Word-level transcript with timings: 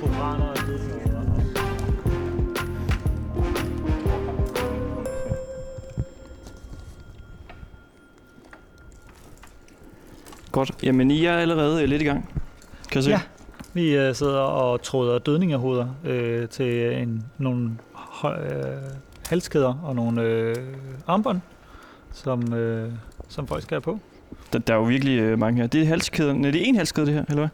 Koraner 0.00 0.46
og. 0.46 0.56
Godt. 10.52 10.72
Jamen, 10.82 11.10
I 11.10 11.24
er 11.24 11.36
allerede 11.36 11.82
øh, 11.82 11.88
lidt 11.88 12.02
i 12.02 12.04
gang. 12.04 12.28
Kan 12.90 12.94
jeg 12.94 13.04
se? 13.04 13.10
Ja. 13.10 13.20
Vi 13.72 13.96
øh, 13.96 14.14
sidder 14.14 14.38
og 14.38 14.82
tråder 14.82 15.18
dødningehoveder 15.18 15.88
øh, 16.04 16.48
til 16.48 16.92
en, 17.02 17.24
nogle 17.38 17.70
hø- 18.22 18.28
øh, 18.28 18.76
halskæder 19.28 19.74
og 19.84 19.96
nogle 19.96 20.22
øh, 20.22 20.56
armbånd, 21.06 21.40
som, 22.12 22.54
øh, 22.54 22.92
som 23.28 23.46
folk 23.46 23.62
skal 23.62 23.74
have 23.74 23.80
på. 23.80 23.98
Der, 24.52 24.58
der 24.58 24.74
er 24.74 24.78
jo 24.78 24.84
virkelig 24.84 25.18
øh, 25.18 25.38
mange 25.38 25.60
her. 25.60 25.66
Det 25.66 25.82
er 25.82 25.86
halskæden. 25.86 26.36
Nej, 26.40 26.50
det 26.50 26.60
er 26.60 26.64
en 26.64 26.76
halskæde, 26.76 27.06
det 27.06 27.14
her, 27.14 27.24
eller 27.28 27.40
hvad? 27.42 27.48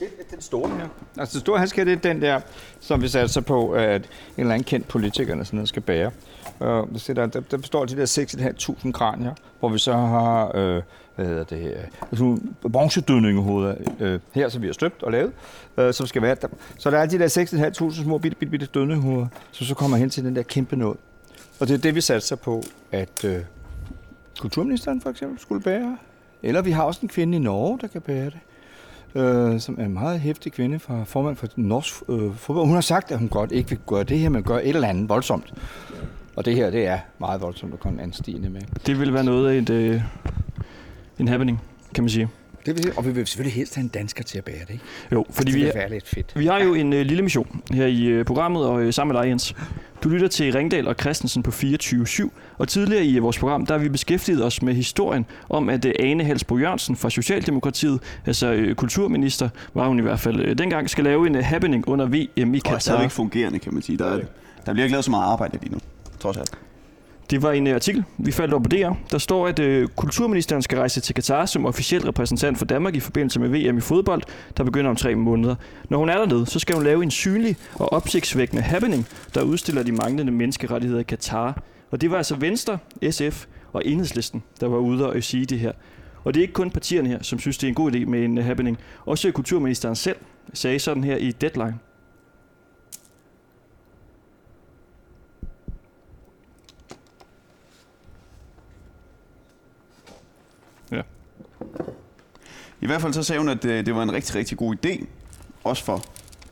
Det 0.00 0.30
den 0.30 0.40
store 0.40 0.70
her. 0.70 0.88
Altså 1.18 1.38
den 1.38 1.40
store 1.40 1.58
handske, 1.58 1.84
det 1.84 1.92
er 1.92 1.96
den 1.96 2.22
der, 2.22 2.40
som 2.80 3.02
vi 3.02 3.08
satte 3.08 3.32
sig 3.32 3.44
på, 3.44 3.70
at 3.70 4.02
en 4.02 4.08
eller 4.36 4.54
anden 4.54 4.64
kendt 4.64 4.88
politiker 4.88 5.32
eller 5.32 5.44
sådan 5.44 5.56
noget 5.56 5.68
skal 5.68 5.82
bære. 5.82 6.10
Uh, 6.60 6.66
der, 6.66 7.26
der, 7.26 7.40
der 7.40 7.56
består 7.56 7.84
de 7.84 7.96
der 7.96 8.06
6.500 8.84 8.92
kranier, 8.92 9.34
hvor 9.58 9.68
vi 9.68 9.78
så 9.78 9.92
har, 9.92 10.56
øh, 10.56 10.82
hvad 11.16 11.26
hedder 11.26 11.44
det 11.44 11.58
her, 11.58 11.80
sådan 12.10 12.24
nogle 12.24 12.40
bronzedødningehoveder 12.72 13.74
øh, 14.00 14.20
her, 14.32 14.48
som 14.48 14.62
vi 14.62 14.66
har 14.66 14.72
støbt 14.72 15.02
og 15.02 15.12
lavet, 15.12 15.32
øh, 15.78 15.94
som 15.94 16.06
skal 16.06 16.22
være 16.22 16.36
der. 16.42 16.48
Så 16.78 16.90
der 16.90 16.98
er 16.98 17.06
de 17.06 17.18
der 17.18 17.28
6.500 17.90 18.02
små 18.02 18.18
bitte, 18.18 18.36
bitte, 18.36 18.50
bitte 18.50 18.66
dødningehoveder, 18.66 19.26
som 19.50 19.66
så 19.66 19.74
kommer 19.74 19.96
hen 19.96 20.10
til 20.10 20.24
den 20.24 20.36
der 20.36 20.42
kæmpe 20.42 20.76
nåd. 20.76 20.96
Og 21.60 21.68
det 21.68 21.74
er 21.74 21.78
det, 21.78 21.94
vi 21.94 22.00
satte 22.00 22.26
sig 22.26 22.40
på, 22.40 22.62
at 22.92 23.24
øh, 23.24 23.42
kulturministeren 24.40 25.00
for 25.00 25.10
eksempel 25.10 25.38
skulle 25.40 25.62
bære. 25.62 25.98
Eller 26.42 26.62
vi 26.62 26.70
har 26.70 26.82
også 26.82 27.00
en 27.02 27.08
kvinde 27.08 27.36
i 27.36 27.40
Norge, 27.40 27.78
der 27.80 27.86
kan 27.86 28.00
bære 28.00 28.24
det 28.24 28.38
øh, 29.14 29.60
som 29.60 29.76
er 29.80 29.84
en 29.84 29.92
meget 29.92 30.20
hæftig 30.20 30.52
kvinde 30.52 30.78
fra 30.78 31.04
formand 31.04 31.36
for 31.36 31.46
norsk 31.56 31.94
øh, 32.08 32.34
fodbold. 32.34 32.66
Hun 32.66 32.74
har 32.74 32.80
sagt, 32.80 33.12
at 33.12 33.18
hun 33.18 33.28
godt 33.28 33.52
ikke 33.52 33.70
vil 33.70 33.78
gøre 33.86 34.04
det 34.04 34.18
her, 34.18 34.28
men 34.28 34.42
gøre 34.42 34.64
et 34.64 34.74
eller 34.74 34.88
andet 34.88 35.08
voldsomt. 35.08 35.54
Og 36.36 36.44
det 36.44 36.54
her, 36.54 36.70
det 36.70 36.86
er 36.86 36.98
meget 37.18 37.40
voldsomt 37.40 37.74
at 37.74 37.80
komme 37.80 38.02
anstigende 38.02 38.50
med. 38.50 38.60
Det 38.86 39.00
vil 39.00 39.14
være 39.14 39.24
noget 39.24 39.50
af 39.50 39.56
et, 39.58 39.70
øh, 39.70 40.02
en 41.18 41.28
happening, 41.28 41.60
kan 41.94 42.04
man 42.04 42.10
sige. 42.10 42.28
Det 42.66 42.78
vil, 42.78 42.92
og 42.96 43.06
vi 43.06 43.10
vil 43.10 43.26
selvfølgelig 43.26 43.54
helst 43.54 43.74
have 43.74 43.82
en 43.82 43.88
dansker 43.88 44.24
til 44.24 44.38
at 44.38 44.44
bære 44.44 44.54
det, 44.60 44.70
ikke? 44.70 44.84
Jo, 45.12 45.26
fordi 45.30 45.52
det 45.52 45.60
vi, 45.60 45.70
være 45.74 45.90
lidt 45.90 46.08
fedt. 46.08 46.32
vi 46.36 46.46
har 46.46 46.58
jo 46.58 46.74
en 46.74 46.92
øh, 46.92 47.06
lille 47.06 47.22
mission 47.22 47.60
her 47.72 47.86
i 47.86 48.04
øh, 48.04 48.24
programmet, 48.24 48.64
og 48.66 48.82
øh, 48.82 48.92
sammen 48.92 49.14
med 49.14 49.22
dig, 49.22 49.28
Jens. 49.28 49.54
Du 50.02 50.08
lytter 50.08 50.28
til 50.28 50.52
Ringdal 50.52 50.88
og 50.88 50.94
Christensen 51.00 51.42
på 51.42 51.50
24-7, 51.50 52.28
og 52.58 52.68
tidligere 52.68 53.04
i 53.04 53.18
vores 53.18 53.38
program, 53.38 53.66
der 53.66 53.74
har 53.74 53.82
vi 53.82 53.88
beskæftiget 53.88 54.44
os 54.44 54.62
med 54.62 54.74
historien 54.74 55.26
om, 55.48 55.68
at 55.68 55.84
øh, 55.84 55.92
Ane 55.98 56.24
Halsbro 56.24 56.58
Jørgensen 56.58 56.96
fra 56.96 57.10
Socialdemokratiet, 57.10 58.00
altså 58.26 58.52
øh, 58.52 58.74
kulturminister, 58.74 59.48
var 59.74 59.88
hun 59.88 59.98
i 59.98 60.02
hvert 60.02 60.20
fald 60.20 60.40
øh, 60.40 60.58
dengang, 60.58 60.90
skal 60.90 61.04
lave 61.04 61.26
en 61.26 61.34
happening 61.34 61.88
under 61.88 62.06
VM 62.06 62.14
i 62.14 62.30
Og 62.40 62.42
er 62.56 62.60
Katar. 62.64 62.78
stadigvæk 62.78 63.10
fungerende, 63.10 63.58
kan 63.58 63.74
man 63.74 63.82
sige. 63.82 63.98
Der, 63.98 64.04
er, 64.06 64.20
der 64.66 64.72
bliver 64.72 64.84
ikke 64.84 64.92
lavet 64.92 65.04
så 65.04 65.10
meget 65.10 65.32
arbejde 65.32 65.58
lige 65.62 65.72
nu, 65.72 65.78
trods 66.20 66.36
alt. 66.36 66.50
Det 67.30 67.42
var 67.42 67.52
en 67.52 67.66
øh, 67.66 67.74
artikel, 67.74 68.04
vi 68.18 68.32
faldt 68.32 68.52
over 68.54 68.62
på 68.62 68.68
DR. 68.68 68.92
Der 69.10 69.18
står, 69.18 69.48
at 69.48 69.58
øh, 69.58 69.88
kulturministeren 69.88 70.62
skal 70.62 70.78
rejse 70.78 71.00
til 71.00 71.14
Katar 71.14 71.46
som 71.46 71.66
officiel 71.66 72.02
repræsentant 72.02 72.58
for 72.58 72.64
Danmark 72.64 72.94
i 72.96 73.00
forbindelse 73.00 73.40
med 73.40 73.48
VM 73.48 73.78
i 73.78 73.80
fodbold, 73.80 74.22
der 74.56 74.64
begynder 74.64 74.90
om 74.90 74.96
tre 74.96 75.14
måneder. 75.14 75.54
Når 75.88 75.98
hun 75.98 76.08
er 76.08 76.18
dernede, 76.18 76.46
så 76.46 76.58
skal 76.58 76.74
hun 76.74 76.84
lave 76.84 77.02
en 77.02 77.10
synlig 77.10 77.56
og 77.74 77.92
opsigtsvækkende 77.92 78.62
happening, 78.62 79.06
der 79.34 79.42
udstiller 79.42 79.82
de 79.82 79.92
manglende 79.92 80.32
menneskerettigheder 80.32 81.00
i 81.00 81.04
Katar. 81.04 81.62
Og 81.90 82.00
det 82.00 82.10
var 82.10 82.16
altså 82.16 82.36
Venstre, 82.36 82.78
SF 83.10 83.46
og 83.72 83.86
Enhedslisten, 83.86 84.42
der 84.60 84.68
var 84.68 84.78
ude 84.78 85.06
og 85.06 85.16
øh, 85.16 85.22
sige 85.22 85.44
det 85.44 85.58
her. 85.58 85.72
Og 86.24 86.34
det 86.34 86.40
er 86.40 86.42
ikke 86.42 86.54
kun 86.54 86.70
partierne 86.70 87.08
her, 87.08 87.22
som 87.22 87.38
synes, 87.38 87.58
det 87.58 87.66
er 87.66 87.68
en 87.68 87.74
god 87.74 87.92
idé 87.92 88.04
med 88.04 88.24
en 88.24 88.38
øh, 88.38 88.44
happening. 88.44 88.78
Også 89.06 89.30
kulturministeren 89.32 89.96
selv 89.96 90.16
sagde 90.52 90.78
sådan 90.78 91.04
her 91.04 91.16
i 91.16 91.32
Deadline. 91.32 91.74
I 102.80 102.86
hvert 102.86 103.00
fald 103.00 103.12
så 103.12 103.22
sagde 103.22 103.40
hun, 103.40 103.48
at 103.48 103.64
øh, 103.64 103.86
det 103.86 103.94
var 103.94 104.02
en 104.02 104.12
rigtig, 104.12 104.34
rigtig 104.34 104.58
god 104.58 104.74
idé. 104.86 105.06
Også 105.64 105.84
for, 105.84 106.02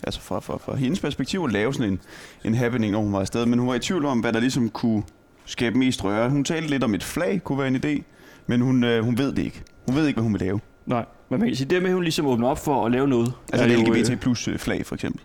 altså 0.02 0.20
for, 0.20 0.40
for, 0.40 0.58
for 0.64 0.74
hendes 0.74 1.00
perspektiv 1.00 1.44
at 1.44 1.52
lave 1.52 1.74
sådan 1.74 1.92
en, 1.92 2.00
en 2.44 2.54
happening, 2.54 2.92
når 2.92 3.00
hun 3.00 3.12
var 3.12 3.20
afsted. 3.20 3.46
Men 3.46 3.58
hun 3.58 3.68
var 3.68 3.74
i 3.74 3.78
tvivl 3.78 4.04
om, 4.04 4.20
hvad 4.20 4.32
der 4.32 4.40
ligesom 4.40 4.68
kunne 4.68 5.02
skabe 5.44 5.78
mest 5.78 6.04
røre. 6.04 6.30
Hun 6.30 6.44
talte 6.44 6.68
lidt 6.68 6.84
om 6.84 6.94
et 6.94 7.04
flag 7.04 7.40
kunne 7.44 7.58
være 7.58 7.68
en 7.68 7.76
idé, 7.76 8.02
men 8.46 8.60
hun, 8.60 8.84
øh, 8.84 9.04
hun 9.04 9.18
ved 9.18 9.32
det 9.32 9.42
ikke. 9.42 9.62
Hun 9.86 9.96
ved 9.96 10.06
ikke, 10.06 10.16
hvad 10.16 10.22
hun 10.22 10.32
vil 10.32 10.40
lave. 10.40 10.60
Nej, 10.86 11.04
men 11.28 11.40
man 11.40 11.48
kan 11.48 11.56
sige, 11.56 11.70
det 11.70 11.82
med, 11.82 11.90
at 11.90 11.94
hun 11.94 12.02
ligesom 12.02 12.26
åbner 12.26 12.48
op 12.48 12.58
for 12.58 12.86
at 12.86 12.92
lave 12.92 13.08
noget. 13.08 13.32
Altså 13.52 13.66
et 13.66 13.72
jo, 13.72 13.94
øh, 13.94 14.00
LGBT 14.00 14.20
plus 14.20 14.48
øh, 14.48 14.58
flag, 14.58 14.86
for 14.86 14.94
eksempel. 14.94 15.20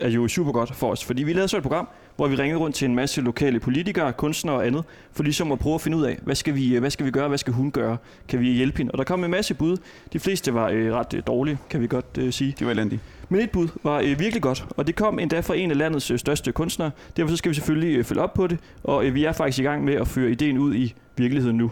er 0.00 0.08
jo 0.08 0.28
super 0.28 0.52
godt 0.52 0.74
for 0.74 0.90
os. 0.90 1.04
Fordi 1.04 1.22
vi 1.22 1.32
lavede 1.32 1.48
så 1.48 1.56
et 1.56 1.62
program, 1.62 1.88
hvor 2.18 2.28
vi 2.28 2.36
ringede 2.36 2.60
rundt 2.60 2.76
til 2.76 2.84
en 2.84 2.94
masse 2.94 3.20
lokale 3.20 3.60
politikere, 3.60 4.12
kunstnere 4.12 4.56
og 4.56 4.66
andet, 4.66 4.84
for 5.12 5.22
ligesom 5.22 5.52
at 5.52 5.58
prøve 5.58 5.74
at 5.74 5.80
finde 5.80 5.96
ud 5.96 6.02
af, 6.02 6.18
hvad 6.22 6.34
skal 6.34 6.54
vi, 6.54 6.76
hvad 6.76 6.90
skal 6.90 7.06
vi 7.06 7.10
gøre, 7.10 7.28
hvad 7.28 7.38
skal 7.38 7.52
hun 7.52 7.70
gøre, 7.70 7.96
kan 8.28 8.40
vi 8.40 8.52
hjælpe 8.52 8.78
hende? 8.78 8.92
Og 8.92 8.98
der 8.98 9.04
kom 9.04 9.24
en 9.24 9.30
masse 9.30 9.54
bud. 9.54 9.76
De 10.12 10.18
fleste 10.18 10.54
var 10.54 10.68
øh, 10.68 10.92
ret 10.92 11.14
øh, 11.14 11.22
dårlige, 11.26 11.58
kan 11.70 11.80
vi 11.80 11.86
godt 11.86 12.18
øh, 12.18 12.32
sige. 12.32 12.54
Det 12.58 12.66
var 12.66 12.72
elendigt. 12.72 13.02
Men 13.28 13.40
et 13.40 13.50
bud 13.50 13.68
var 13.82 13.98
øh, 13.98 14.20
virkelig 14.20 14.42
godt, 14.42 14.66
og 14.76 14.86
det 14.86 14.96
kom 14.96 15.18
endda 15.18 15.40
fra 15.40 15.54
en 15.54 15.70
af 15.70 15.78
landets 15.78 16.10
øh, 16.10 16.18
største 16.18 16.52
kunstnere. 16.52 16.90
Derfor 17.16 17.30
så 17.30 17.36
skal 17.36 17.48
vi 17.48 17.54
selvfølgelig 17.54 17.98
øh, 17.98 18.04
følge 18.04 18.22
op 18.22 18.34
på 18.34 18.46
det, 18.46 18.58
og 18.84 19.06
øh, 19.06 19.14
vi 19.14 19.24
er 19.24 19.32
faktisk 19.32 19.58
i 19.58 19.62
gang 19.62 19.84
med 19.84 19.94
at 19.94 20.08
føre 20.08 20.30
ideen 20.30 20.58
ud 20.58 20.74
i 20.74 20.94
virkeligheden 21.16 21.56
nu. 21.56 21.70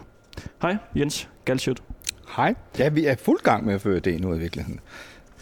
Hej, 0.61 0.77
Jens 0.95 1.29
Galschødt. 1.45 1.83
Hej. 2.35 2.55
Ja, 2.79 2.89
vi 2.89 3.05
er 3.05 3.15
fuld 3.15 3.39
gang 3.43 3.65
med 3.65 3.73
at 3.73 3.81
føre 3.81 3.99
det 3.99 4.25
ud 4.25 4.35
i 4.35 4.39
virkeligheden. 4.39 4.79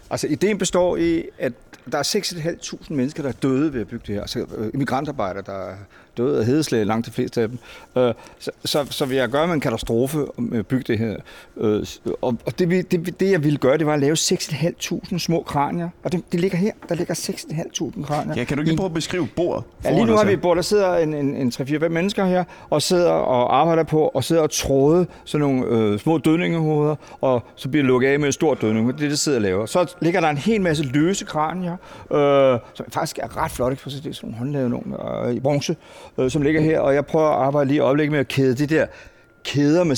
Altså, 0.09 0.27
ideen 0.27 0.57
består 0.57 0.97
i, 0.97 1.23
at 1.38 1.53
der 1.91 1.97
er 1.97 2.03
6.500 2.03 2.93
mennesker, 2.93 3.23
der 3.23 3.29
er 3.29 3.33
døde 3.33 3.73
ved 3.73 3.81
at 3.81 3.88
bygge 3.88 4.03
det 4.07 4.16
her. 4.16 4.21
Altså, 4.21 4.45
øh, 4.57 4.71
immigrantarbejdere, 4.73 5.43
der 5.45 5.75
døde 6.17 6.39
af 6.39 6.45
hedeslæge, 6.45 6.85
langt 6.85 7.07
de 7.07 7.11
fleste 7.11 7.41
af 7.41 7.49
dem. 7.49 7.57
Øh, 7.97 8.13
så, 8.39 8.51
så, 8.65 8.85
så 8.89 9.05
vi 9.05 9.15
har 9.15 9.23
at 9.23 9.31
gøre 9.31 9.47
med 9.47 9.53
en 9.53 9.61
katastrofe 9.61 10.17
med 10.37 10.59
at 10.59 10.67
bygge 10.67 10.83
det 10.87 10.99
her. 10.99 11.15
Øh, 11.57 11.85
og 12.21 12.37
og 12.45 12.59
det, 12.59 12.91
det, 12.91 13.19
det, 13.19 13.31
jeg 13.31 13.43
ville 13.43 13.57
gøre, 13.57 13.77
det 13.77 13.85
var 13.85 13.93
at 13.93 13.99
lave 13.99 14.13
6.500 14.13 15.17
små 15.17 15.41
kranier. 15.41 15.89
Og 16.03 16.11
det, 16.11 16.31
det 16.31 16.39
ligger 16.39 16.57
her. 16.57 16.71
Der 16.89 16.95
ligger 16.95 17.13
6.500 17.13 18.03
kranier. 18.03 18.33
Ja, 18.35 18.43
kan 18.43 18.57
du 18.57 18.61
ikke 18.61 18.71
lige 18.71 18.77
prøve 18.77 18.85
at 18.85 18.93
beskrive 18.93 19.27
bordet? 19.35 19.63
Ja, 19.83 19.91
lige 19.91 20.05
nu 20.05 20.15
har 20.15 20.25
vi 20.25 20.33
et 20.33 20.41
bord, 20.41 20.55
der 20.55 20.61
sidder 20.61 20.95
en, 20.95 21.13
en, 21.13 21.35
en 21.35 21.51
3-4-5 21.55 21.87
mennesker 21.87 22.25
her, 22.25 22.43
og 22.69 22.81
sidder 22.81 23.11
og 23.11 23.57
arbejder 23.59 23.83
på, 23.83 24.11
og 24.13 24.23
sidder 24.23 24.41
og 24.41 24.51
tråde 24.51 25.07
sådan 25.25 25.47
nogle 25.47 25.65
øh, 25.65 25.99
små 25.99 26.17
dødningehoveder, 26.17 26.95
og 27.21 27.43
så 27.55 27.69
bliver 27.69 27.83
lukket 27.83 28.07
af 28.07 28.19
med 28.19 28.27
en 28.27 28.33
stor 28.33 28.53
dødning. 28.53 28.87
Det 28.87 28.93
er 28.93 28.97
det, 28.97 29.09
der 29.09 29.15
sidder 29.15 29.37
og 29.37 29.41
laver. 29.41 29.65
Så 29.65 29.95
ligger 30.01 30.21
der 30.21 30.29
en 30.29 30.37
hel 30.37 30.61
masse 30.61 30.83
løse 30.83 31.25
kranier, 31.25 31.77
øh, 32.11 32.59
som 32.73 32.85
faktisk 32.91 33.19
er 33.21 33.37
ret 33.37 33.51
flotte. 33.51 33.77
For 33.77 33.89
det 33.89 34.05
er 34.05 34.13
sådan 34.13 34.29
nogle 34.29 34.37
håndlavede 34.37 34.69
nogle 34.69 35.27
øh, 35.27 35.35
i 35.35 35.39
bronze, 35.39 35.71
øh, 35.71 36.04
som 36.29 36.41
ligger 36.41 36.61
her, 36.61 36.79
og 36.79 36.93
jeg 36.93 37.05
prøver 37.05 37.29
at 37.29 37.45
arbejde 37.45 37.67
lige 37.67 37.77
i 37.77 37.79
øjeblikket 37.79 38.11
med 38.11 38.19
at 38.19 38.27
kæde 38.27 38.55
det 38.55 38.69
der 38.69 38.85
kæder 39.45 39.83
med 39.83 39.95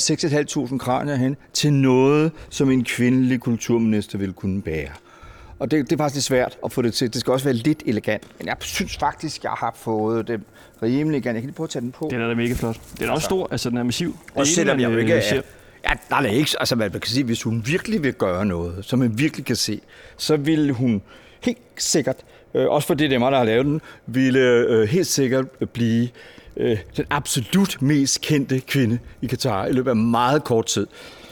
6.500 0.70 0.78
kranier 0.78 1.16
hen 1.16 1.36
til 1.52 1.72
noget, 1.72 2.32
som 2.50 2.70
en 2.70 2.84
kvindelig 2.84 3.40
kulturminister 3.40 4.18
ville 4.18 4.32
kunne 4.32 4.62
bære. 4.62 4.88
Og 5.58 5.70
det, 5.70 5.90
det 5.90 5.92
er 5.92 5.96
faktisk 5.96 6.16
lidt 6.16 6.24
svært 6.24 6.58
at 6.64 6.72
få 6.72 6.82
det 6.82 6.94
til. 6.94 7.12
Det 7.12 7.20
skal 7.20 7.32
også 7.32 7.44
være 7.44 7.54
lidt 7.54 7.82
elegant. 7.86 8.22
Men 8.38 8.46
jeg 8.46 8.56
synes 8.60 8.96
faktisk, 8.96 9.44
jeg 9.44 9.50
har 9.50 9.74
fået 9.76 10.28
det 10.28 10.40
rimelig 10.82 11.16
elegant. 11.16 11.34
Jeg 11.34 11.42
kan 11.42 11.48
lige 11.48 11.54
prøve 11.54 11.64
at 11.64 11.70
tage 11.70 11.82
den 11.82 11.92
på. 11.92 12.08
Den 12.10 12.20
er 12.20 12.28
da 12.28 12.34
mega 12.34 12.54
flot. 12.54 12.80
Den 12.98 13.08
er 13.08 13.12
også 13.12 13.24
stor, 13.24 13.48
altså 13.50 13.70
den 13.70 13.78
er 13.78 13.82
massiv. 13.82 14.16
Er 14.34 14.40
Og 14.40 14.46
selvom 14.46 14.80
jeg 14.80 14.84
jo 14.84 14.90
man, 14.90 14.98
ikke 14.98 15.14
øh, 15.14 15.22
er... 15.32 15.42
Ja, 15.84 15.94
nej, 16.10 16.22
nej, 16.22 16.30
ikke. 16.30 16.50
Altså, 16.60 16.76
man 16.76 16.90
kan 16.90 17.02
sige, 17.04 17.24
hvis 17.24 17.42
hun 17.42 17.62
virkelig 17.66 18.02
vil 18.02 18.12
gøre 18.12 18.46
noget, 18.46 18.84
som 18.84 18.98
man 18.98 19.18
virkelig 19.18 19.46
kan 19.46 19.56
se, 19.56 19.80
så 20.16 20.36
ville 20.36 20.72
hun 20.72 21.02
helt 21.40 21.58
sikkert, 21.76 22.16
øh, 22.54 22.68
også 22.68 22.86
fordi 22.86 23.04
det 23.04 23.14
er 23.14 23.18
mig, 23.18 23.32
der 23.32 23.38
har 23.38 23.44
lavet 23.44 23.66
den, 23.66 23.80
ville 24.06 24.40
øh, 24.40 24.88
helt 24.88 25.06
sikkert 25.06 25.46
blive 25.72 26.08
øh, 26.56 26.78
den 26.96 27.04
absolut 27.10 27.82
mest 27.82 28.20
kendte 28.20 28.60
kvinde 28.60 28.98
i 29.22 29.26
Katar 29.26 29.66
i 29.66 29.72
løbet 29.72 29.90
af 29.90 29.96
meget 29.96 30.44
kort 30.44 30.66
tid. 30.66 30.86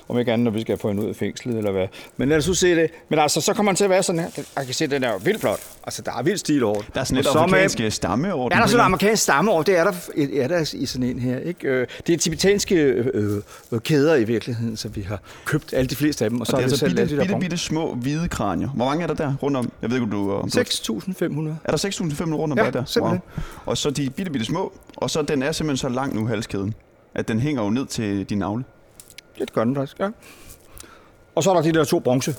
Om 0.09 0.19
ikke 0.19 0.33
andet, 0.33 0.45
når 0.45 0.51
vi 0.51 0.61
skal 0.61 0.79
få 0.79 0.89
hende 0.89 1.03
ud 1.03 1.09
af 1.09 1.17
fængslet 1.17 1.57
eller 1.59 1.71
hvad. 1.73 1.87
Men 2.17 2.29
lad 2.29 2.37
os 2.37 2.49
nu 2.49 2.55
se 2.55 2.75
det. 2.77 2.91
Men 3.09 3.19
altså, 3.19 3.41
så 3.41 3.55
kommer 3.55 3.73
den 3.73 3.77
til 3.77 3.85
at 3.85 3.91
være 3.91 4.03
sådan 4.03 4.19
her. 4.21 4.29
Jeg 4.57 4.65
kan 4.65 4.75
se, 4.75 4.87
den 4.87 5.05
er 5.05 5.11
jo 5.13 5.21
vildt 5.25 5.41
flot. 5.41 5.61
Altså, 5.85 6.03
der 6.03 6.13
er 6.19 6.23
vildt 6.23 6.41
stil 6.41 6.65
over. 6.65 6.81
Der 6.95 7.01
er 7.01 7.05
sådan 7.05 7.17
lidt 7.17 7.27
så 7.27 7.33
med- 7.35 7.41
afrikanske 7.43 7.91
stamme 7.91 8.35
over 8.35 8.49
Ja, 8.53 8.57
der 8.57 8.63
er 8.63 8.67
sådan 8.67 8.81
en 8.81 8.85
amerikansk 8.85 9.23
stamme 9.23 9.51
over. 9.51 9.63
Det 9.63 9.79
er 9.79 9.85
der, 9.85 9.93
er 10.43 10.49
der 10.49 10.75
i 10.75 10.87
sådan 10.87 11.07
en 11.09 11.19
her. 11.19 11.39
Ikke? 11.39 11.69
Øh, 11.69 11.87
Det 12.07 12.13
er 12.13 12.19
tibetanske 12.19 12.75
øh, 12.75 13.43
øh, 13.73 13.81
kæder 13.81 14.15
i 14.17 14.25
virkeligheden, 14.25 14.77
så 14.77 14.89
vi 14.89 15.03
har 15.03 15.21
købt 15.45 15.73
alle 15.75 15.89
de 15.89 15.97
fleste 15.97 16.25
af 16.25 16.31
dem. 16.31 16.41
Og 16.41 16.47
så 16.47 16.53
Og 16.53 16.59
det 16.63 16.67
er 16.67 16.71
altså 16.71 16.87
bitte, 16.87 17.07
bitte, 17.07 17.29
der 17.33 17.39
bitte 17.39 17.57
små 17.57 17.95
hvide 17.95 18.29
kranier. 18.29 18.69
Hvor 18.69 18.85
mange 18.85 19.03
er 19.03 19.07
der 19.07 19.15
der 19.15 19.35
rundt 19.43 19.57
om? 19.57 19.73
Jeg 19.83 19.91
ved 19.91 19.97
ikke, 20.01 20.11
du... 20.11 20.33
Om 20.33 20.51
du 20.51 20.59
6.500. 20.59 21.51
er 21.65 21.71
der 21.71 21.89
6.500 22.25 22.35
rundt 22.35 22.53
om 22.53 22.59
Ja, 22.59 22.71
der? 22.71 22.85
simpelthen. 22.85 23.23
Og 23.67 23.77
så 23.77 23.91
de 23.91 24.11
bitte, 24.11 24.33
bitte 24.33 24.47
små. 24.47 24.73
Og 24.97 25.11
så 25.11 25.23
den 25.23 25.43
er 25.43 25.53
simpelthen 25.53 25.91
så 25.91 25.95
lang 25.95 26.15
nu, 26.15 26.27
halskæden, 26.27 26.75
at 27.15 27.29
den 27.29 27.41
hænger 27.41 27.63
jo 27.63 27.71
ned 27.71 27.87
til 27.87 28.25
din 28.25 28.39
navle. 28.39 28.65
Det 29.39 29.53
gør 29.53 29.65
den 29.65 29.75
faktisk, 29.75 29.99
ja. 29.99 30.09
Og 31.35 31.43
så 31.43 31.51
er 31.51 31.55
der 31.55 31.63
de 31.63 31.73
der 31.73 31.85
to 31.85 31.99
bronze, 31.99 32.35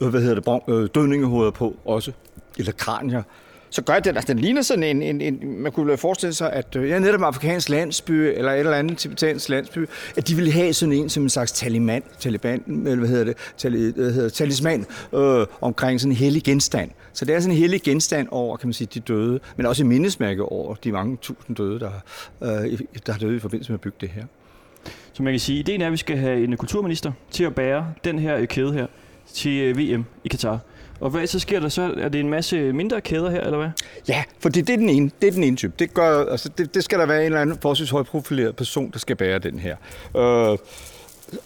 øh, 0.00 0.08
hvad 0.08 0.20
hedder 0.20 0.34
det, 0.34 0.44
bron, 0.44 0.62
øh, 0.68 0.88
dødningehoveder 0.94 1.50
på 1.50 1.76
også, 1.84 2.12
eller 2.58 2.72
kranier, 2.72 3.22
så 3.70 3.82
gør 3.82 3.98
den, 3.98 4.16
altså 4.16 4.32
den 4.32 4.38
ligner 4.38 4.62
sådan 4.62 4.82
en, 4.82 5.02
en, 5.02 5.20
en 5.20 5.62
man 5.62 5.72
kunne 5.72 5.96
forestille 5.96 6.34
sig, 6.34 6.52
at 6.52 6.76
øh, 6.76 6.88
ja, 6.88 6.98
netop 6.98 7.22
afrikansk 7.22 7.68
landsby, 7.68 8.10
eller 8.10 8.52
et 8.52 8.58
eller 8.58 8.72
andet 8.72 8.98
tibetansk 8.98 9.48
landsby, 9.48 9.88
at 10.16 10.28
de 10.28 10.34
ville 10.34 10.52
have 10.52 10.72
sådan 10.72 10.92
en 10.92 11.08
som 11.08 11.22
en 11.22 11.28
slags 11.28 11.52
taliban, 11.52 12.02
taliban 12.18 12.62
eller 12.66 12.96
hvad 12.96 13.08
hedder 13.08 13.24
det, 13.24 13.36
tali, 13.56 13.92
hvad 13.92 14.12
hedder, 14.12 14.28
talisman, 14.28 14.86
øh, 15.14 15.46
omkring 15.60 16.00
sådan 16.00 16.12
en 16.12 16.16
hellig 16.16 16.44
genstand. 16.44 16.90
Så 17.12 17.24
det 17.24 17.34
er 17.34 17.40
sådan 17.40 17.54
en 17.54 17.58
hellig 17.58 17.82
genstand 17.82 18.28
over, 18.30 18.56
kan 18.56 18.68
man 18.68 18.74
sige, 18.74 18.88
de 18.94 19.00
døde, 19.00 19.40
men 19.56 19.66
også 19.66 19.82
et 19.82 19.86
mindesmærke 19.86 20.42
over 20.42 20.74
de 20.74 20.92
mange 20.92 21.16
tusind 21.16 21.56
døde, 21.56 21.80
der, 21.80 21.90
øh, 22.42 22.80
der 23.06 23.12
har 23.12 23.18
døde 23.18 23.36
i 23.36 23.38
forbindelse 23.38 23.72
med 23.72 23.76
at 23.76 23.80
bygge 23.80 23.96
det 24.00 24.08
her. 24.08 24.24
Så 25.20 25.24
man 25.24 25.32
kan 25.32 25.40
sige, 25.40 25.58
ideen 25.58 25.82
er, 25.82 25.86
at 25.86 25.92
vi 25.92 25.96
skal 25.96 26.16
have 26.16 26.44
en 26.44 26.56
kulturminister 26.56 27.12
til 27.30 27.44
at 27.44 27.54
bære 27.54 27.86
den 28.04 28.18
her 28.18 28.36
øh, 28.36 28.48
kæde 28.48 28.72
her 28.72 28.86
til 29.34 29.60
øh, 29.60 29.78
VM 29.78 30.04
i 30.24 30.28
Katar. 30.28 30.58
Og 31.00 31.10
hvad 31.10 31.26
så 31.26 31.38
sker 31.38 31.60
der 31.60 31.68
så? 31.68 31.94
Er 31.96 32.08
det 32.08 32.20
en 32.20 32.28
masse 32.28 32.72
mindre 32.72 33.00
kæder 33.00 33.30
her, 33.30 33.40
eller 33.40 33.58
hvad? 33.58 33.68
Ja, 34.08 34.22
for 34.38 34.48
det, 34.48 34.66
det, 34.66 34.72
er 34.72 34.76
den 34.76 34.88
ene, 34.88 35.10
det 35.20 35.28
er 35.28 35.32
den 35.32 35.44
ene 35.44 35.56
type. 35.56 35.72
Det, 35.78 35.94
gør, 35.94 36.24
altså, 36.30 36.48
det, 36.48 36.74
det 36.74 36.84
skal 36.84 36.98
der 36.98 37.06
være 37.06 37.20
en 37.20 37.26
eller 37.26 37.40
anden 37.40 37.58
forholdsvis 37.62 37.90
højprofileret 37.90 38.56
person, 38.56 38.90
der 38.90 38.98
skal 38.98 39.16
bære 39.16 39.38
den 39.38 39.58
her. 39.58 39.76
Øh, 40.16 40.58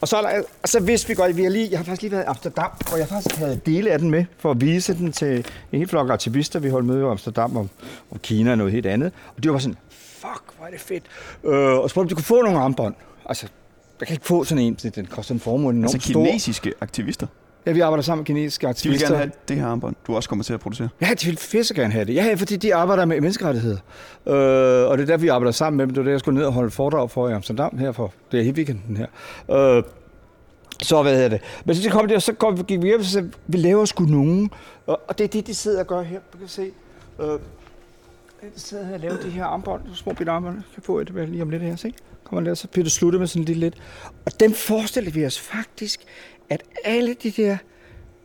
og 0.00 0.08
så, 0.08 0.16
er 0.16 0.22
der, 0.22 0.28
og 0.28 0.42
så 0.42 0.48
altså, 0.62 0.80
vidste 0.80 1.08
vi 1.08 1.14
godt, 1.14 1.36
vi 1.36 1.42
har 1.42 1.50
lige, 1.50 1.68
jeg 1.70 1.78
har 1.78 1.84
faktisk 1.84 2.02
lige 2.02 2.12
været 2.12 2.24
i 2.24 2.26
Amsterdam, 2.26 2.70
og 2.92 2.98
jeg 2.98 3.06
har 3.06 3.16
faktisk 3.16 3.34
taget 3.34 3.66
dele 3.66 3.90
af 3.90 3.98
den 3.98 4.10
med, 4.10 4.24
for 4.38 4.50
at 4.50 4.60
vise 4.60 4.94
den 4.94 5.12
til 5.12 5.46
en 5.72 5.78
hel 5.78 5.88
flok 5.88 6.10
aktivister. 6.10 6.58
Vi 6.58 6.68
holdt 6.68 6.86
møde 6.86 7.00
i 7.00 7.04
Amsterdam 7.04 7.56
om, 7.56 7.70
om 8.10 8.18
Kina 8.18 8.50
og 8.50 8.58
noget 8.58 8.72
helt 8.72 8.86
andet. 8.86 9.12
Og 9.36 9.42
de 9.42 9.52
var 9.52 9.58
sådan, 9.58 9.76
fuck, 9.90 10.56
hvor 10.56 10.66
er 10.66 10.70
det 10.70 10.80
fedt. 10.80 11.04
Øh, 11.44 11.78
og 11.78 11.90
spurgte, 11.90 12.04
om 12.04 12.08
de 12.08 12.14
kunne 12.14 12.24
få 12.24 12.42
nogle 12.42 12.58
armbånd. 12.58 12.94
Altså, 13.26 13.46
jeg 14.00 14.06
kan 14.08 14.14
ikke 14.14 14.26
få 14.26 14.44
sådan 14.44 14.64
en, 14.64 14.74
den 14.74 15.06
koster 15.06 15.34
en 15.34 15.40
formue 15.40 15.70
enormt 15.72 15.94
Altså 15.94 16.10
stor. 16.10 16.24
kinesiske 16.24 16.72
aktivister. 16.80 17.26
Ja, 17.66 17.72
vi 17.72 17.80
arbejder 17.80 18.02
sammen 18.02 18.20
med 18.20 18.26
kinesiske 18.26 18.62
De 18.62 18.66
vil 18.66 18.70
aktivister. 18.70 19.06
gerne 19.08 19.16
have 19.18 19.30
det 19.48 19.56
her 19.56 19.66
armbånd, 19.66 19.96
du 20.06 20.16
også 20.16 20.28
kommer 20.28 20.42
til 20.44 20.52
at 20.54 20.60
producere. 20.60 20.88
Ja, 21.00 21.08
de 21.20 21.26
vil 21.26 21.36
fisse 21.36 21.74
gerne 21.74 21.92
have 21.92 22.04
det. 22.04 22.14
Ja, 22.14 22.34
fordi 22.34 22.56
de 22.56 22.74
arbejder 22.74 23.04
med 23.04 23.20
menneskerettigheder. 23.20 23.76
Øh, 24.26 24.34
og 24.90 24.98
det 24.98 25.02
er 25.02 25.06
derfor, 25.06 25.20
vi 25.20 25.28
arbejder 25.28 25.52
sammen 25.52 25.76
med 25.76 25.86
dem. 25.86 25.94
Det 25.94 26.00
var 26.00 26.04
det, 26.04 26.10
jeg 26.12 26.20
skulle 26.20 26.38
ned 26.38 26.46
og 26.46 26.52
holde 26.52 26.70
foredrag 26.70 27.10
for 27.10 27.28
i 27.28 27.32
Amsterdam 27.32 27.78
her 27.78 27.92
for. 27.92 28.12
Det 28.32 28.40
er 28.40 28.44
hele 28.44 28.56
weekenden 28.56 28.96
her. 28.96 29.06
Øh, 29.76 29.82
så 30.82 31.02
hvad 31.02 31.14
hedder 31.14 31.28
det? 31.28 31.40
Men 31.64 31.74
så 31.76 31.90
kom 31.90 32.06
det, 32.06 32.16
og 32.16 32.22
så 32.22 32.32
kom, 32.32 32.64
gik 32.64 32.82
vi 32.82 32.86
hjem 32.86 33.00
og 33.00 33.06
sagde, 33.06 33.30
vi 33.46 33.58
laver 33.58 33.84
sgu 33.84 34.04
nogen. 34.04 34.50
Og, 34.86 35.00
og 35.08 35.18
det 35.18 35.24
er 35.24 35.28
det, 35.28 35.46
de 35.46 35.54
sidder 35.54 35.80
og 35.80 35.86
gør 35.86 36.02
her. 36.02 36.18
Du 36.32 36.38
kan 36.38 36.48
se. 36.48 36.70
Øh, 37.20 37.26
de 37.28 38.60
sidder 38.60 38.84
her 38.86 38.94
og 38.94 39.00
laver 39.00 39.16
de 39.16 39.30
her 39.30 39.44
armbånd, 39.44 39.82
små 39.94 40.12
bitte 40.12 40.32
armbånd. 40.32 40.54
Jeg 40.56 40.64
kan 40.74 40.82
få 40.82 40.98
et 40.98 41.28
lige 41.28 41.42
om 41.42 41.50
lidt 41.50 41.62
her, 41.62 41.76
se. 41.76 41.94
Kommer 42.34 42.50
der, 42.50 42.54
så 42.54 42.68
bliver 42.68 42.84
det 42.84 42.92
sluttet 42.92 43.20
med 43.20 43.28
sådan 43.28 43.44
lidt 43.44 43.58
lidt. 43.58 43.74
Og 44.26 44.40
dem 44.40 44.52
forestiller 44.52 45.10
vi 45.10 45.26
os 45.26 45.40
faktisk, 45.40 46.00
at 46.50 46.62
alle 46.84 47.14
de 47.22 47.30
der 47.30 47.56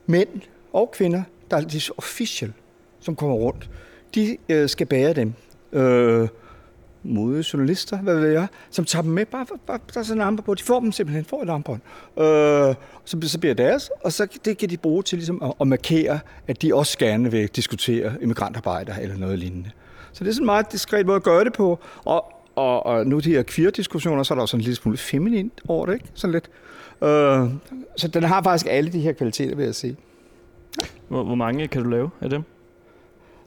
mænd 0.05 0.29
og 0.73 0.91
kvinder, 0.91 1.23
der 1.51 1.57
er 1.57 1.61
de 1.61 1.81
official, 1.97 2.53
som 2.99 3.15
kommer 3.15 3.35
rundt, 3.35 3.69
de 4.15 4.37
øh, 4.49 4.69
skal 4.69 4.87
bære 4.87 5.13
dem. 5.13 5.33
Øh, 5.73 6.27
modige 7.03 7.45
journalister, 7.53 7.97
hvad 7.97 8.15
ved 8.15 8.29
jeg, 8.29 8.47
som 8.69 8.85
tager 8.85 9.03
dem 9.03 9.11
med. 9.11 9.25
Bare, 9.25 9.45
bare 9.67 9.79
der 9.93 9.99
er 9.99 10.03
sådan 10.03 10.21
en 10.21 10.27
armbånd 10.27 10.45
på. 10.45 10.53
De 10.53 10.63
får 10.63 10.79
dem 10.79 10.91
simpelthen, 10.91 11.25
får 11.25 11.43
et 11.43 11.49
armbånd. 11.49 11.81
Øh, 12.17 12.75
så, 13.05 13.17
så 13.23 13.39
bliver 13.39 13.53
det 13.53 13.65
deres, 13.65 13.91
og 14.03 14.13
så 14.13 14.39
det 14.45 14.57
kan 14.57 14.69
de 14.69 14.77
bruge 14.77 15.03
til 15.03 15.17
ligesom 15.17 15.43
at, 15.43 15.53
at 15.61 15.67
markere, 15.67 16.19
at 16.47 16.61
de 16.61 16.75
også 16.75 16.97
gerne 16.97 17.31
vil 17.31 17.47
diskutere 17.47 18.13
immigrantarbejder 18.21 18.95
eller 18.95 19.17
noget 19.17 19.39
lignende. 19.39 19.71
Så 20.13 20.23
det 20.23 20.29
er 20.29 20.33
sådan 20.33 20.43
en 20.43 20.45
meget 20.45 20.71
diskret 20.71 21.05
måde 21.05 21.15
at 21.15 21.23
gøre 21.23 21.43
det 21.43 21.53
på. 21.53 21.79
Og, 22.05 22.38
og, 22.59 22.85
og 22.85 23.07
nu 23.07 23.19
de 23.19 23.31
her 23.31 23.43
queer-diskussioner, 23.43 24.23
så 24.23 24.33
er 24.33 24.35
der 24.35 24.41
også 24.41 24.51
sådan 24.51 24.61
en 24.61 24.63
lille 24.63 24.75
smule 24.75 24.97
feminin 24.97 25.51
over 25.67 25.85
det, 25.85 25.93
ikke? 25.93 26.05
Sådan 26.13 26.31
lidt. 26.31 26.49
Øh, 27.03 27.49
så 27.97 28.07
den 28.07 28.23
har 28.23 28.43
faktisk 28.43 28.67
alle 28.69 28.91
de 28.91 28.99
her 28.99 29.13
kvaliteter, 29.13 29.55
vil 29.55 29.65
jeg 29.65 29.75
sige. 29.75 29.95
Hvor, 31.07 31.23
hvor 31.23 31.35
mange 31.35 31.67
kan 31.67 31.83
du 31.83 31.89
lave 31.89 32.09
af 32.21 32.29
dem? 32.29 32.43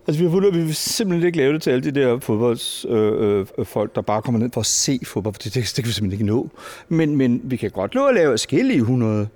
Altså, 0.06 0.23
vi 0.23 0.25
har 0.25 0.32
fundet, 0.32 0.49
at 0.49 0.55
vi 0.55 0.62
vil 0.62 0.75
simpelthen 0.75 1.26
ikke 1.26 1.38
lave 1.38 1.53
det 1.53 1.62
til 1.62 1.70
alle 1.70 1.85
de 1.85 2.00
der 2.00 2.19
fodboldsfolk, 2.19 3.20
øh, 3.20 3.47
øh, 3.59 3.67
folk, 3.67 3.94
der 3.94 4.03
bare 4.03 4.23
kommer 4.23 4.41
ned 4.41 4.50
for 4.55 4.61
at 4.61 4.67
se 4.67 5.00
fodbold, 5.06 5.35
for 5.35 5.43
det, 5.43 5.55
det, 5.55 5.73
det 5.76 5.85
kan 5.85 5.88
vi 5.88 5.93
simpelthen 5.93 6.12
ikke 6.12 6.35
nå. 6.35 6.50
Men, 6.88 7.17
men 7.17 7.41
vi 7.44 7.56
kan 7.56 7.70
godt 7.70 7.94
nå 7.94 8.06
at 8.06 8.15
lave 8.15 8.32
forskellige 8.32 8.79
100 8.79 9.29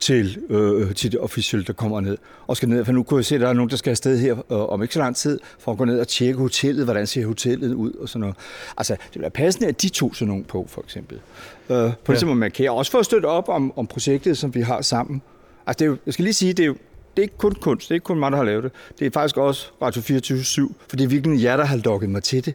til, 0.00 0.38
øh, 0.50 0.94
til 0.94 1.12
det 1.12 1.20
officielle, 1.20 1.66
der 1.66 1.72
kommer 1.72 2.00
ned 2.00 2.18
og 2.46 2.56
skal 2.56 2.68
ned. 2.68 2.84
For 2.84 2.92
nu 2.92 3.02
kunne 3.02 3.18
jeg 3.18 3.24
se, 3.24 3.34
at 3.34 3.40
der 3.40 3.48
er 3.48 3.52
nogen, 3.52 3.70
der 3.70 3.76
skal 3.76 3.90
afsted 3.90 4.18
her 4.18 4.32
øh, 4.32 4.68
om 4.68 4.82
ikke 4.82 4.94
så 4.94 5.00
lang 5.00 5.16
tid, 5.16 5.40
for 5.58 5.72
at 5.72 5.78
gå 5.78 5.84
ned 5.84 6.00
og 6.00 6.08
tjekke 6.08 6.40
hotellet, 6.40 6.84
hvordan 6.84 7.06
ser 7.06 7.26
hotellet 7.26 7.74
ud 7.74 7.92
og 7.92 8.08
sådan 8.08 8.20
noget. 8.20 8.36
Altså, 8.76 8.92
det 8.92 9.14
vil 9.14 9.22
være 9.22 9.30
passende, 9.30 9.68
at 9.68 9.82
de 9.82 9.88
to 9.88 10.14
sådan 10.14 10.28
nogen 10.28 10.44
på, 10.44 10.66
for 10.68 10.82
eksempel. 10.82 11.16
Øh, 11.16 11.76
på 11.76 11.76
ja. 11.76 11.92
ligesom 12.08 12.30
at 12.30 12.36
markere. 12.36 12.70
Også 12.70 12.90
for 12.90 12.98
at 12.98 13.04
støtte 13.04 13.26
op 13.26 13.48
om, 13.48 13.78
om 13.78 13.86
projektet, 13.86 14.38
som 14.38 14.54
vi 14.54 14.60
har 14.60 14.82
sammen. 14.82 15.22
Altså, 15.66 15.78
det 15.78 15.84
er 15.84 15.90
jo, 15.90 15.96
jeg 16.06 16.14
skal 16.14 16.22
lige 16.22 16.34
sige, 16.34 16.52
det 16.52 16.62
er 16.62 16.66
jo 16.66 16.76
det 17.18 17.22
er 17.22 17.24
ikke 17.24 17.38
kun 17.38 17.54
kunst, 17.54 17.88
det 17.88 17.90
er 17.90 17.94
ikke 17.94 18.04
kun 18.04 18.18
mig, 18.18 18.30
der 18.30 18.36
har 18.36 18.44
lavet 18.44 18.64
det. 18.64 18.72
Det 18.98 19.06
er 19.06 19.10
faktisk 19.10 19.36
også 19.36 19.66
Radio 19.82 20.02
24 20.02 20.68
for 20.88 20.96
det 20.96 21.04
er 21.04 21.08
virkelig 21.08 21.42
jer, 21.42 21.56
der 21.56 21.64
har 21.64 21.76
lukket 21.76 22.10
mig 22.10 22.22
til 22.22 22.44
det 22.44 22.54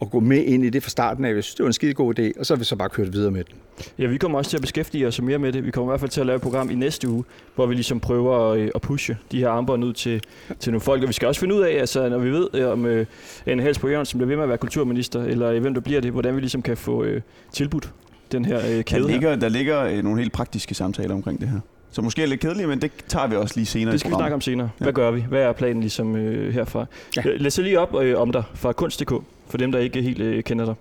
og 0.00 0.10
gå 0.10 0.20
med 0.20 0.44
ind 0.44 0.64
i 0.64 0.70
det 0.70 0.82
fra 0.82 0.90
starten 0.90 1.24
af. 1.24 1.34
Jeg 1.34 1.44
synes, 1.44 1.54
det 1.54 1.62
var 1.64 1.68
en 1.68 1.72
skide 1.72 1.94
god 1.94 2.18
idé, 2.18 2.40
og 2.40 2.46
så 2.46 2.54
har 2.54 2.58
vi 2.58 2.64
så 2.64 2.76
bare 2.76 2.88
kørt 2.88 3.12
videre 3.12 3.30
med 3.30 3.44
den. 3.44 3.54
Ja, 3.98 4.06
vi 4.06 4.18
kommer 4.18 4.38
også 4.38 4.50
til 4.50 4.56
at 4.56 4.60
beskæftige 4.60 5.06
os 5.06 5.22
mere 5.22 5.38
med 5.38 5.52
det. 5.52 5.64
Vi 5.66 5.70
kommer 5.70 5.90
i 5.90 5.92
hvert 5.92 6.00
fald 6.00 6.10
til 6.10 6.20
at 6.20 6.26
lave 6.26 6.36
et 6.36 6.42
program 6.42 6.70
i 6.70 6.74
næste 6.74 7.08
uge, 7.08 7.24
hvor 7.54 7.66
vi 7.66 7.74
ligesom 7.74 8.00
prøver 8.00 8.52
at, 8.52 8.58
øh, 8.58 8.70
at 8.74 8.80
pushe 8.80 9.16
de 9.32 9.38
her 9.38 9.48
armbånd 9.48 9.84
ud 9.84 9.92
til, 9.92 10.22
til 10.60 10.72
nogle 10.72 10.80
folk. 10.80 11.02
Og 11.02 11.08
vi 11.08 11.12
skal 11.12 11.28
også 11.28 11.40
finde 11.40 11.54
ud 11.54 11.60
af, 11.60 11.72
altså, 11.80 12.08
når 12.08 12.18
vi 12.18 12.30
ved, 12.30 12.48
øh, 12.54 12.68
om 12.68 12.86
øh, 12.86 13.06
Anne 13.46 13.62
Hals 13.62 13.78
på 13.78 13.88
Jørgensen 13.88 14.18
bliver 14.18 14.28
ved 14.28 14.36
med 14.36 14.42
at 14.42 14.48
være 14.48 14.58
kulturminister, 14.58 15.22
eller 15.24 15.50
øh, 15.50 15.60
hvem 15.60 15.74
der 15.74 15.80
bliver 15.80 16.00
det, 16.00 16.12
hvordan 16.12 16.34
vi 16.36 16.40
ligesom 16.40 16.62
kan 16.62 16.76
få 16.76 17.04
øh, 17.04 17.20
tilbudt 17.52 17.90
den 18.32 18.44
her 18.44 18.58
øh, 18.58 18.64
Der 18.76 18.82
kæde 18.82 19.00
her. 19.02 19.08
ligger, 19.08 19.36
der 19.36 19.48
ligger 19.48 19.80
øh, 19.84 20.02
nogle 20.02 20.18
helt 20.20 20.32
praktiske 20.32 20.74
samtaler 20.74 21.14
omkring 21.14 21.40
det 21.40 21.48
her. 21.48 21.60
Så 21.90 22.02
måske 22.02 22.22
er 22.22 22.26
lidt 22.26 22.40
kedeligt, 22.40 22.68
men 22.68 22.82
det 22.82 22.90
tager 23.08 23.26
vi 23.26 23.36
også 23.36 23.54
lige 23.56 23.66
senere 23.66 23.92
Det 23.92 24.00
skal 24.00 24.10
i 24.10 24.14
vi 24.14 24.18
snakke 24.18 24.34
om 24.34 24.40
senere. 24.40 24.70
Ja. 24.80 24.84
Hvad 24.84 24.92
gør 24.92 25.10
vi? 25.10 25.24
Hvad 25.28 25.42
er 25.42 25.52
planen 25.52 25.80
ligesom 25.80 26.16
øh, 26.16 26.54
herfra? 26.54 26.86
Ja. 27.16 27.22
Ja. 27.24 27.36
Lad 27.36 27.46
os 27.46 27.58
lige 27.58 27.80
op 27.80 28.02
øh, 28.02 28.20
om 28.20 28.32
dig 28.32 28.42
fra 28.54 28.72
kunst.dk, 28.72 29.12
for 29.50 29.58
dem, 29.58 29.72
der 29.72 29.78
ikke 29.78 30.02
helt 30.02 30.20
øh, 30.20 30.42
kender 30.42 30.64
dig. 30.64 30.74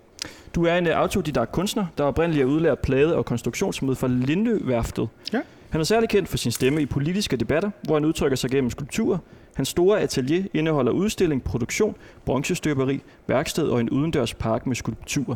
Du 0.56 0.66
er 0.66 0.76
en 0.76 0.88
øh, 0.88 1.00
autodidakt 1.00 1.52
kunstner, 1.52 1.86
der 1.98 2.04
oprindeligt 2.04 2.44
er 2.44 2.48
udlært 2.48 2.80
plade- 2.80 3.16
og 3.16 3.26
konstruktionsmøde 3.26 3.96
fra 3.96 4.08
Lindøværftet. 4.08 5.10
Ja. 5.34 5.42
Han 5.70 5.82
er 5.82 5.86
særlig 5.86 6.10
kendt 6.10 6.30
for 6.30 6.38
sin 6.38 6.52
stemme 6.52 6.82
i 6.82 6.86
politiske 6.86 7.38
debatter, 7.38 7.72
hvor 7.84 7.96
han 7.96 8.06
udtrykker 8.06 8.36
sig 8.38 8.50
gennem 8.50 8.70
skulpturer. 8.70 9.18
Hans 9.54 9.70
store 9.70 10.00
atelier 10.00 10.44
indeholder 10.54 10.92
udstilling, 10.92 11.44
produktion, 11.44 11.96
bronzestøberi, 12.26 13.02
værksted 13.28 13.68
og 13.68 13.80
en 13.80 13.90
udendørs 13.90 14.34
park 14.34 14.66
med 14.66 14.76
skulpturer. 14.76 15.36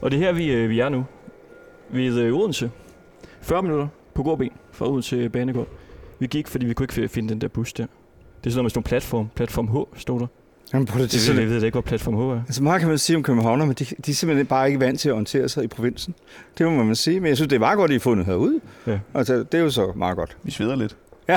Og 0.00 0.10
det 0.10 0.16
er 0.16 0.20
her, 0.20 0.32
vi, 0.32 0.52
øh, 0.52 0.70
vi 0.70 0.80
er 0.80 0.88
nu. 0.88 1.04
Ved 1.90 2.18
øh, 2.18 2.34
Odense. 2.34 2.70
40 3.40 3.62
minutter 3.62 3.88
på 4.14 4.22
gåben 4.22 4.50
fra 4.72 4.88
Odense 4.90 5.28
Banegård. 5.28 5.68
Vi 6.18 6.26
gik, 6.26 6.48
fordi 6.48 6.66
vi 6.66 6.74
kunne 6.74 6.84
ikke 6.84 7.08
finde 7.08 7.28
den 7.28 7.40
der 7.40 7.48
bus 7.48 7.72
der. 7.72 7.86
Det 8.44 8.46
er 8.46 8.50
sådan 8.50 8.56
noget 8.56 8.64
med 8.64 8.70
sådan 8.70 8.80
en 8.80 8.84
platform. 8.84 9.28
Platform 9.34 9.68
H 9.68 9.98
stod 9.98 10.20
der. 10.20 10.26
Jamen, 10.72 10.86
det, 10.86 10.94
Det, 10.94 11.10
det, 11.12 11.28
jeg, 11.28 11.36
jeg 11.36 11.48
ved 11.48 11.62
ikke, 11.62 11.74
hvor 11.74 11.80
platform 11.80 12.14
H 12.14 12.18
er. 12.36 12.42
Altså 12.46 12.62
meget 12.62 12.80
kan 12.80 12.88
man 12.88 12.98
sige 12.98 13.16
om 13.16 13.22
københavner, 13.22 13.64
men 13.64 13.74
de, 13.74 13.84
de 13.84 14.10
er 14.10 14.14
simpelthen 14.14 14.46
bare 14.46 14.66
ikke 14.68 14.80
vant 14.80 15.00
til 15.00 15.08
at 15.08 15.12
orientere 15.12 15.48
sig 15.48 15.64
i 15.64 15.66
provinsen. 15.66 16.14
Det 16.58 16.66
må 16.72 16.82
man 16.84 16.96
sige, 16.96 17.20
men 17.20 17.28
jeg 17.28 17.36
synes, 17.36 17.48
det 17.48 17.56
er 17.56 17.60
meget 17.60 17.76
godt, 17.76 17.90
at 17.90 17.92
I 17.92 17.94
har 17.94 18.00
fundet 18.00 18.26
herud. 18.26 18.60
Ja. 18.86 18.98
Altså, 19.14 19.34
det 19.38 19.54
er 19.54 19.62
jo 19.62 19.70
så 19.70 19.92
meget 19.96 20.16
godt. 20.16 20.36
Vi 20.42 20.50
sveder 20.50 20.76
lidt. 20.76 20.96
Vi 21.30 21.34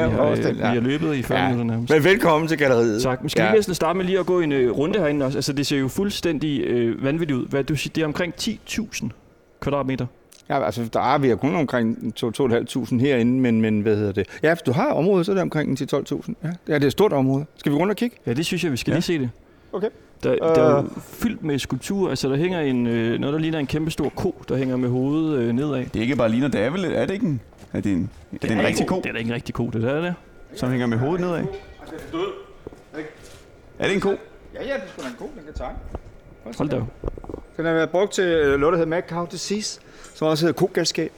har, 0.00 0.30
øh, 0.30 0.38
vi 0.56 0.60
har 0.60 0.80
løbet 0.80 1.14
i 1.14 1.22
40 1.22 1.38
Ja. 1.38 1.44
ja. 1.44 1.50
minutter 1.50 1.74
nærmest. 1.74 1.92
Men 1.94 2.04
velkommen 2.04 2.48
til 2.48 2.58
galleriet. 2.58 3.02
Tak. 3.02 3.20
Men 3.22 3.28
skal 3.30 3.42
Ja. 3.42 3.50
vi 3.50 3.56
næsten 3.56 3.74
starte 3.74 3.96
med 3.96 4.04
lige 4.06 4.18
at 4.18 4.26
gå 4.26 4.40
en 4.40 4.52
øh, 4.52 4.70
runde 4.70 4.98
herinde 4.98 5.26
også? 5.26 5.38
Altså, 5.38 5.52
det 5.52 5.66
ser 5.66 5.78
jo 5.78 5.88
fuldstændig 5.88 6.60
øh, 6.60 7.04
vanvittigt 7.04 7.38
ud. 7.38 7.46
Hvad 7.46 7.64
du 7.64 7.76
siger, 7.76 7.92
det 7.92 8.02
er 8.02 8.06
omkring 8.06 8.34
10.000 8.40 9.08
kvadratmeter. 9.60 10.06
Ja, 10.52 10.64
altså, 10.64 10.84
der 10.92 11.14
er 11.14 11.18
vi 11.18 11.30
er 11.30 11.36
kun 11.36 11.54
omkring 11.54 12.14
2.500 12.24 12.98
herinde, 13.00 13.40
men, 13.40 13.60
men 13.60 13.80
hvad 13.80 13.96
hedder 13.96 14.12
det? 14.12 14.26
Ja, 14.42 14.54
hvis 14.54 14.62
du 14.62 14.72
har 14.72 14.92
området, 14.92 15.26
så 15.26 15.32
er 15.32 15.34
det 15.34 15.42
omkring 15.42 15.80
10-12.000. 15.80 15.86
Ja, 15.92 16.48
det 16.48 16.74
er 16.74 16.78
det 16.78 16.82
er 16.82 16.86
et 16.86 16.92
stort 16.92 17.12
område. 17.12 17.44
Skal 17.56 17.72
vi 17.72 17.76
rundt 17.76 17.90
og 17.90 17.96
kigge? 17.96 18.16
Ja, 18.26 18.32
det 18.32 18.46
synes 18.46 18.64
jeg, 18.64 18.72
vi 18.72 18.76
skal 18.76 18.90
Ja. 18.90 18.96
lige 18.96 19.02
se 19.02 19.18
det. 19.18 19.30
Okay. 19.72 19.88
Der, 20.22 20.34
der 20.36 20.62
er 20.62 20.70
jo 20.70 20.78
Øh. 20.78 20.84
fyldt 21.02 21.42
med 21.44 21.58
skulpturer. 21.58 22.10
Altså, 22.10 22.28
der 22.28 22.36
hænger 22.36 22.60
en, 22.60 22.86
øh, 22.86 23.18
noget, 23.20 23.34
der 23.34 23.40
ligner 23.40 23.58
en 23.58 23.66
kæmpe 23.66 23.90
stor 23.90 24.08
ko, 24.08 24.34
der 24.48 24.56
hænger 24.56 24.76
med 24.76 24.88
hovedet 24.88 25.38
øh, 25.38 25.52
nedad. 25.52 25.84
Det 25.84 25.96
er 25.96 26.00
ikke 26.00 26.16
bare 26.16 26.28
ligner, 26.28 26.48
det 26.48 26.60
er 26.60 26.70
vel, 26.70 26.84
er 26.84 27.06
det 27.06 27.14
ikke 27.14 27.26
en, 27.26 27.40
er 27.72 27.80
det 27.80 27.92
en, 27.92 28.10
er 28.32 28.36
det 28.38 28.50
en 28.50 28.58
er 28.58 28.66
rigtig 28.66 28.80
ikke- 28.82 28.88
ko, 28.88 28.96
Det 29.00 29.06
er 29.08 29.12
da 29.12 29.18
ikke 29.18 29.28
en 29.28 29.34
rigtig 29.34 29.54
ko, 29.54 29.70
det 29.72 29.82
der 29.82 29.90
er 29.90 30.00
det. 30.00 30.14
som 30.54 30.70
hænger 30.70 30.86
med 30.86 30.98
hovedet 30.98 31.20
nedad? 31.20 31.44
Er 33.78 33.84
det 33.86 33.94
en 33.94 34.00
ko? 34.00 34.10
Ja, 34.54 34.66
ja, 34.66 34.74
det 34.74 34.82
skulle 34.92 35.08
en 35.08 35.14
god, 35.18 35.28
den 35.36 35.44
kan 35.44 35.54
tegne. 35.54 35.78
Hold 36.58 36.68
da 36.68 36.76
op. 36.76 37.12
Den 37.56 37.64
har 37.64 37.72
været 37.72 37.90
brugt 37.90 38.12
til 38.12 38.24
øh, 38.24 38.60
noget, 38.60 38.72
der 38.72 38.78
hedder 38.78 38.90
mad 38.90 39.02
cow 39.08 39.26
disease, 39.26 39.80
som 40.22 40.30
også 40.30 40.46
hedder 40.46 40.58
kogalskab. 40.58 41.12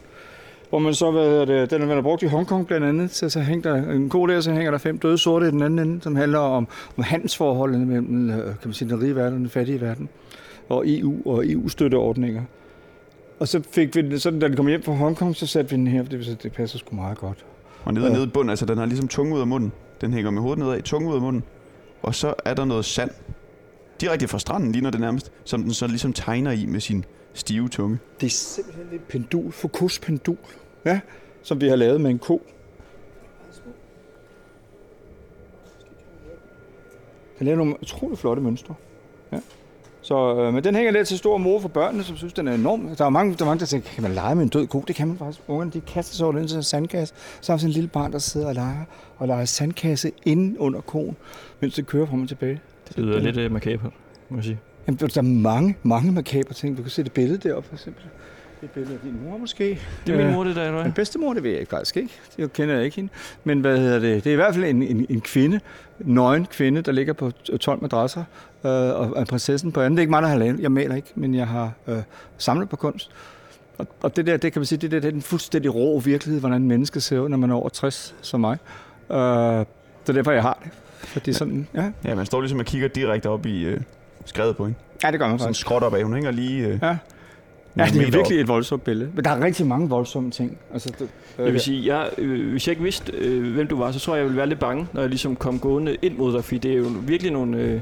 Hvor 0.71 0.79
man 0.79 0.95
så, 0.95 1.11
hvad 1.11 1.23
hedder 1.25 1.45
det, 1.45 1.71
den 1.71 1.81
har 1.81 1.89
været 1.89 2.03
brugt 2.03 2.23
i 2.23 2.27
Hongkong 2.27 2.67
blandt 2.67 2.87
andet, 2.87 3.11
så, 3.15 3.29
så 3.29 3.41
hænger 3.41 3.75
der 3.75 3.91
en 3.91 4.09
ko 4.09 4.27
der, 4.27 4.41
så 4.41 4.53
hænger 4.53 4.71
der 4.71 4.79
fem 4.79 4.99
døde 4.99 5.19
sorte 5.19 5.49
i 5.49 5.51
den 5.51 5.63
anden 5.63 5.79
ende, 5.79 6.03
som 6.03 6.17
handler 6.17 6.39
om, 6.39 6.69
om 6.97 7.03
handelsforholdene 7.05 7.87
mellem, 7.87 8.31
øh, 8.31 8.37
kan 8.37 8.55
man 8.65 8.73
sige, 8.73 8.89
den 8.91 9.03
rige 9.03 9.17
verden 9.17 9.33
og 9.33 9.39
den 9.41 9.49
fattige 9.49 9.81
verden, 9.81 10.09
og 10.69 10.85
EU 10.87 11.15
og 11.27 11.47
EU-støtteordninger. 11.47 12.43
Og 13.41 13.49
så 13.49 13.63
fik 13.71 13.97
vi 13.97 14.03
den, 14.03 14.19
så 14.19 14.31
da 14.31 14.49
den 14.49 14.57
kom 14.57 14.67
hjem 14.67 14.83
fra 14.83 14.93
Hongkong, 14.93 15.37
så 15.37 15.47
satte 15.47 15.71
vi 15.71 15.77
den 15.77 15.87
her, 15.87 16.03
for 16.03 16.11
det, 16.11 16.43
det 16.43 16.53
passer 16.53 16.79
sgu 16.79 16.97
meget 16.97 17.19
godt. 17.19 17.45
Og 17.85 17.95
nede, 17.95 18.07
Ja. 18.07 18.13
nede 18.13 18.25
i 18.25 18.27
bunden, 18.27 18.51
altså 18.51 18.67
den 18.67 18.79
har 18.79 18.87
ligesom 18.87 19.09
tunge 19.09 19.35
ud 19.35 19.41
af 19.41 19.47
munden. 19.47 19.73
Den 20.01 20.13
hænger 20.13 20.31
med 20.31 20.43
hovedet 20.43 20.59
nedad, 20.65 20.83
tunge 20.83 21.11
ud 21.11 21.15
af 21.15 21.21
munden. 21.21 21.43
Og 22.03 22.15
så 22.15 22.35
er 22.45 22.55
der 22.55 22.65
noget 22.65 22.85
sand. 22.85 23.11
Direkte 24.01 24.29
fra 24.29 24.39
stranden 24.39 24.73
ligner 24.73 24.91
det 24.91 25.01
nærmest, 25.01 25.33
som 25.45 25.63
den 25.63 25.73
så 25.73 25.87
ligesom 25.87 26.13
tegner 26.13 26.51
i 26.51 26.67
med 26.67 26.81
sin 26.81 27.05
stive 27.35 27.69
tunge. 27.69 27.99
Det 28.21 28.27
er 28.27 28.31
simpelthen 28.31 28.87
et 28.93 29.01
pendul, 29.01 29.53
Foucaults 29.53 29.99
pendul, 29.99 30.37
ja, 30.85 31.01
som 31.43 31.61
vi 31.61 31.69
har 31.69 31.77
lavet 31.77 32.01
med 32.01 32.11
en 32.11 32.19
ko. 32.19 32.43
Den 37.39 37.47
laver 37.47 37.57
nogle 37.57 37.75
utrolig 37.83 38.19
flotte 38.19 38.43
mønstre. 38.43 38.75
Ja. 39.33 39.41
Så, 40.01 40.37
øh, 40.37 40.55
men 40.55 40.65
den 40.65 40.75
hænger 40.75 40.93
lidt 40.93 41.09
til 41.09 41.19
stor 41.19 41.39
mor 41.39 41.61
for 41.61 41.69
børnene, 41.69 42.05
som 42.05 42.17
synes, 42.17 42.33
den 42.33 42.49
er 42.49 42.55
enorm. 42.55 42.97
Der 42.97 43.05
er 43.05 43.09
mange, 43.09 43.35
der, 43.35 43.45
er 43.45 43.47
mange, 43.47 43.61
der 43.61 43.67
tænker, 43.67 43.89
kan 43.89 44.03
man 44.03 44.13
lege 44.13 44.35
med 44.35 44.43
en 44.43 44.49
død 44.49 44.67
ko? 44.67 44.85
Det 44.89 44.97
kan 44.97 45.09
man 45.09 45.19
faktisk. 45.19 45.41
Ungerne, 45.49 45.71
de 45.71 45.81
kaster 45.81 46.17
sig 46.17 46.27
over 46.27 46.37
den 46.37 46.49
til 46.49 46.57
en 46.57 46.63
sandkasse. 46.63 47.15
Så 47.41 47.53
har 47.53 47.57
vi 47.57 47.61
sådan 47.61 47.71
en 47.71 47.75
lille 47.75 47.89
barn, 47.89 48.13
der 48.13 48.19
sidder 48.19 48.47
og 48.47 48.55
leger, 48.55 48.85
og 49.19 49.27
leger 49.27 49.45
sandkasse 49.45 50.13
inde 50.25 50.61
under 50.61 50.81
koen, 50.81 51.17
mens 51.61 51.75
det 51.75 51.87
kører 51.87 52.07
frem 52.07 52.23
og 52.23 52.29
tilbage. 52.29 52.61
Det 52.89 52.99
lyder 52.99 53.19
lidt 53.19 53.37
uh, 53.37 53.53
makabert, 53.53 53.93
må 54.29 54.37
jeg 54.37 54.45
sige. 54.45 54.59
Jamen, 54.87 54.99
der 54.99 55.19
er 55.19 55.23
mange, 55.23 55.77
mange 55.83 56.13
makabre 56.13 56.55
ting. 56.55 56.77
Du 56.77 56.83
kan 56.83 56.91
se 56.91 57.03
det 57.03 57.13
billede 57.13 57.49
deroppe, 57.49 57.69
for 57.69 57.75
eksempel. 57.75 58.03
Det 58.03 58.61
er 58.63 58.65
et 58.67 58.71
billede 58.71 58.95
af 58.95 59.01
din 59.01 59.29
mor, 59.29 59.39
måske. 59.39 59.81
Det 60.07 60.15
er 60.15 60.25
min 60.25 60.35
mor, 60.35 60.45
det 60.45 60.57
der, 60.57 60.63
eller 60.63 60.75
hvad? 60.75 60.85
Min 60.85 60.93
bedstemor, 60.93 61.35
det 61.35 61.43
ved 61.43 61.51
jeg 61.51 61.67
faktisk 61.71 61.97
ikke. 61.97 62.11
Det 62.37 62.53
kender 62.53 62.75
jeg 62.75 62.85
ikke 62.85 62.97
hende. 62.97 63.13
Men 63.45 63.61
hvad 63.61 63.79
hedder 63.79 63.99
det? 63.99 64.25
Det 64.25 64.31
er 64.31 64.33
i 64.33 64.37
hvert 64.37 64.55
fald 64.55 64.65
en, 64.65 64.83
en, 64.83 65.07
en 65.09 65.21
kvinde, 65.21 65.61
nøgen 65.99 66.47
kvinde, 66.47 66.83
der 66.83 66.93
ligger 66.93 67.13
på 67.13 67.31
12 67.61 67.83
madrasser, 67.83 68.25
øh, 68.65 68.71
og 68.71 69.13
er 69.17 69.25
prinsessen 69.25 69.73
på 69.73 69.81
anden. 69.81 69.97
Det 69.97 69.99
er 69.99 70.03
ikke 70.03 70.11
mig, 70.11 70.23
der 70.23 70.29
har 70.29 70.39
lavet. 70.39 70.61
Jeg 70.61 70.73
maler 70.73 70.95
ikke, 70.95 71.13
men 71.15 71.35
jeg 71.35 71.47
har 71.47 71.73
øh, 71.87 71.99
samlet 72.39 72.69
på 72.69 72.77
kunst. 72.77 73.11
Og, 73.79 73.87
og 74.03 74.17
det 74.17 74.27
der, 74.27 74.37
det 74.37 74.53
kan 74.53 74.61
man 74.61 74.67
sige, 74.67 74.79
det, 74.79 74.91
der, 74.91 75.01
det 75.01 75.09
er 75.09 75.13
den 75.13 75.23
fuldstændig 75.23 75.75
rå 75.75 75.99
virkelighed, 76.01 76.41
hvordan 76.41 76.63
mennesket 76.63 77.03
ser 77.03 77.21
ud, 77.21 77.29
når 77.29 77.37
man 77.37 77.51
er 77.51 77.55
over 77.55 77.69
60 77.69 78.15
som 78.21 78.41
mig. 78.41 78.59
Øh, 79.11 79.17
det 79.17 80.09
er 80.09 80.13
derfor, 80.13 80.33
jeg 80.33 80.43
har 80.43 80.59
det. 80.65 80.73
Fordi 81.09 81.33
sådan, 81.33 81.69
ja. 81.75 81.93
Ja, 82.05 82.15
man 82.15 82.27
står 82.27 82.41
ligesom 82.41 82.59
og 82.59 82.65
kigger 82.65 82.89
direkte 82.89 83.29
op 83.29 83.47
i 83.47 83.65
øh, 83.65 83.81
skrevet 84.25 84.57
på 84.57 84.65
hende. 84.65 84.79
ja, 85.05 85.11
det 85.11 85.19
gør 85.21 85.27
man 85.29 85.39
Sådan 85.39 85.49
faktisk. 85.49 85.61
skråt 85.61 85.83
op 85.83 85.95
af. 85.95 86.03
Hun 86.05 86.15
hænger 86.15 86.31
lige... 86.31 86.67
Øh, 86.67 86.79
Ja. 86.83 86.97
Ja, 87.77 87.85
det 87.85 88.03
er 88.07 88.11
virkelig 88.11 88.41
et 88.41 88.49
voldsomt 88.49 88.85
billede. 88.85 89.11
Men 89.15 89.25
der 89.25 89.31
er 89.31 89.45
rigtig 89.45 89.67
mange 89.67 89.89
voldsomme 89.89 90.31
ting. 90.31 90.59
Altså, 90.73 90.93
det, 90.99 91.09
Jeg 91.39 91.53
vil 91.53 91.61
sige, 91.61 91.95
jeg, 91.97 92.09
øh, 92.19 92.51
hvis 92.51 92.67
jeg 92.67 92.73
ikke 92.73 92.83
vidste, 92.83 93.13
øh, 93.13 93.53
hvem 93.55 93.67
du 93.67 93.79
var, 93.79 93.93
så 93.93 93.99
tror 93.99 94.15
jeg, 94.15 94.19
jeg 94.19 94.25
ville 94.25 94.37
være 94.37 94.47
lidt 94.49 94.59
bange, 94.59 94.87
når 94.93 95.01
jeg 95.01 95.11
ligesom 95.11 95.37
kom 95.37 95.59
gående 95.59 95.97
ind 96.03 96.17
mod 96.19 96.33
dig, 96.33 96.45
fordi 96.45 96.59
det 96.59 96.73
er 96.73 96.77
jo 96.77 96.87
virkelig 97.03 97.33
nogle 97.33 97.59
øh, 97.59 97.81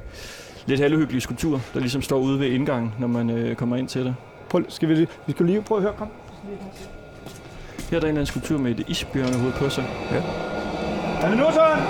lidt 0.67 0.81
halvhyggelige 0.81 1.21
skulpturer, 1.21 1.61
der 1.75 1.81
ligesom 1.81 2.03
står 2.03 2.19
ude 2.19 2.41
ved 2.41 2.47
indgangen, 2.47 2.95
når 2.99 3.07
man 3.07 3.31
øh, 3.31 3.55
kommer 3.57 3.77
ind 3.77 3.89
til 3.89 4.05
det. 4.05 4.15
prøv, 4.49 4.63
skal 4.69 4.89
vi, 4.89 4.95
lige- 4.95 5.09
vi 5.27 5.33
skal 5.33 5.47
lige 5.47 5.63
prøve 5.63 5.79
at 5.79 5.83
høre, 5.83 5.93
kom. 5.99 6.09
Her 7.91 7.97
er 7.97 8.01
der 8.01 8.07
en 8.07 8.09
eller 8.09 8.09
anden 8.09 8.27
skulptur 8.27 8.59
med 8.59 8.71
et 8.71 8.85
isbjørnehoved 8.89 9.53
på 9.53 9.69
sig. 9.69 9.85
Er 11.23 11.29
det 11.29 11.39
nu, 11.39 11.45
Søren? 11.55 11.81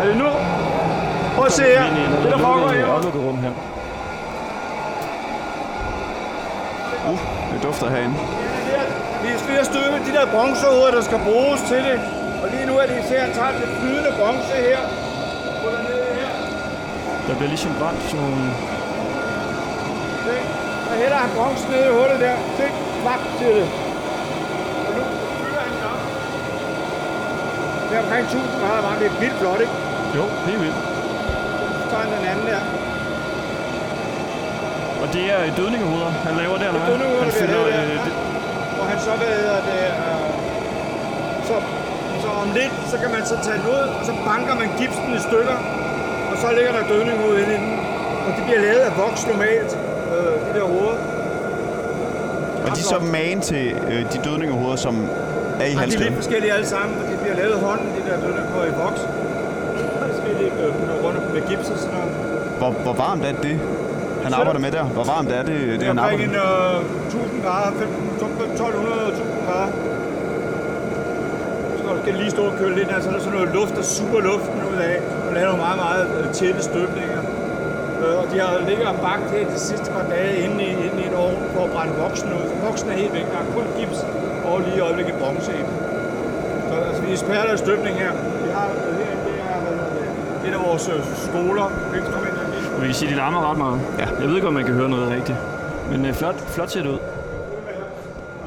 Er 0.00 0.06
det 0.06 0.16
nu? 0.16 0.24
Prøv 1.40 1.46
at 1.46 1.52
se 1.52 1.62
her. 1.62 1.86
Det, 2.22 2.30
der 2.34 2.38
foregår 2.38 2.68
her. 2.68 2.86
aflukket 2.94 3.22
rum 3.26 3.38
her. 3.46 3.52
det 7.52 7.62
dufter 7.66 7.88
herinde. 7.94 8.16
Vi 9.22 9.30
skal 9.40 9.52
lige 9.54 9.64
støbe 9.74 9.96
de 10.08 10.12
der 10.18 10.24
bronzehoveder, 10.34 10.92
der 10.98 11.04
skal 11.08 11.20
bruges 11.28 11.60
til 11.70 11.80
det. 11.88 11.98
Og 12.42 12.46
lige 12.54 12.66
nu 12.70 12.74
er 12.82 12.86
det 12.90 12.96
især, 13.04 13.22
tager 13.38 13.52
det 13.60 13.68
flydende 13.78 14.12
bronze 14.18 14.54
her. 14.68 14.80
Her. 16.20 16.32
Der 17.26 17.34
bliver 17.38 17.50
ligesom 17.54 17.72
brændt 17.80 18.02
sådan 18.10 18.20
nogle... 18.26 18.42
Se. 20.26 20.36
Så 20.86 20.92
hælder 21.02 21.18
han 21.24 21.30
bronze 21.36 21.64
ned 21.72 21.82
i 21.90 21.92
hullet 21.98 22.20
der. 22.26 22.36
Se, 22.58 22.66
klap 23.02 23.22
til 23.38 23.52
det. 23.58 23.66
Og 24.86 24.92
nu 24.96 25.02
fylder 25.40 25.62
han 25.68 25.74
op. 25.92 26.00
Det 27.88 27.94
er 27.98 28.02
omkring 28.04 28.24
1000 28.24 28.60
grader 28.62 28.82
varmt. 28.86 29.00
Det 29.00 29.06
er 29.12 29.20
vildt 29.24 29.38
flot, 29.40 29.60
ikke? 29.64 29.74
Jo, 30.16 30.24
helt 30.50 30.62
vildt. 30.64 30.99
Han 32.02 32.08
den 32.18 32.24
anden 32.32 32.46
der. 32.52 32.62
Og 35.02 35.06
det 35.14 35.24
er 35.34 35.38
dødningehoveder, 35.60 36.10
han 36.26 36.34
laver 36.42 36.56
der, 36.62 36.66
eller 36.70 36.80
hvad? 36.80 36.90
dødningehoveder, 36.92 37.26
Han 37.28 37.32
fylder, 37.42 37.62
der, 37.72 37.82
øh, 37.82 37.90
ja. 37.98 38.04
det, 38.06 38.14
hvor 38.76 38.84
han 38.92 38.98
så, 39.06 39.12
hvad 39.20 39.32
hedder 39.40 39.60
det, 39.70 39.82
øh, 40.06 40.28
så, 41.48 41.54
så 42.22 42.28
om 42.42 42.48
lidt, 42.58 42.74
så 42.92 42.96
kan 43.02 43.10
man 43.16 43.22
så 43.32 43.36
tage 43.46 43.58
den 43.60 43.66
ud, 43.76 43.84
og 43.98 44.02
så 44.08 44.12
banker 44.30 44.54
man 44.62 44.68
gipsen 44.80 45.10
i 45.18 45.20
stykker, 45.28 45.58
og 46.30 46.36
så 46.42 46.48
ligger 46.56 46.72
der 46.76 46.82
dødning 46.92 47.16
ud 47.28 47.34
inde 47.42 47.52
i 47.58 47.60
den. 47.64 47.72
Og 48.26 48.30
det 48.36 48.42
bliver 48.46 48.60
lavet 48.66 48.82
af 48.88 48.92
voks 49.02 49.22
normalt, 49.32 49.72
øh, 50.14 50.34
de 50.46 50.50
der 50.58 50.66
hoveder. 50.74 50.98
Og 52.64 52.68
de 52.76 52.80
er 52.84 52.88
så 52.94 52.98
magen 53.16 53.40
til 53.50 53.64
øh, 53.90 54.00
de 54.12 54.18
dødningehoveder, 54.26 54.76
som 54.86 54.94
er 55.60 55.64
i 55.64 55.72
Ja, 55.72 55.86
de 55.86 55.94
er 55.94 55.98
lidt 55.98 56.14
forskellige 56.22 56.52
alle 56.56 56.66
sammen, 56.74 56.92
for 56.98 57.04
de 57.10 57.16
bliver 57.22 57.36
lavet 57.36 57.56
hånden, 57.66 57.86
de 57.96 58.10
der 58.10 58.16
dødninghoveder 58.24 58.68
i 58.72 58.74
voks. 58.84 59.00
Med 61.34 61.42
gips 61.48 61.68
og 61.74 61.78
sådan 61.78 61.94
noget. 61.98 62.12
Hvor, 62.58 62.70
hvor 62.84 62.92
varmt 63.04 63.24
er 63.24 63.32
det, 63.46 63.56
han 64.24 64.32
arbejder 64.34 64.60
med 64.60 64.72
der? 64.78 64.84
Hvor 64.84 65.04
varmt 65.14 65.30
er 65.38 65.42
det, 65.42 65.56
det 65.68 65.80
Det 65.80 65.86
han 65.88 65.98
arbejder 65.98 66.24
omkring 66.24 66.32
med? 66.32 66.40
en 66.80 67.22
øh, 67.22 67.30
1000 67.30 67.42
grader, 67.44 67.70
1200 67.70 69.08
1000 69.08 69.24
grader. 69.46 69.72
Så 71.78 71.88
skal 72.02 72.12
du 72.14 72.18
lige 72.24 72.30
stå 72.36 72.42
og 72.50 72.54
køle 72.60 72.74
lidt, 72.80 72.90
altså 72.96 73.10
der 73.10 73.16
er 73.16 73.20
sådan 73.26 73.38
noget 73.38 73.50
luft, 73.58 73.74
der 73.78 73.82
suger 73.96 74.20
luften 74.30 74.58
ud 74.70 74.78
af, 74.90 74.96
og 75.26 75.30
laver 75.36 75.48
nogle 75.52 75.62
meget, 75.66 75.78
meget 75.86 76.04
øh, 76.18 76.24
tætte 76.38 76.62
støbninger. 76.70 77.20
Øh, 78.02 78.14
og 78.20 78.24
de 78.32 78.36
har 78.44 78.52
ligget 78.68 78.86
og 78.92 78.96
bagt 79.08 79.26
her 79.34 79.42
de 79.54 79.58
sidste 79.70 79.88
par 79.94 80.04
dage 80.14 80.32
inde 80.44 80.58
i, 80.68 80.70
inde 80.86 80.98
i 81.04 81.06
en 81.10 81.14
ovn 81.24 81.36
for 81.54 81.62
at 81.66 81.70
brænde 81.74 81.94
voksen 82.04 82.28
ud. 82.38 82.46
Voksen 82.68 82.86
er 82.92 82.96
helt 83.02 83.12
væk, 83.18 83.26
der 83.32 83.38
er 83.44 83.48
kun 83.56 83.66
gips 83.78 83.98
og 84.48 84.54
lige 84.64 84.76
i 84.76 84.80
øjeblikket 84.86 85.14
bronze 85.20 85.52
i. 85.60 85.62
Så 86.68 86.74
altså, 86.88 87.00
vi 87.02 87.08
er 87.08 87.12
eksperter 87.18 87.52
i 87.54 87.60
støbning 87.66 87.94
her. 88.02 88.12
Vi 88.44 88.50
har 88.58 88.68
øh, 88.88 88.92
her, 89.00 89.12
det 89.26 89.36
er, 89.52 89.58
hvad 89.64 89.72
hedder 89.78 89.90
det, 89.98 90.48
et 90.48 90.54
af 90.58 90.59
vores 90.70 90.88
øh, 90.88 91.00
skoler. 91.28 91.66
Vi 92.80 92.86
kan 92.86 92.94
sige, 92.94 93.08
det 93.08 93.16
larmer 93.16 93.50
ret 93.50 93.58
meget. 93.58 93.80
Ja. 93.98 94.06
Jeg 94.20 94.28
ved 94.28 94.34
ikke, 94.36 94.48
om 94.48 94.54
man 94.54 94.64
kan 94.64 94.74
høre 94.74 94.88
noget 94.88 95.10
rigtigt. 95.10 95.38
Men 95.90 96.06
øh, 96.06 96.14
flot, 96.14 96.34
flot 96.34 96.70
ser 96.70 96.82
det 96.82 96.88
ud. 96.88 96.98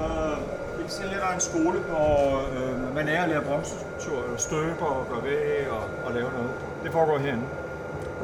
Øh, 0.02 0.38
vi 0.78 0.82
kan 0.84 0.92
se 0.92 1.02
her, 1.04 1.20
der 1.20 1.28
er 1.32 1.34
en 1.34 1.40
skole, 1.40 1.78
hvor 1.90 2.42
øh, 2.56 2.96
man 2.96 3.08
er 3.08 3.24
at 3.24 3.30
lære 3.30 3.42
bronzeskulptur, 3.42 4.18
og 4.34 4.40
støber 4.40 4.86
og 4.86 5.06
gør 5.12 5.22
væg 5.30 5.68
og, 5.72 5.84
og 6.06 6.14
lave 6.14 6.30
noget. 6.38 6.52
Det 6.84 6.92
foregår 6.92 7.18
herinde. 7.18 7.44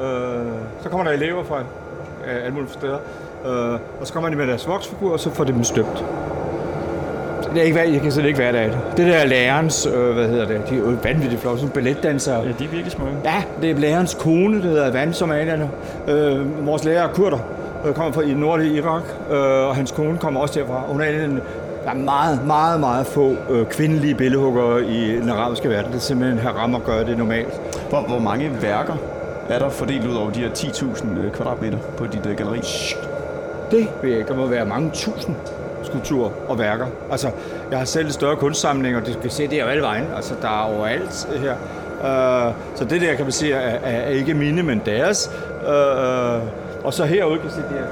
Øh, 0.02 0.54
så 0.82 0.90
kommer 0.90 1.04
der 1.04 1.12
elever 1.12 1.44
fra 1.44 1.60
øh, 1.60 2.44
alle 2.44 2.54
mulige 2.54 2.72
steder, 2.72 3.00
øh, 3.46 3.80
og 4.00 4.08
så 4.08 4.14
kommer 4.14 4.30
de 4.30 4.36
med 4.36 4.48
deres 4.48 4.68
voksfigur, 4.68 5.14
og 5.14 5.20
så 5.20 5.30
får 5.30 5.44
de 5.44 5.54
dem 5.54 5.64
støbt. 5.64 6.06
Det 7.54 7.60
er 7.60 7.64
ikke, 7.64 7.78
hvad- 7.80 7.90
jeg 7.90 8.02
kan 8.02 8.12
slet 8.12 8.26
ikke 8.26 8.40
være 8.40 8.54
der 8.54 8.64
det. 8.64 8.78
Det 8.98 9.08
der 9.08 9.14
er 9.14 9.26
lærerens, 9.26 9.88
øh, 9.96 10.14
hvad 10.14 10.28
hedder 10.28 10.46
det, 10.46 10.62
de 10.70 10.76
er 10.76 10.80
jo 10.80 10.96
vanvittigt 11.04 11.42
flotte, 11.42 11.60
sådan 11.60 11.74
balletdansere. 11.74 12.36
Ja, 12.36 12.42
de 12.60 12.64
er 12.64 12.70
virkelig 12.70 12.92
smukke. 12.92 13.14
Ja, 13.26 13.44
det 13.62 13.72
er 13.72 13.76
lærerens 13.76 14.14
kone, 14.20 14.58
der 14.64 14.68
hedder 14.70 14.92
Van 14.92 15.14
Somalierne. 15.14 15.70
Øh, 16.08 16.66
vores 16.68 16.84
lærer 16.84 17.04
er 17.04 17.08
kurder, 17.14 17.38
øh, 17.88 17.94
kommer 17.94 18.12
fra 18.14 18.22
i 18.22 18.34
nordlige 18.34 18.74
Irak, 18.78 19.02
øh, 19.32 19.38
og 19.68 19.76
hans 19.76 19.92
kone 19.92 20.18
kommer 20.18 20.40
også 20.40 20.60
derfra. 20.60 20.84
Hun 20.88 21.02
er 21.02 21.06
en 21.06 21.16
af 21.16 21.28
den, 21.28 21.42
der 21.86 21.90
er 21.92 21.96
meget, 21.96 22.40
meget, 22.48 22.80
meget 22.80 23.06
få 23.08 23.36
øh, 23.50 23.66
kvindelige 23.66 24.16
billedhuggere 24.16 24.84
i 24.86 25.16
den 25.22 25.30
arabiske 25.30 25.70
verden. 25.70 25.92
Det 25.92 25.98
er 25.98 26.02
simpelthen 26.02 26.40
haram 26.40 26.76
at 26.76 26.84
gøre 26.84 27.06
det 27.06 27.18
normalt. 27.18 27.62
Hvor, 27.90 28.02
hvor 28.02 28.20
mange 28.20 28.52
værker 28.62 28.94
er 29.50 29.60
der 29.60 29.70
fordelt 29.70 30.08
ud 30.08 30.16
over 30.16 30.30
de 30.30 30.40
her 30.40 30.50
10.000 30.50 31.20
øh, 31.26 31.32
kvadratmeter 31.32 31.78
på 31.98 32.06
dit 32.06 32.26
øh, 32.26 32.36
galleri? 32.38 32.60
Det 33.72 33.88
jeg 34.04 34.12
ikke. 34.12 34.28
Der 34.28 34.36
må 34.36 34.46
være 34.46 34.66
mange 34.66 34.90
tusind 34.94 35.36
skulpturer 35.84 36.30
og 36.48 36.60
værker. 36.60 36.86
Altså, 37.12 37.30
jeg 37.72 37.78
har 37.78 37.86
selv 37.86 38.12
større 38.12 38.36
kunstsamling, 38.36 38.96
og 38.98 39.06
det 39.06 39.20
kan 39.22 39.30
se, 39.30 39.48
det 39.48 39.60
er 39.60 39.64
jo 39.64 39.70
alle 39.70 39.84
vejen. 39.84 40.06
Altså, 40.16 40.34
der 40.42 40.48
er 40.48 40.76
overalt 40.76 41.28
her. 41.42 41.56
Uh, 42.00 42.54
så 42.76 42.86
det 42.86 43.02
der, 43.02 43.16
kan 43.16 43.26
man 43.26 43.32
sige, 43.32 43.54
er, 43.54 43.80
er, 43.84 44.10
ikke 44.10 44.34
mine, 44.34 44.64
men 44.64 44.82
deres. 44.86 45.32
Uh, 45.62 46.42
og 46.86 46.94
så 46.94 47.06
herude 47.06 47.40
kan 47.40 47.50
se, 47.50 47.58
det 47.58 47.78
er 47.80 47.84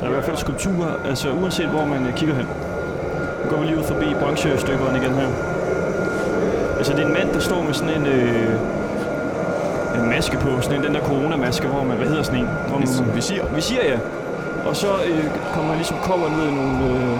Der 0.00 0.04
er 0.04 0.08
i 0.08 0.12
hvert 0.12 0.24
fald 0.24 0.36
skulpturer, 0.36 0.92
altså 1.08 1.28
uanset 1.42 1.66
hvor 1.66 1.84
man 1.84 2.06
øh, 2.06 2.14
kigger 2.14 2.34
hen. 2.34 2.46
Nu 3.44 3.50
går 3.50 3.56
vi 3.60 3.66
lige 3.66 3.78
ud 3.78 3.84
forbi 3.84 4.06
bronzestøberen 4.20 4.96
igen 4.96 5.12
her. 5.14 5.28
Altså 6.78 6.92
det 6.92 7.02
er 7.02 7.06
en 7.06 7.12
mand, 7.12 7.32
der 7.32 7.40
står 7.40 7.62
med 7.62 7.74
sådan 7.74 7.94
en, 8.00 8.06
øh, 8.06 8.52
en 10.02 10.08
maske 10.08 10.36
på, 10.36 10.60
sådan 10.60 10.78
en, 10.78 10.84
den 10.84 10.94
der 10.94 11.00
coronamaske, 11.00 11.66
hvor 11.66 11.84
man, 11.84 11.96
hvad 11.96 12.06
hedder 12.08 12.22
sådan 12.22 12.40
en? 12.40 12.48
Hvor 12.68 12.78
man, 12.78 12.88
Vis- 12.88 13.14
visir. 13.14 13.42
Visir, 13.54 13.84
ja. 13.84 13.98
Og 14.66 14.76
så 14.76 14.86
øh, 15.04 15.24
kommer 15.52 15.68
man 15.68 15.76
ligesom 15.76 15.96
kover 16.02 16.28
ned 16.30 16.48
i 16.48 16.54
nogle 16.54 16.86
øh, 16.86 17.18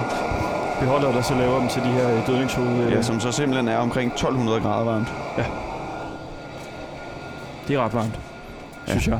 beholdere, 0.80 1.12
der 1.12 1.22
så 1.22 1.34
laver 1.34 1.58
dem 1.58 1.68
til 1.68 1.82
de 1.82 1.88
her 1.88 2.16
øh, 2.16 2.26
dødningshoved. 2.26 2.84
Øh. 2.86 2.92
Ja, 2.92 3.02
som 3.02 3.20
så 3.20 3.32
simpelthen 3.32 3.68
er 3.68 3.76
omkring 3.78 4.12
1200 4.12 4.60
grader 4.60 4.84
varmt. 4.84 5.08
Det 7.68 7.76
er 7.76 7.84
ret 7.84 7.94
varmt, 7.94 8.18
Ja. 8.86 8.90
synes 8.90 9.08
jeg. 9.08 9.18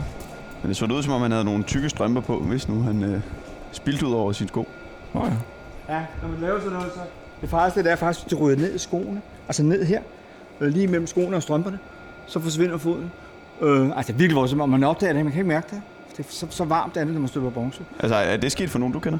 Men 0.62 0.68
det 0.68 0.76
så 0.76 0.84
ud, 0.84 1.02
som 1.02 1.12
om 1.12 1.22
han 1.22 1.30
havde 1.30 1.44
nogle 1.44 1.62
tykke 1.64 1.88
strømper 1.88 2.20
på, 2.20 2.38
hvis 2.38 2.68
nu 2.68 2.82
han 2.82 3.02
øh, 3.04 3.20
spildte 3.72 4.06
ud 4.06 4.12
over 4.14 4.32
sin 4.32 4.48
sko. 4.48 4.68
Nå 5.14 5.20
ja. 5.24 5.32
Ja, 5.94 6.00
når 6.22 6.28
man 6.28 6.40
laver 6.40 6.58
sådan 6.60 6.72
noget, 6.72 6.92
så... 6.94 7.00
Det 7.40 7.50
farligste 7.50 7.82
det 7.82 7.92
er 7.92 7.96
faktisk, 7.96 8.24
at 8.26 8.30
det 8.30 8.40
ryger 8.40 8.56
ned 8.58 8.74
i 8.74 8.78
skoene. 8.78 9.20
Altså 9.48 9.62
ned 9.62 9.84
her. 9.84 10.00
Øh, 10.60 10.68
Lige 10.72 10.86
mellem 10.86 11.06
skoene 11.06 11.36
og 11.36 11.42
strømperne. 11.42 11.78
Så 12.26 12.40
forsvinder 12.40 12.78
foden. 12.78 13.12
Øh, 13.60 13.86
altså 13.96 14.02
det 14.06 14.08
er 14.12 14.18
virkelig 14.18 14.36
voldsomt, 14.36 14.62
og 14.62 14.68
man 14.68 14.84
opdager 14.84 15.12
det, 15.12 15.24
man 15.24 15.32
kan 15.32 15.38
ikke 15.40 15.48
mærke 15.48 15.66
det. 15.70 15.82
Det 16.16 16.26
er 16.26 16.30
så, 16.30 16.46
så 16.50 16.64
varmt 16.64 16.96
er 16.96 17.04
det, 17.04 17.12
når 17.12 17.20
man 17.20 17.28
støber 17.28 17.50
bronze. 17.50 17.84
Altså, 18.00 18.16
er 18.16 18.36
det 18.36 18.52
sket 18.52 18.70
for 18.70 18.78
nogen, 18.78 18.92
du 18.92 19.00
kender? 19.00 19.18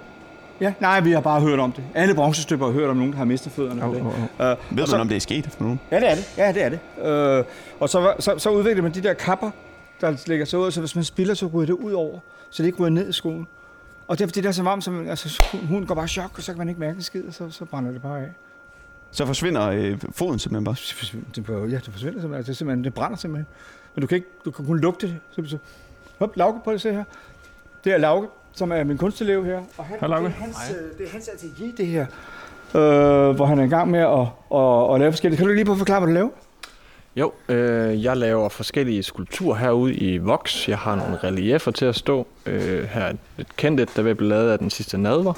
Ja, 0.61 0.75
nej, 0.81 1.01
vi 1.01 1.13
har 1.13 1.21
bare 1.21 1.41
hørt 1.41 1.59
om 1.59 1.73
det. 1.73 1.85
Alle 1.95 2.15
bronzestøber 2.15 2.67
har 2.67 2.73
hørt 2.73 2.91
om 2.91 2.97
nogen, 2.97 3.13
der 3.13 3.19
har 3.19 3.25
mistet 3.25 3.53
fødderne. 3.53 3.81
Det. 3.81 3.87
au, 3.87 3.95
au. 4.39 4.51
Øh, 4.51 4.57
Ved 4.71 4.83
og 4.85 4.89
man, 4.91 5.01
om 5.01 5.09
det 5.09 5.17
er 5.17 5.21
sket 5.21 5.47
for 5.51 5.63
nogen? 5.63 5.81
Ja, 5.91 6.01
det 6.01 6.11
er 6.11 6.15
det. 6.15 6.35
Ja, 6.37 6.53
det 6.53 6.63
er 6.63 6.69
det. 6.69 6.79
Øh, 7.39 7.45
og 7.81 7.89
så, 7.89 8.15
så, 8.19 8.39
så 8.39 8.51
udvikler 8.51 8.83
man 8.83 8.93
de 8.93 9.03
der 9.03 9.15
kapper, 9.15 9.51
der 10.01 10.17
lægger 10.27 10.45
sig 10.45 10.59
ud, 10.59 10.71
så 10.71 10.81
hvis 10.81 10.95
man 10.95 11.05
spiller, 11.05 11.35
så 11.35 11.47
ryger 11.47 11.67
det 11.67 11.73
ud 11.73 11.93
over, 11.93 12.19
så 12.51 12.63
det 12.63 12.67
ikke 12.67 12.79
ryger 12.79 12.91
ned 12.91 13.09
i 13.09 13.13
skoen. 13.13 13.47
Og 14.09 14.19
det 14.19 14.25
er 14.25 14.29
fordi, 14.29 14.41
det 14.41 14.49
er 14.49 14.53
så 14.53 14.63
varmt, 14.63 14.85
så 14.85 14.91
man, 14.91 15.09
altså, 15.09 15.45
hunden 15.69 15.87
går 15.87 15.95
bare 15.95 16.05
i 16.05 16.09
chok, 16.09 16.31
og 16.37 16.43
så 16.43 16.53
kan 16.53 16.59
man 16.59 16.69
ikke 16.69 16.81
mærke 16.81 16.97
en 16.97 17.03
skid, 17.03 17.25
og 17.25 17.35
så, 17.35 17.51
så 17.51 17.65
brænder 17.65 17.91
det 17.91 18.03
bare 18.03 18.21
af. 18.21 18.29
Så 19.11 19.27
forsvinder 19.27 19.69
øh, 19.69 19.99
foden 20.11 20.39
simpelthen 20.39 20.65
bare. 20.65 20.75
Det 21.37 21.73
ja, 21.73 21.77
det 21.77 21.89
forsvinder 21.93 22.21
simpelthen. 22.21 22.35
Altså, 22.35 22.51
Det, 22.51 22.57
simpelthen, 22.57 22.85
det 22.85 22.95
brænder 22.95 23.17
simpelthen. 23.17 23.47
Men 23.95 24.01
du 24.01 24.07
kan, 24.07 24.17
ikke, 24.17 24.29
du 24.45 24.51
kan 24.51 24.67
kun 24.67 24.79
lugte 24.79 25.07
det. 25.07 25.17
Så, 25.31 25.43
så. 25.47 25.59
Hop, 26.23 26.37
Lauke, 26.37 26.59
prøv 26.65 26.75
at 26.75 26.81
se 26.81 26.93
her. 26.93 27.05
Det 27.85 27.93
er 27.93 27.99
Lauke, 27.99 28.29
som 28.53 28.73
er 28.73 28.85
min 28.85 28.99
kunstelev 28.99 29.45
her. 29.45 29.63
Og 29.79 29.85
han, 29.85 29.99
Hej. 30.01 30.19
Det 30.19 30.27
er 30.27 30.31
hans, 30.31 30.57
øh, 30.71 30.99
det 30.99 31.07
er 31.07 31.11
hans 31.13 31.29
atelier, 31.29 31.77
det 31.77 31.87
her. 31.87 32.07
Øh, 32.75 33.35
hvor 33.37 33.47
han 33.47 33.59
er 33.59 33.65
i 33.65 33.69
gang 33.69 33.91
med 33.91 34.01
at, 34.01 34.21
at, 34.55 34.95
at, 34.95 35.01
lave 35.01 35.13
forskellige. 35.13 35.37
Kan 35.37 35.47
du 35.47 35.53
lige 35.53 35.65
prøve 35.65 35.75
at 35.75 35.79
forklare, 35.79 36.01
hvad 36.01 36.09
du 36.09 36.15
laver? 36.15 36.29
Jo, 37.17 37.33
øh, 37.49 38.05
jeg 38.05 38.17
laver 38.17 38.49
forskellige 38.49 39.03
skulpturer 39.03 39.57
herude 39.57 39.95
i 39.95 40.19
Vox. 40.19 40.69
Jeg 40.69 40.79
har 40.79 40.95
nogle 40.95 41.17
reliefer 41.17 41.71
til 41.71 41.85
at 41.85 41.95
stå. 41.95 42.27
Øh, 42.47 42.85
her 42.85 43.03
er 43.03 43.13
et 43.39 43.57
kendt 43.57 43.81
et, 43.81 43.97
der 43.97 44.03
vil 44.03 44.15
blive 44.15 44.29
lavet 44.29 44.51
af 44.51 44.59
den 44.59 44.71
sidste 44.71 44.99
nadver. 44.99 45.35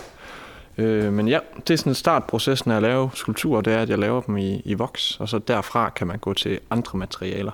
Øh, 0.79 1.13
men 1.13 1.29
ja, 1.29 1.39
det 1.69 1.75
er 1.75 1.79
sådan 1.79 1.95
startprocessen 1.95 2.71
af 2.71 2.77
at 2.77 2.83
lave 2.83 3.11
skulpturer, 3.15 3.61
det 3.61 3.73
er, 3.73 3.79
at 3.79 3.89
jeg 3.89 3.99
laver 3.99 4.21
dem 4.21 4.37
i, 4.37 4.63
i 4.65 4.75
Vox, 4.75 5.21
og 5.21 5.29
så 5.29 5.39
derfra 5.39 5.91
kan 5.91 6.07
man 6.07 6.19
gå 6.19 6.35
til 6.35 6.61
andre 6.71 6.99
materialer, 6.99 7.53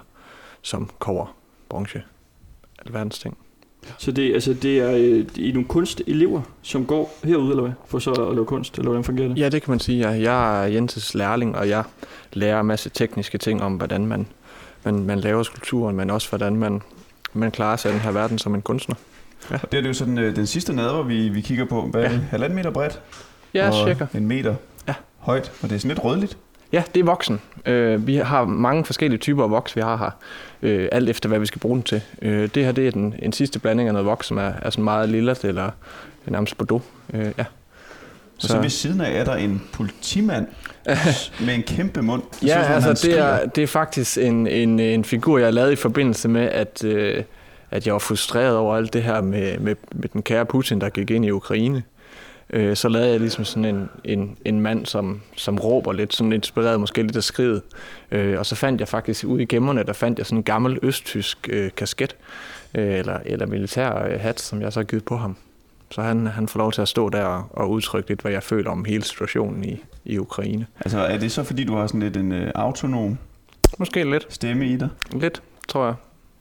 som 0.63 0.91
kover, 0.99 1.37
bronze, 1.69 2.03
alverdens 2.87 3.19
ting. 3.19 3.37
Så 3.99 4.13
det, 4.13 4.35
altså, 4.35 4.55
det 4.55 4.79
er 4.79 4.91
øh, 4.97 5.25
I 5.37 5.53
nogle 5.53 5.69
kunstelever, 5.69 6.43
som 6.63 6.87
går 6.87 7.19
herude, 7.25 7.51
eller 7.51 7.63
hvad? 7.63 7.73
For 7.87 7.99
så 7.99 8.11
at 8.11 8.35
lave 8.35 8.47
kunst, 8.47 8.75
eller 8.79 8.89
hvordan 8.89 9.05
fungerer 9.05 9.29
det? 9.29 9.39
Ja, 9.39 9.49
det 9.49 9.63
kan 9.63 9.71
man 9.71 9.81
sige. 9.81 10.11
Ja. 10.11 10.23
Jeg 10.23 10.63
er 10.65 10.67
Jenses 10.69 11.15
lærling, 11.15 11.57
og 11.57 11.69
jeg 11.69 11.85
lærer 12.33 12.61
en 12.61 12.67
masse 12.67 12.89
tekniske 12.91 13.39
ting 13.39 13.63
om, 13.63 13.75
hvordan 13.75 14.07
man, 14.07 14.27
man, 14.85 15.05
man 15.05 15.21
laver 15.21 15.43
skulpturen, 15.43 15.97
men 15.97 16.11
også 16.11 16.29
hvordan 16.29 16.57
man, 16.57 16.83
man 17.33 17.51
klarer 17.51 17.77
sig 17.77 17.91
i 17.91 17.93
den 17.93 18.01
her 18.01 18.11
verden 18.13 18.39
som 18.39 18.55
en 18.55 18.63
kunstner. 18.63 18.95
Og 19.51 19.73
det 19.73 19.79
er 19.79 19.83
det 19.83 19.89
jo 19.89 19.95
sådan 19.95 20.19
øh, 20.19 20.37
den 20.37 20.47
sidste 20.47 20.73
nadver, 20.77 21.03
vi, 21.03 21.29
vi 21.29 21.41
kigger 21.41 21.65
på. 21.65 21.83
Hvad 21.83 22.05
er 22.05 22.11
Ja. 22.11 22.19
Halvanden 22.31 22.57
meter 22.57 22.71
bredt? 22.71 23.01
Ja, 23.55 23.69
og 23.69 23.75
cirka. 23.89 24.07
en 24.15 24.27
meter 24.29 24.55
Ja. 24.89 24.95
højt. 25.19 25.53
Og 25.63 25.69
det 25.69 25.75
er 25.77 25.79
sådan 25.81 25.89
lidt 25.89 26.05
rødligt. 26.05 26.37
Ja, 26.73 26.83
det 26.95 27.01
er 27.01 27.05
voksen. 27.05 27.41
Øh, 27.67 28.07
vi 28.07 28.17
har 28.17 28.45
mange 28.45 28.85
forskellige 28.85 29.19
typer 29.19 29.45
af 29.45 29.51
voks, 29.51 29.77
vi 29.77 29.81
har 29.81 29.97
her, 29.97 30.11
øh, 30.63 30.89
alt 30.93 31.11
efter 31.11 31.29
hvad 31.29 31.39
vi 31.39 31.47
skal 31.47 31.61
bruge 31.61 31.75
den 31.75 31.83
til. 31.83 32.03
Øh, 32.23 32.49
det 32.55 32.65
her 32.65 32.73
det 32.73 32.87
er 32.87 32.91
den, 32.91 33.15
en 33.19 33.33
sidste 33.33 33.59
blanding 33.59 33.89
af 33.89 33.93
noget 33.93 34.07
voks, 34.07 34.27
som 34.27 34.39
er, 34.39 34.53
er 34.63 34.71
sådan 34.71 34.85
meget 34.85 35.09
lilla 35.09 35.35
eller 35.43 35.71
nærmest 36.27 36.59
bordeaux. 36.59 36.83
Øh, 37.15 37.33
ja. 37.39 37.45
Og 38.43 38.49
så 38.49 38.61
ved 38.61 38.71
siden 38.71 39.01
af 39.01 39.21
er 39.21 39.25
der 39.25 39.35
en 39.35 39.63
politimand 39.73 40.47
med 41.47 41.55
en 41.55 41.63
kæmpe 41.63 42.03
mund. 42.03 42.23
Det 42.41 42.49
Ja, 42.49 42.59
han 42.59 42.75
altså 42.75 43.07
det 43.07 43.19
er, 43.19 43.47
det 43.47 43.63
er 43.63 43.67
faktisk 43.67 44.19
en, 44.19 44.47
en, 44.47 44.81
en 44.81 45.05
figur, 45.05 45.39
jeg 45.39 45.55
lavede 45.55 45.73
i 45.73 45.77
forbindelse 45.77 46.29
med, 46.29 46.43
at, 46.43 46.85
øh, 46.85 47.23
at 47.71 47.87
jeg 47.87 47.93
var 47.93 47.99
frustreret 47.99 48.57
over 48.57 48.77
alt 48.77 48.93
det 48.93 49.03
her 49.03 49.21
med, 49.21 49.59
med, 49.59 49.77
med 49.93 50.09
den 50.09 50.23
kære 50.23 50.47
Putin, 50.47 50.81
der 50.81 50.89
gik 50.89 51.11
ind 51.11 51.25
i 51.25 51.31
Ukraine. 51.31 51.83
Øh, 52.53 52.77
så 52.77 52.89
lavede 52.89 53.11
jeg 53.11 53.21
ligesom 53.21 53.45
sådan 53.45 53.65
en, 53.65 53.89
en, 54.05 54.37
en 54.45 54.61
mand, 54.61 54.87
som, 54.87 55.21
som 55.37 55.59
råber 55.59 55.93
lidt, 55.93 56.15
sådan 56.15 56.33
inspireret 56.33 56.81
måske 56.81 57.03
lidt 57.03 57.17
af 57.17 57.23
skridet. 57.23 57.63
Øh, 58.11 58.39
og 58.39 58.47
så 58.47 58.55
fandt 58.55 58.81
jeg 58.81 58.89
faktisk 58.89 59.25
ude 59.25 59.43
i 59.43 59.47
gemmerne, 59.47 59.83
der 59.83 59.93
fandt 59.93 60.19
jeg 60.19 60.27
sådan 60.27 60.39
en 60.39 60.43
gammel 60.43 60.79
østtysk 60.83 61.49
øh, 61.53 61.71
kasket, 61.77 62.17
øh, 62.75 62.99
eller, 62.99 63.19
eller 63.27 63.47
militær 63.47 64.05
øh, 64.05 64.21
hat, 64.21 64.41
som 64.41 64.63
jeg 64.63 64.73
så 64.73 64.81
har 64.81 64.85
givet 64.85 65.05
på 65.05 65.17
ham. 65.17 65.37
Så 65.91 66.03
han, 66.03 66.27
han 66.27 66.49
får 66.49 66.59
lov 66.59 66.73
til 66.73 66.83
at 66.83 66.89
stå 66.89 67.09
der 67.09 67.25
og, 67.25 67.45
og 67.51 67.71
udtrykke 67.71 68.09
lidt, 68.09 68.21
hvad 68.21 68.33
jeg 68.33 68.43
føler 68.43 68.71
om 68.71 68.85
hele 68.85 69.05
situationen 69.05 69.65
i, 69.65 69.83
i 70.05 70.19
Ukraine. 70.19 70.67
Altså 70.81 70.99
er 70.99 71.19
det 71.19 71.33
så 71.33 71.45
fordi, 71.45 71.65
du 71.65 71.75
har 71.77 71.87
sådan 71.87 72.01
lidt 72.01 72.17
en 72.17 72.33
øh, 72.33 72.53
autonom 72.55 73.19
Måske 73.79 74.11
lidt. 74.11 74.27
stemme 74.29 74.67
i 74.67 74.77
dig? 74.77 74.89
Lidt, 75.13 75.43
tror 75.69 75.85
jeg. 75.85 75.95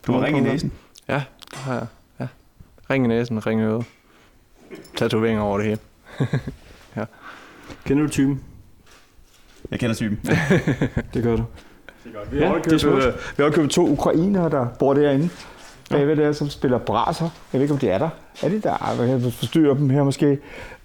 Du 0.08 0.12
har 0.12 0.24
ring 0.26 0.38
i 0.38 0.42
næsen? 0.42 0.72
Ja, 1.08 1.24
det 1.52 1.58
har 1.58 1.74
jeg. 1.74 1.86
Ja. 2.20 2.28
Ring 2.90 3.06
i 3.06 3.08
næsen, 3.08 3.48
ring 3.48 3.62
i 3.62 3.64
øret. 3.64 3.86
Tatoveringer 4.98 5.42
over 5.42 5.58
det 5.58 5.68
hele. 5.68 5.80
Kender 7.86 8.04
du 8.04 8.10
typen? 8.10 8.42
Jeg 9.72 9.80
kender 9.80 9.96
typen. 9.96 10.20
Det 11.14 11.24
gør 11.24 11.36
du. 11.36 11.44
Vi 12.32 12.38
Ja, 12.38 12.48
har 12.48 12.58
det 12.58 12.72
er 12.72 12.74
også 12.74 12.90
købt, 12.90 13.06
øh, 13.06 13.14
vi 13.38 13.44
har 13.44 13.50
købt 13.50 13.72
to 13.72 13.88
ukrainere, 13.90 14.50
der 14.50 14.68
bor 14.80 14.94
derinde. 14.94 15.30
Bagved 15.90 16.16
der, 16.16 16.32
som 16.32 16.50
spiller 16.50 16.78
braser. 16.78 17.30
Jeg 17.54 17.60
ved 17.60 17.62
ikke, 17.62 17.74
om 17.74 17.80
de 17.80 17.90
er 17.90 17.98
der. 17.98 18.10
Er 18.44 18.50
de 18.50 18.62
der? 18.62 18.96
Jeg 19.00 19.08
kan 19.08 19.32
forstyrre 19.32 19.78
dem 19.78 19.90
her 19.90 20.04
måske. 20.04 20.38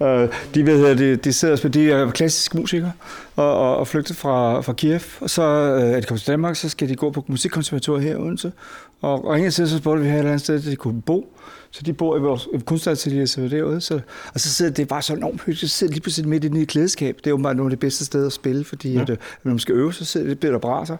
Øh, 0.03 0.29
de, 0.55 0.67
ved, 0.67 0.97
de, 0.97 1.17
de 1.17 1.33
sidder 1.33 1.53
og 1.53 1.59
spiller, 1.59 1.73
de 1.73 1.93
er 1.93 2.11
klassiske 2.11 2.57
musikere 2.57 2.93
og, 3.37 3.59
og, 3.59 3.77
og 3.77 3.89
flygtet 3.89 4.17
fra, 4.17 4.61
fra 4.61 4.73
Kiev. 4.73 5.01
Og 5.21 5.31
så 5.31 5.43
øh, 5.43 5.83
er 5.83 6.01
de 6.01 6.07
kommet 6.07 6.21
til 6.23 6.31
Danmark, 6.31 6.57
så 6.57 6.69
skal 6.69 6.89
de 6.89 6.97
gå 6.97 7.11
på 7.11 7.25
musikkonservatoriet 7.29 8.03
her 8.05 8.13
i 8.13 8.17
Odense. 8.17 8.53
Og, 9.01 9.25
og 9.25 9.37
ingen 9.37 9.53
tid, 9.53 9.67
så 9.67 9.79
spurgte 9.79 10.03
vi 10.03 10.09
her 10.09 10.15
et 10.15 10.19
eller 10.19 10.31
andet 10.31 10.45
sted, 10.45 10.55
at 10.55 10.65
de 10.65 10.77
kunne 10.77 11.03
bo. 11.03 11.37
Så 11.71 11.83
de 11.83 11.93
bor 11.93 12.17
i 12.17 12.21
vores 12.21 12.49
kunstatelier, 12.65 13.27
så 13.27 13.41
derude. 13.41 13.81
Så, 13.81 14.01
og 14.35 14.41
så 14.41 14.49
sidder 14.49 14.73
det 14.73 14.89
bare 14.89 15.03
så 15.03 15.15
enormt 15.15 15.41
hyggeligt. 15.41 15.61
Så 15.61 15.69
sidder 15.69 15.91
de 15.91 15.95
lige 15.95 16.03
pludselig 16.03 16.29
midt 16.29 16.45
i 16.45 16.63
et 16.63 16.69
klædeskab. 16.69 17.17
Det 17.17 17.27
er 17.27 17.31
jo 17.31 17.37
bare 17.37 17.55
nogle 17.55 17.73
af 17.73 17.77
de 17.77 17.81
bedste 17.81 18.05
steder 18.05 18.27
at 18.27 18.33
spille, 18.33 18.65
fordi 18.65 18.93
ja. 18.93 19.03
at, 19.03 19.11
øh, 19.11 19.17
når 19.43 19.51
man 19.51 19.59
skal 19.59 19.75
øve, 19.75 19.93
så 19.93 20.05
sidder 20.05 20.35
de 20.35 20.49
der 20.49 20.59
braser. 20.59 20.97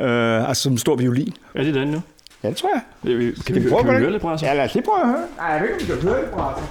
Øh, 0.00 0.48
altså 0.48 0.62
som 0.62 0.72
en 0.72 0.78
stor 0.78 0.96
violin. 0.96 1.34
Er 1.54 1.62
det 1.62 1.74
den 1.74 1.88
nu? 1.88 2.00
Ja, 2.42 2.48
det 2.48 2.56
tror 2.56 2.68
jeg. 2.68 2.80
Kan 3.02 3.18
vi, 3.18 3.32
kan 3.46 3.54
vi, 3.54 3.68
prøve 3.68 3.82
kan 3.82 3.86
vi 3.86 3.92
på 3.92 3.92
høre 3.92 4.02
det? 4.02 4.12
lidt 4.12 4.22
brasser? 4.22 4.46
Ja, 4.46 4.54
lad 4.54 4.64
os 4.64 4.74
lige 4.74 4.84
prøve 4.84 5.00
at 5.00 5.06
høre. 5.08 5.26
Nej, 5.36 5.46
jeg 5.46 5.60
ved 5.62 5.68
ikke, 5.68 5.92
om 5.92 5.98
vi 5.98 6.02
kan 6.02 6.08
høre 6.10 6.22
det, 6.22 6.30
braser. 6.30 6.66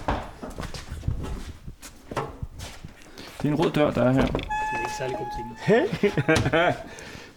Det 3.42 3.48
er 3.48 3.52
en 3.54 3.56
rød 3.56 3.72
dør, 3.72 3.92
der 3.92 4.04
er 4.04 4.12
her. 4.12 4.22
Det 4.26 4.36
er 4.74 4.80
ikke 4.80 4.92
særlig 4.98 5.18
god 5.18 5.28
ting. 5.38 5.58
Hey. 5.62 6.10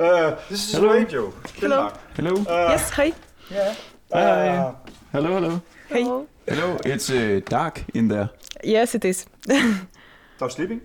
uh, 0.31 0.37
this 0.49 0.69
is 0.69 0.75
Hello. 0.75 0.93
radio. 0.93 1.33
Hello. 1.61 1.89
Hello? 2.17 2.35
Uh, 2.37 2.73
Yes, 2.73 2.91
hi. 2.91 3.13
Yeah. 3.53 3.75
Hi. 4.13 4.59
Uh, 4.59 4.73
Hello, 5.13 5.35
hello. 5.35 5.59
Hey. 5.89 6.05
Hello, 6.49 6.77
it's 6.87 7.11
uh, 7.11 7.41
dark 7.51 7.85
in 7.95 8.09
there. 8.09 8.29
Yes, 8.65 8.95
it 8.95 9.05
is. 9.05 9.27
stop 10.37 10.51
sleeping? 10.51 10.81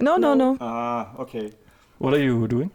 No, 0.00 0.16
no, 0.16 0.34
no. 0.34 0.56
Ah, 0.60 1.04
okay. 1.18 1.50
What 1.98 2.14
are 2.14 2.22
you 2.22 2.46
doing? 2.48 2.70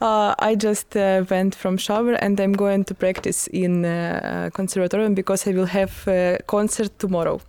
Uh, 0.00 0.34
I 0.38 0.54
just 0.54 0.96
uh, 0.96 1.24
went 1.30 1.54
from 1.54 1.76
shower 1.78 2.12
and 2.14 2.38
I'm 2.40 2.52
going 2.52 2.84
to 2.84 2.94
practice 2.94 3.46
in 3.52 3.84
uh, 3.84 4.50
conservatorium 4.52 5.14
because 5.14 5.46
I 5.46 5.52
will 5.52 5.66
have 5.66 5.92
a 6.08 6.38
concert 6.46 6.98
tomorrow. 6.98 7.40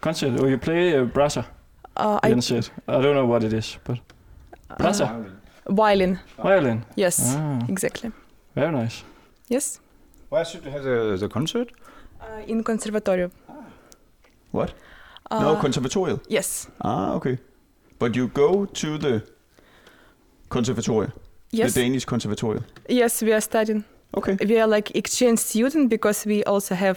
Concert. 0.00 0.32
Oh, 0.40 0.46
you 0.46 0.58
play 0.58 0.96
uh, 0.96 1.04
brasser. 1.04 1.44
Uh, 1.96 2.18
I 2.22 2.30
Jens. 2.30 2.70
I 2.88 3.00
don't 3.00 3.14
know 3.14 3.26
what 3.26 3.44
it 3.44 3.52
is, 3.52 3.78
but 3.84 3.98
brasser. 4.78 5.08
violin. 5.68 6.18
Violin. 6.42 6.84
Yes, 6.96 7.34
Ah, 7.36 7.58
exactly. 7.68 8.10
very 8.54 8.72
nice. 8.72 9.04
Yes. 9.48 9.80
Where 10.30 10.44
should 10.44 10.64
you 10.64 10.70
have 10.70 10.84
the, 10.84 11.16
the 11.20 11.28
concert? 11.28 11.72
Uh, 12.20 12.42
in 12.46 12.62
conservatorium. 12.64 13.30
What? 14.52 14.72
Uh, 15.30 15.40
no, 15.42 15.56
konservatoriet. 15.56 16.20
yes. 16.28 16.68
Ah, 16.80 17.12
okay. 17.14 17.38
But 17.98 18.16
you 18.16 18.28
go 18.28 18.64
to 18.66 18.98
the 18.98 19.22
conservatory, 20.50 21.08
Yes. 21.52 21.72
the 21.74 21.80
Danish 21.82 22.04
conservatory. 22.04 22.60
Yes, 22.88 23.22
we 23.22 23.32
are 23.32 23.40
studying. 23.40 23.84
Okay. 24.16 24.36
We 24.44 24.58
are 24.60 24.66
like 24.66 24.90
exchange 24.96 25.38
student 25.38 25.88
because 25.88 26.26
we 26.26 26.42
also 26.44 26.74
have 26.74 26.96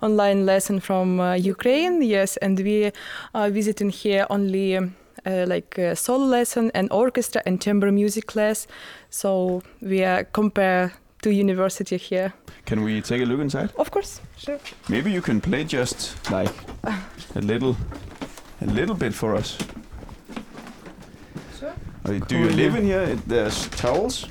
online 0.00 0.46
lesson 0.46 0.80
from 0.80 1.20
uh, 1.20 1.34
Ukraine. 1.34 2.02
Yes, 2.02 2.38
and 2.38 2.58
we 2.58 2.90
are 3.34 3.50
visiting 3.50 3.90
here 3.90 4.26
only 4.30 4.76
um, 4.76 4.94
uh, 5.26 5.44
like 5.46 5.78
uh, 5.78 5.94
solo 5.94 6.24
lesson 6.24 6.70
and 6.74 6.88
orchestra 6.90 7.42
and 7.46 7.60
chamber 7.60 7.92
music 7.92 8.26
class. 8.26 8.66
So 9.10 9.62
we 9.82 10.04
are 10.04 10.24
compare 10.24 10.92
to 11.22 11.30
university 11.30 11.98
here. 11.98 12.32
Can 12.66 12.82
we 12.82 13.00
take 13.02 13.20
a 13.22 13.26
look 13.26 13.40
inside? 13.40 13.70
Of 13.76 13.90
course, 13.90 14.20
sure. 14.38 14.58
Maybe 14.88 15.10
you 15.12 15.20
can 15.22 15.40
play 15.40 15.64
just 15.64 16.16
like 16.30 16.52
a 17.36 17.40
little, 17.40 17.76
a 18.62 18.66
little 18.66 18.94
bit 18.94 19.12
for 19.14 19.34
us. 19.36 19.58
Do 22.06 22.36
you 22.36 22.48
live 22.48 22.78
in 22.78 22.84
here? 22.84 23.18
There's 23.28 23.68
towels 23.76 24.30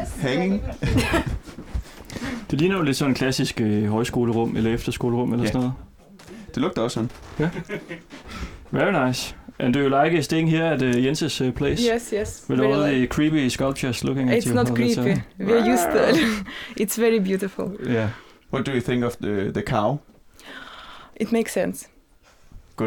Yes. 0.00 0.16
hanging. 0.20 0.62
Det 2.50 2.58
ligner 2.60 2.76
jo 2.76 2.82
lidt 2.82 2.96
sådan 2.96 3.10
en 3.10 3.14
klassisk 3.14 3.60
øh, 3.60 3.84
højskolerum 3.88 4.56
eller 4.56 4.74
efterskolerum 4.74 5.32
eller 5.32 5.44
Ja. 5.44 5.50
sådan 5.52 5.60
noget. 5.60 5.74
Det 6.54 6.56
lugter 6.56 6.82
også 6.82 6.94
sådan. 7.38 7.50
Very 8.70 9.06
nice. 9.08 9.34
And 9.58 9.74
do 9.74 9.80
you 9.80 10.02
like 10.04 10.22
staying 10.22 10.50
here 10.50 10.64
at 10.70 10.82
uh, 10.82 10.90
Jens's 11.06 11.44
uh, 11.44 11.52
place? 11.52 11.94
Yes, 11.94 12.10
yes. 12.14 12.46
With 12.50 12.60
very 12.62 12.72
all 12.72 12.82
like- 12.82 12.96
the 12.98 13.06
creepy 13.06 13.48
sculptures 13.48 14.04
looking 14.04 14.30
at 14.30 14.38
It's 14.44 14.48
you? 14.48 14.54
not 14.54 14.70
all 14.70 14.76
the 14.76 14.94
creepy. 14.94 14.94
time? 15.14 15.22
We 15.38 15.52
are 15.52 15.72
used 15.72 15.90
to 15.92 16.08
it. 16.10 16.16
it's 16.82 17.00
very 17.00 17.18
beautiful. 17.18 17.72
Yeah. 17.86 18.08
What 18.52 18.66
do 18.66 18.72
you 18.72 18.80
think 18.80 19.04
of 19.04 19.16
the 19.16 19.50
the 19.54 19.62
cow? 19.62 19.98
It 21.16 21.32
makes 21.32 21.52
sense. 21.52 21.88
Uh, 22.80 22.86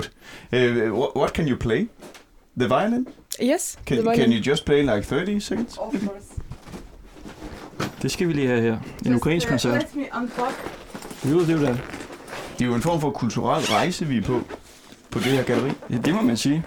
what, 1.00 1.16
what 1.16 1.34
can 1.34 1.48
you 1.48 1.58
play? 1.58 1.88
The 2.60 2.68
violin? 2.68 3.08
Yes. 3.42 3.78
Can, 3.86 3.98
the 3.98 4.16
can 4.16 4.32
you 4.32 4.52
just 4.52 4.66
play 4.66 4.82
like 4.82 5.04
30 5.04 5.40
seconds? 5.40 5.78
Of 5.78 5.92
course. 5.92 6.26
Det 8.02 8.12
skal 8.12 8.28
vi 8.28 8.34
lige 8.34 8.48
have 8.48 8.62
her. 8.62 8.78
En 9.06 9.16
ukrainsk 9.16 9.48
uh, 9.48 9.50
koncert. 9.50 9.74
Let 9.74 9.96
me 9.96 10.06
will 11.26 11.48
do 11.48 11.58
that. 11.58 11.76
Det 12.60 12.62
er 12.62 12.66
jo 12.66 12.76
en 12.76 12.82
form 12.82 13.02
for 13.02 13.12
kulturel 13.12 13.64
rejse, 13.66 14.06
vi 14.06 14.18
er 14.18 14.22
på, 14.22 14.42
på 15.12 15.20
det 15.20 15.26
her 15.26 15.44
galleri. 15.44 15.72
Ja, 15.90 15.98
det 15.98 16.14
må 16.14 16.22
man 16.22 16.38
sige. 16.38 16.64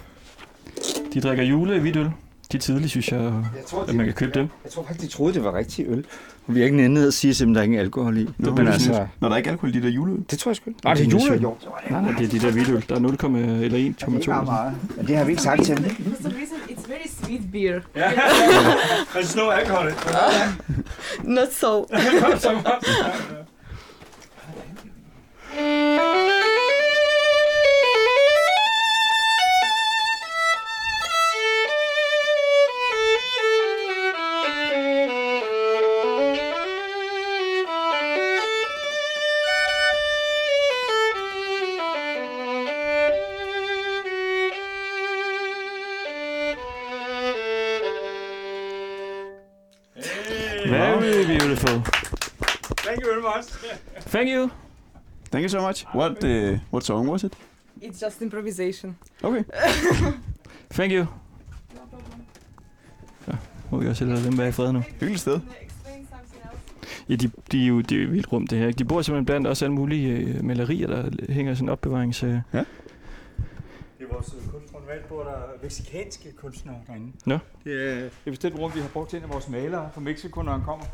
De 1.15 1.21
drikker 1.21 1.45
jule 1.45 1.81
hvidt 1.81 1.97
øl. 1.97 2.11
De 2.53 2.57
er 2.57 2.61
tidlige, 2.61 2.89
synes 2.89 3.13
jeg, 3.13 3.21
Jeg 3.21 3.65
tror, 3.67 3.83
at 3.83 3.95
man 3.95 4.07
kan 4.07 4.15
købe 4.15 4.33
dem. 4.35 4.49
jeg 4.65 4.73
tror 4.73 4.83
faktisk, 4.83 5.11
de 5.11 5.17
troede, 5.17 5.35
det 5.35 5.45
var 5.45 5.55
rigtig 5.55 5.87
øl. 5.89 6.05
Og 6.47 6.55
vi 6.55 6.61
har 6.61 6.65
ikke 6.65 6.77
nændet 6.77 7.07
at 7.07 7.15
sige, 7.15 7.31
at 7.31 7.55
der 7.55 7.61
er 7.61 7.65
ingen 7.65 7.81
alkohol 7.81 8.19
i. 8.19 8.25
Nå, 8.39 8.51
men 8.51 8.55
men 8.55 8.73
altså, 8.73 9.07
Når 9.21 9.29
der 9.29 9.35
er 9.35 9.37
ikke 9.37 9.49
er 9.49 9.53
alkohol 9.53 9.75
i 9.77 9.79
de 9.79 9.83
der 9.83 9.89
juleøl. 9.93 10.19
det 10.31 10.39
tror 10.39 10.51
jeg 10.51 10.57
sgu 10.57 10.71
ikke. 10.71 10.81
Nej, 10.85 10.95
det 10.95 11.07
er 11.07 11.11
jule. 11.11 11.41
Jo, 11.43 11.57
Nej, 11.91 12.01
nej, 12.03 12.13
det 12.19 12.27
er 12.27 12.31
de 12.31 12.47
der 12.47 12.53
hvidt 12.53 12.69
øl. 12.69 12.85
Der 12.89 12.95
er 12.95 12.99
0, 12.99 13.17
eller 13.65 13.79
1,2. 14.01 14.17
det 14.17 14.29
er 14.29 14.45
meget. 14.45 14.73
Men 14.97 15.07
det 15.07 15.17
har 15.17 15.25
vi 15.25 15.31
ikke 15.31 15.43
sagt 15.43 15.65
til 15.65 15.77
dem. 15.77 15.85
For 15.85 16.23
some 16.23 16.35
reason, 16.35 16.57
it's 16.71 16.89
very 16.89 17.07
With 17.29 17.51
beer. 17.53 17.81
There's 19.15 19.37
no 19.41 19.51
alcohol. 19.51 19.93
Not 21.25 21.53
so. 21.53 21.87
Very 50.71 51.25
beautiful. 51.27 51.83
Thank 52.87 53.01
you 53.01 53.07
very 53.07 53.23
much. 53.23 53.45
Thank 54.01 54.29
you. 54.29 54.51
Thank 55.31 55.43
you 55.43 55.49
so 55.49 55.61
much. 55.61 55.85
What, 55.95 56.25
uh, 56.25 56.59
what 56.71 56.85
song 56.85 57.09
was 57.09 57.25
it? 57.25 57.35
It's 57.81 58.01
just 58.01 58.23
improvisation. 58.23 58.97
Okay. 59.23 59.45
Thank 60.71 60.93
you. 60.93 61.07
Ja, 63.29 63.33
må 63.71 63.79
vi 63.79 63.89
også 63.89 64.05
lade 64.05 64.25
dem 64.25 64.39
være 64.39 64.49
i 64.49 64.53
fred 64.53 64.73
nu. 64.73 64.81
Hyggeligt 64.81 65.21
sted. 65.21 65.41
Ja, 67.09 67.15
de, 67.17 67.31
de, 67.53 67.63
er 67.63 67.67
jo, 67.67 67.81
det 67.81 67.93
er 67.93 68.03
jo 68.03 68.09
et 68.09 68.13
vildt 68.13 68.33
rum, 68.33 68.47
det 68.47 68.59
her. 68.59 68.71
De 68.71 68.85
bor 68.85 69.03
simpelthen 69.03 69.27
blandt 69.27 69.47
også 69.47 69.65
alle 69.65 69.75
mulige 69.75 70.17
øh, 70.17 70.45
malerier, 70.45 70.87
der 70.87 71.33
hænger 71.33 71.53
i 71.53 71.55
sådan 71.55 71.69
en 71.69 71.73
opbevarings... 71.73 72.23
Øh. 72.23 72.31
Det 72.31 72.41
er 72.53 72.65
vores 74.13 74.35
kunstner. 74.53 74.81
Normalt 74.81 75.09
bor 75.09 75.23
der 75.23 75.37
meksikanske 75.67 76.33
kunstnere 76.43 76.77
derinde. 76.87 77.13
Nå. 77.27 77.39
Det 77.65 77.89
er 77.93 78.05
et 78.05 78.11
bestemt 78.27 78.59
rum, 78.59 78.71
vi 78.75 78.81
har 78.81 78.89
brugt 78.89 79.11
til 79.11 79.17
en 79.17 79.23
af 79.23 79.31
vores 79.31 79.49
malere 79.49 79.89
fra 79.95 80.01
Mexico, 80.01 80.43
når 80.43 80.53
han 80.53 80.61
kommer. 80.63 80.85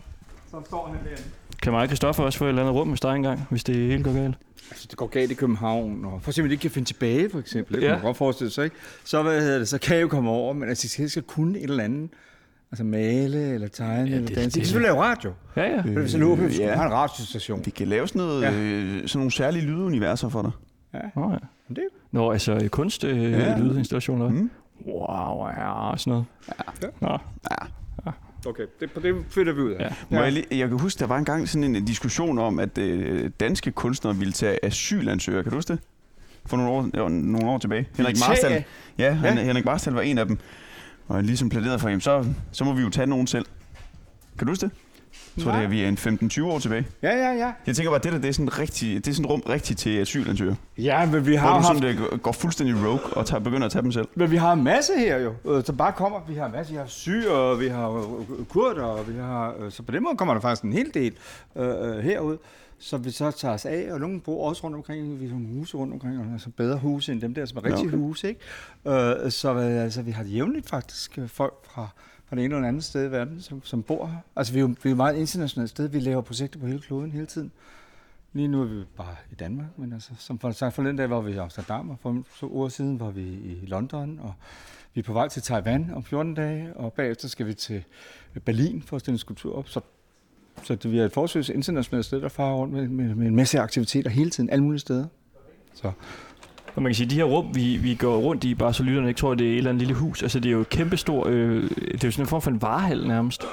Så 0.50 0.56
står 0.66 0.87
han 0.87 0.96
derinde. 1.04 1.22
Kan 1.62 1.72
mig 1.72 1.80
og 1.82 1.87
Christoffer 1.88 2.22
også 2.24 2.38
få 2.38 2.44
et 2.44 2.48
eller 2.48 2.62
andet 2.62 2.74
rum 2.74 2.88
med 2.88 2.96
dig 2.96 3.16
engang, 3.16 3.46
hvis 3.50 3.64
det 3.64 3.76
helt 3.76 4.04
går 4.04 4.12
galt? 4.12 4.37
Altså, 4.70 4.87
det 4.90 4.96
går 4.98 5.06
galt 5.06 5.30
i 5.30 5.35
København, 5.35 6.04
og 6.04 6.22
for 6.22 6.30
eksempel 6.30 6.52
ikke 6.52 6.62
kan 6.62 6.70
finde 6.70 6.88
tilbage, 6.88 7.30
for 7.30 7.38
eksempel. 7.38 7.74
Det 7.76 7.82
Ja. 7.82 7.87
kan 7.87 7.96
man 7.96 8.02
godt 8.02 8.16
forestille 8.16 8.50
sig, 8.50 8.64
ikke? 8.64 8.76
Så, 9.04 9.22
hvad 9.22 9.40
hedder 9.40 9.58
det, 9.58 9.68
så 9.68 9.78
kan 9.78 9.96
jeg 9.96 10.02
jo 10.02 10.08
komme 10.08 10.30
over, 10.30 10.52
men 10.52 10.68
altså, 10.68 11.02
jeg 11.02 11.11
skal 11.11 11.22
kunne 11.22 11.58
et 11.58 11.70
eller 11.70 11.85
andet. 11.85 12.11
Altså 12.72 12.85
male, 12.85 13.54
eller 13.54 13.68
tegne, 13.68 13.92
Ja, 13.92 13.98
ja, 13.98 14.04
eller 14.04 14.18
det- 14.26 14.28
danse. 14.28 14.44
det- 14.44 14.44
Det 14.44 14.52
kan 14.54 14.64
selvfølgelig 14.66 14.92
lave 14.92 15.02
radio. 15.04 15.32
Ja, 15.56 15.62
ja. 15.76 15.82
Men 15.82 15.96
hvis 15.96 16.12
jeg 16.12 16.20
lukker, 16.20 16.50
så 16.50 16.62
ja. 16.62 16.68
ja. 16.68 16.74
have 16.74 16.87
en 16.87 16.92
radiostation. 16.92 17.62
Vi 17.64 17.70
kan 17.70 17.88
lave 17.88 18.08
sådan, 18.08 18.22
noget, 18.22 18.42
Ja. 18.42 18.52
øh, 18.52 19.08
sådan 19.08 19.18
nogle 19.18 19.30
særlige 19.32 19.64
lyduniverser 19.64 20.28
for 20.28 20.42
dig. 20.42 20.50
Nå, 21.16 21.30
ja. 21.32 21.37
Men 21.68 21.76
det- 21.76 21.85
Nå, 22.12 22.30
altså 22.30 22.52
øh, 22.52 22.68
kunst, 22.68 23.04
øh, 23.04 23.22
Ja. 23.32 23.38
ja. 23.38 23.58
lydinstallationer. 23.58 24.28
Mm. 24.28 24.50
Wow, 24.87 25.47
ja, 25.49 25.97
sådan 25.97 26.11
noget. 26.11 26.25
Ja. 26.49 26.87
Nå. 27.01 27.18
Okay, 28.47 28.62
det, 28.81 28.90
det 29.03 29.14
finder 29.31 29.53
vi 29.53 29.61
ud 29.61 29.71
af. 29.71 29.81
Ja. 29.85 29.95
Må 30.11 30.23
jeg, 30.23 30.33
lige- 30.33 30.47
jeg 30.51 30.68
kan 30.68 30.79
huske, 30.79 30.99
der 30.99 31.07
var 31.07 31.16
engang 31.18 31.49
sådan 31.49 31.77
en 31.77 31.85
diskussion 31.85 32.38
om, 32.38 32.59
at 32.59 32.79
øh, 32.79 33.31
danske 33.40 33.71
kunstnere 33.71 34.16
ville 34.16 34.33
tage 34.33 34.64
asylansøgere. 34.64 35.42
Kan 35.42 35.51
du 35.51 35.57
huske 35.57 35.73
det? 35.73 35.83
For 36.47 36.57
nogle 36.57 36.73
år, 36.73 36.88
jo, 36.99 37.09
nogle 37.09 37.47
år 37.51 37.59
tilbage. 37.59 37.88
Henrik 37.97 38.16
Marstal. 38.29 38.64
Ja, 38.99 39.12
han, 39.12 39.38
Ja. 39.38 39.45
Henrik 39.45 39.64
Marstal 39.64 39.92
var 39.92 40.01
en 40.01 40.18
af 40.18 40.27
dem. 40.27 40.38
Og 41.09 41.16
jeg 41.16 41.25
ligesom 41.25 41.49
plæderede 41.49 41.79
for, 41.79 41.88
jamen, 41.88 42.01
så, 42.01 42.27
så 42.53 42.64
må 42.64 42.73
vi 42.73 42.83
jo 42.83 42.90
tage 42.90 43.07
nogen 43.07 43.27
selv. 43.27 43.47
Kan 44.38 44.47
du 44.47 44.51
huske 44.51 44.66
det? 44.66 44.73
Jeg 45.37 45.44
tror, 45.44 45.53
Nej. 45.53 45.61
det 45.61 45.64
er, 45.64 45.70
vi 45.70 45.83
er 45.83 45.88
en 45.88 45.98
15-20 46.33 46.44
år 46.44 46.59
tilbage. 46.59 46.87
Ja, 47.03 47.16
ja, 47.16 47.33
ja. 47.33 47.53
Jeg 47.66 47.77
tænker 47.77 47.90
bare, 47.90 48.01
det 48.03 48.12
der, 48.12 48.18
det 48.18 48.29
er 48.29 48.33
sådan, 48.33 48.59
rigtig, 48.59 49.05
det 49.05 49.11
er 49.11 49.14
sådan 49.14 49.27
rum 49.27 49.40
rigtigt 49.40 49.79
til 49.79 49.98
asylansøgere. 49.98 50.57
Ja, 50.79 51.07
men 51.07 51.27
vi 51.27 51.31
Hvor 51.31 51.38
har 51.38 51.48
du 51.48 51.55
haft 51.55 51.81
sådan, 51.81 52.11
det 52.12 52.22
går 52.22 52.33
fuldstændig 52.33 52.77
rogue 52.77 53.16
og 53.16 53.27
tager, 53.27 53.40
begynder 53.40 53.66
at 53.66 53.72
tage 53.72 53.83
dem 53.83 53.92
selv. 53.92 54.09
Men 54.14 54.31
vi 54.31 54.37
har 54.37 54.53
en 54.53 54.64
masse 54.64 54.92
her 54.98 55.18
jo, 55.18 55.35
øh, 55.44 55.66
der 55.66 55.72
bare 55.72 55.92
kommer. 55.92 56.20
Vi 56.29 56.35
har 56.35 56.46
en 56.46 56.53
masse, 56.53 56.72
vi 56.72 56.79
har 56.79 56.87
syre, 56.87 57.59
vi 57.59 57.68
har 57.68 57.90
øh, 57.90 58.44
kurder, 58.48 58.83
og 58.83 59.09
vi 59.09 59.18
har, 59.18 59.55
øh, 59.61 59.72
så 59.72 59.83
på 59.83 59.92
den 59.92 60.03
måde 60.03 60.16
kommer 60.16 60.35
der 60.35 60.40
faktisk 60.40 60.62
en 60.62 60.72
hel 60.72 60.90
del 60.94 61.12
øh, 61.57 61.68
øh, 61.68 61.98
herud, 61.98 62.37
som 62.79 63.05
vi 63.05 63.11
så 63.11 63.31
tager 63.31 63.55
os 63.55 63.64
af, 63.64 63.88
og 63.92 64.01
nogle 64.01 64.20
bor 64.20 64.48
også 64.48 64.64
rundt 64.64 64.77
omkring, 64.77 65.20
vi 65.20 65.27
har 65.27 65.33
nogle 65.33 65.48
huse 65.48 65.77
rundt 65.77 65.92
omkring, 65.92 66.18
og 66.18 66.27
altså 66.33 66.51
bedre 66.51 66.79
huse 66.79 67.12
end 67.12 67.20
dem 67.20 67.35
der, 67.35 67.46
som 67.46 67.59
er 67.59 67.64
rigtige 67.64 67.87
okay. 67.87 67.96
huse, 67.96 68.29
ikke? 68.29 68.40
Øh, 68.87 69.31
så 69.31 69.55
øh, 69.55 69.85
altså, 69.85 70.03
vi 70.03 70.11
har 70.11 70.25
jævnligt 70.25 70.68
faktisk 70.68 71.18
øh, 71.18 71.29
folk 71.29 71.55
fra, 71.64 71.88
fra 72.33 72.37
det 72.37 72.45
ene 72.45 72.55
eller 72.55 72.68
andet 72.68 72.85
sted 72.85 73.09
i 73.09 73.11
verden, 73.11 73.40
som, 73.40 73.61
som 73.64 73.83
bor 73.83 74.07
her. 74.07 74.16
Altså 74.37 74.53
vi 74.53 74.59
er 74.59 74.61
jo 74.61 74.66
vi 74.66 74.75
er 74.85 74.90
jo 74.90 74.90
et 74.90 74.97
meget 74.97 75.16
internationalt 75.16 75.71
sted, 75.71 75.88
vi 75.88 76.01
laver 76.01 76.23
projekter 76.23 76.61
på 76.61 76.66
hele 76.66 76.81
kloden 76.81 77.12
hele 77.12 77.27
tiden. 77.27 77.53
Lige 78.33 78.49
nu 78.49 78.61
er 78.61 78.64
vi 78.64 78.85
bare 78.97 79.16
i 79.33 79.35
Danmark, 79.35 79.66
men 79.77 79.92
altså, 79.92 80.11
som 80.18 80.38
for 80.38 80.51
sagt 80.51 80.75
forleden 80.75 80.97
dag 80.97 81.11
var 81.11 81.21
vi 81.21 81.33
i 81.33 81.37
Amsterdam, 81.37 81.90
og 81.90 81.99
for 82.01 82.25
to 82.40 82.53
uger 82.53 82.68
siden 82.68 83.01
var 83.01 83.11
vi 83.11 83.23
i 83.23 83.66
London, 83.66 84.18
og 84.23 84.35
vi 84.95 84.99
er 84.99 85.03
på 85.03 85.12
vej 85.12 85.29
til 85.29 85.42
Taiwan 85.42 85.90
om 85.95 86.05
14 86.05 86.35
dage, 86.35 86.77
og 86.77 86.92
bagefter 86.92 87.29
skal 87.29 87.47
vi 87.47 87.55
til 87.55 87.85
Berlin 88.45 88.83
for 88.83 88.97
at 88.97 89.01
stille 89.01 89.14
en 89.14 89.18
skulptur 89.18 89.57
op. 89.57 89.68
Så, 89.68 89.81
så 90.62 90.75
det, 90.75 90.92
vi 90.92 90.99
er 90.99 91.05
et 91.05 91.12
forsøgs 91.12 91.49
internationalt 91.49 92.07
sted, 92.07 92.21
der 92.21 92.29
farer 92.29 92.55
rundt 92.55 92.75
med, 92.75 92.88
med, 92.88 93.14
med 93.14 93.27
en 93.27 93.37
masse 93.37 93.61
aktiviteter 93.61 94.11
hele 94.11 94.31
tiden, 94.31 94.51
alle 94.51 94.64
mulige 94.64 94.81
steder. 94.81 95.07
Så. 95.75 95.92
Og 96.74 96.82
man 96.82 96.90
kan 96.90 96.94
sige, 96.94 97.04
at 97.04 97.11
de 97.11 97.16
her 97.16 97.24
rum, 97.24 97.46
vi, 97.54 97.76
vi 97.76 97.94
går 97.94 98.16
rundt 98.16 98.44
i, 98.44 98.54
bare 98.54 98.74
så 98.74 98.82
lytterne 98.82 99.08
ikke 99.08 99.18
tror, 99.18 99.32
at 99.32 99.38
det 99.38 99.46
er 99.46 99.52
et 99.52 99.56
eller 99.56 99.70
andet 99.70 99.80
lille 99.80 99.94
hus. 99.94 100.22
Altså, 100.22 100.40
det 100.40 100.48
er 100.48 100.52
jo 100.52 100.61
et 100.61 100.68
kæmpestort... 100.68 101.28
Øh, 101.28 101.70
det 101.70 102.04
er 102.04 102.08
jo 102.08 102.11
sådan 102.11 102.24
en 102.24 102.28
form 102.28 102.42
for 102.42 102.50
en 102.50 102.62
varehal 102.62 103.06
nærmest. 103.06 103.44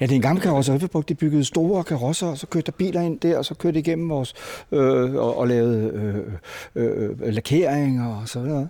Ja, 0.00 0.06
det 0.06 0.12
er 0.12 0.16
en 0.16 0.22
gammel 0.22 0.42
karosserifabrik. 0.42 1.08
De 1.08 1.14
byggede 1.14 1.44
store 1.44 1.84
karosser, 1.84 2.26
og 2.26 2.38
så 2.38 2.46
kørte 2.46 2.66
der 2.66 2.72
biler 2.72 3.00
ind 3.00 3.20
der, 3.20 3.38
og 3.38 3.44
så 3.44 3.54
kørte 3.54 3.74
de 3.74 3.80
igennem 3.80 4.08
vores... 4.08 4.34
Øh, 4.72 5.14
og, 5.14 5.38
og 5.38 5.48
lavede 5.48 5.90
øh, 5.94 6.84
øh, 6.84 7.10
øh, 7.22 7.32
lakeringer 7.34 8.06
og 8.06 8.28
så 8.28 8.40
videre. 8.40 8.68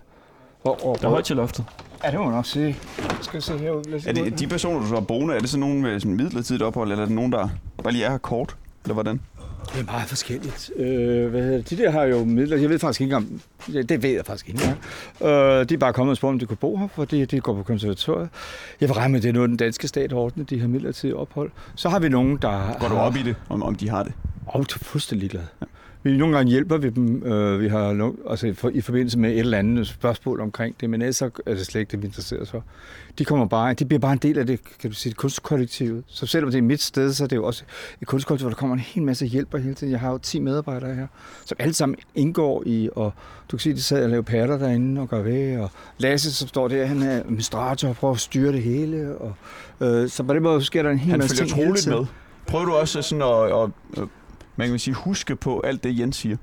Og, 0.64 0.86
og, 0.86 1.00
Der 1.00 1.06
er 1.06 1.10
højt 1.10 1.24
til 1.24 1.36
loftet. 1.36 1.64
Ja, 2.04 2.10
det 2.10 2.18
må 2.18 2.24
man 2.24 2.34
nok 2.34 2.46
sige. 2.46 2.76
Jeg 2.98 3.16
skal 3.20 3.42
se 3.42 3.58
herude. 3.58 3.90
Lad 3.90 3.96
os 3.96 4.02
se 4.02 4.08
Er 4.08 4.12
det 4.12 4.38
de 4.38 4.46
personer, 4.46 4.88
du 4.88 4.94
har 4.94 5.00
boende, 5.00 5.34
er 5.34 5.38
det 5.38 5.48
så 5.48 5.58
nogen 5.58 5.82
med 5.82 6.00
sådan 6.00 6.16
midlertidigt 6.16 6.62
ophold, 6.62 6.90
eller 6.90 7.02
er 7.02 7.06
det 7.06 7.14
nogen, 7.14 7.32
der 7.32 7.48
bare 7.82 7.92
lige 7.92 8.04
er 8.04 8.10
her 8.10 8.18
kort? 8.18 8.56
Eller 8.84 8.94
hvordan? 8.94 9.20
Det 9.72 9.80
er 9.80 9.84
meget 9.84 10.08
forskelligt. 10.08 10.70
Øh, 10.76 11.30
hvad 11.30 11.42
hedder 11.42 11.56
det? 11.56 11.70
De 11.70 11.76
der 11.76 11.90
har 11.90 12.04
jo 12.04 12.24
midler. 12.24 12.56
Jeg 12.56 12.68
ved 12.70 12.78
faktisk 12.78 13.00
ikke 13.00 13.16
om... 13.16 13.40
Det, 13.66 14.02
ved 14.02 14.10
jeg 14.10 14.26
faktisk 14.26 14.48
ikke 14.48 14.60
engang. 14.60 14.78
Øh, 15.22 15.68
de 15.68 15.74
er 15.74 15.78
bare 15.78 15.92
kommet 15.92 16.10
og 16.10 16.16
spurgt, 16.16 16.32
om 16.32 16.38
de 16.38 16.46
kunne 16.46 16.56
bo 16.56 16.76
her, 16.76 16.88
fordi 16.94 17.24
de 17.24 17.40
går 17.40 17.54
på 17.54 17.62
konservatoriet. 17.62 18.28
Jeg 18.80 18.88
vil 18.88 18.94
regne 18.94 19.12
med, 19.12 19.20
det 19.20 19.28
er 19.28 19.32
noget, 19.32 19.48
den 19.48 19.56
danske 19.56 19.88
stat 19.88 20.12
har 20.12 20.18
ordnet, 20.18 20.50
de 20.50 20.60
her 20.60 20.66
midlertidige 20.66 21.16
ophold. 21.16 21.50
Så 21.74 21.88
har 21.88 21.98
vi 21.98 22.08
nogen, 22.08 22.38
der 22.42 22.78
Går 22.80 22.88
du 22.88 22.96
op 22.96 23.16
i 23.16 23.22
det, 23.22 23.36
om, 23.48 23.62
om 23.62 23.74
de 23.74 23.88
har 23.88 24.02
det? 24.02 24.12
Åh, 24.54 24.60
oh, 24.60 24.64
fuldstændig 24.82 25.20
ligeglad. 25.20 25.68
Vi 26.06 26.16
nogle 26.16 26.36
gange 26.36 26.50
hjælper 26.50 26.76
vi 26.78 26.90
dem, 26.90 27.22
øh, 27.22 27.60
vi 27.60 27.68
har 27.68 28.12
altså 28.30 28.54
for, 28.54 28.70
i 28.74 28.80
forbindelse 28.80 29.18
med 29.18 29.30
et 29.30 29.38
eller 29.38 29.58
andet 29.58 29.86
spørgsmål 29.86 30.40
omkring 30.40 30.74
det, 30.80 30.90
men 30.90 31.02
ellers 31.02 31.16
så 31.16 31.30
er 31.46 31.54
det 31.54 31.66
slet 31.66 31.80
ikke 31.80 31.90
det, 31.90 32.02
vi 32.02 32.06
interesserer 32.06 32.44
for. 32.44 32.64
De 33.18 33.24
kommer 33.24 33.46
bare, 33.46 33.74
de 33.74 33.84
bliver 33.84 34.00
bare 34.00 34.12
en 34.12 34.18
del 34.18 34.38
af 34.38 34.46
det, 34.46 34.60
kan 34.80 34.90
du 34.90 34.96
sige, 34.96 35.12
kunstkollektivet. 35.12 36.04
Så 36.06 36.26
selvom 36.26 36.50
det 36.50 36.58
er 36.58 36.62
mit 36.62 36.82
sted, 36.82 37.12
så 37.12 37.24
er 37.24 37.28
det 37.28 37.36
jo 37.36 37.44
også 37.44 37.64
et 38.02 38.08
kunstkollektiv, 38.08 38.44
hvor 38.44 38.50
der 38.50 38.56
kommer 38.56 38.74
en 38.76 38.80
hel 38.80 39.02
masse 39.02 39.26
hjælper 39.26 39.58
hele 39.58 39.74
tiden. 39.74 39.90
Jeg 39.90 40.00
har 40.00 40.10
jo 40.10 40.18
10 40.18 40.40
medarbejdere 40.40 40.94
her, 40.94 41.06
som 41.44 41.56
alle 41.60 41.74
sammen 41.74 41.98
indgår 42.14 42.62
i, 42.66 42.88
og 42.96 43.12
du 43.50 43.56
kan 43.56 43.62
sige, 43.62 43.74
de 43.74 43.82
sad 43.82 44.04
og 44.04 44.10
lavede 44.10 44.24
patter 44.24 44.58
derinde 44.58 45.00
og 45.00 45.08
gør 45.08 45.22
ved, 45.22 45.58
og 45.58 45.70
Lasse, 45.98 46.34
som 46.34 46.48
står 46.48 46.68
der, 46.68 46.86
han 46.86 47.02
er 47.02 47.20
administrator 47.20 47.88
og 47.88 47.96
prøver 47.96 48.14
at 48.14 48.20
styre 48.20 48.52
det 48.52 48.62
hele, 48.62 49.18
og, 49.18 49.34
øh, 49.80 50.08
så 50.08 50.22
på 50.22 50.34
den 50.34 50.42
måde 50.42 50.62
sker 50.62 50.82
der 50.82 50.90
en 50.90 50.98
hel 50.98 51.10
Han 51.10 51.18
masse 51.18 51.36
ting 51.36 51.54
hele 51.54 51.74
tiden. 51.74 51.98
med. 51.98 52.06
Prøver 52.46 52.64
du 52.64 52.72
også 52.72 53.02
sådan 53.02 53.22
at, 53.22 53.62
at 54.02 54.08
man 54.56 54.68
kan 54.68 54.78
sige, 54.78 54.94
huske 54.94 55.36
på 55.36 55.60
alt 55.60 55.84
det, 55.84 55.98
Jens 55.98 56.16
siger? 56.16 56.36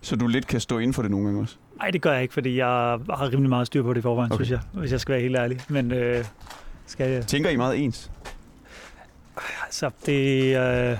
Så 0.00 0.16
du 0.16 0.26
lidt 0.26 0.46
kan 0.46 0.60
stå 0.60 0.78
inden 0.78 0.94
for 0.94 1.02
det 1.02 1.10
nogle 1.10 1.26
gange 1.26 1.40
også? 1.40 1.56
Nej, 1.78 1.90
det 1.90 2.02
gør 2.02 2.12
jeg 2.12 2.22
ikke, 2.22 2.34
fordi 2.34 2.56
jeg 2.56 2.66
har 2.66 3.32
rimelig 3.32 3.48
meget 3.48 3.66
styr 3.66 3.82
på 3.82 3.92
det 3.92 3.98
i 3.98 4.02
forvejen, 4.02 4.32
Okay. 4.32 4.44
synes 4.44 4.50
jeg, 4.50 4.80
hvis 4.80 4.92
jeg 4.92 5.00
skal 5.00 5.12
være 5.12 5.22
helt 5.22 5.36
ærlig. 5.36 5.60
Men 5.68 5.92
øh, 5.92 6.24
skal 6.86 7.10
jeg... 7.10 7.26
Tænker 7.26 7.50
I 7.50 7.56
meget 7.56 7.84
ens? 7.84 8.10
Altså, 9.64 9.90
det... 10.06 10.56
Øh, 10.56 10.96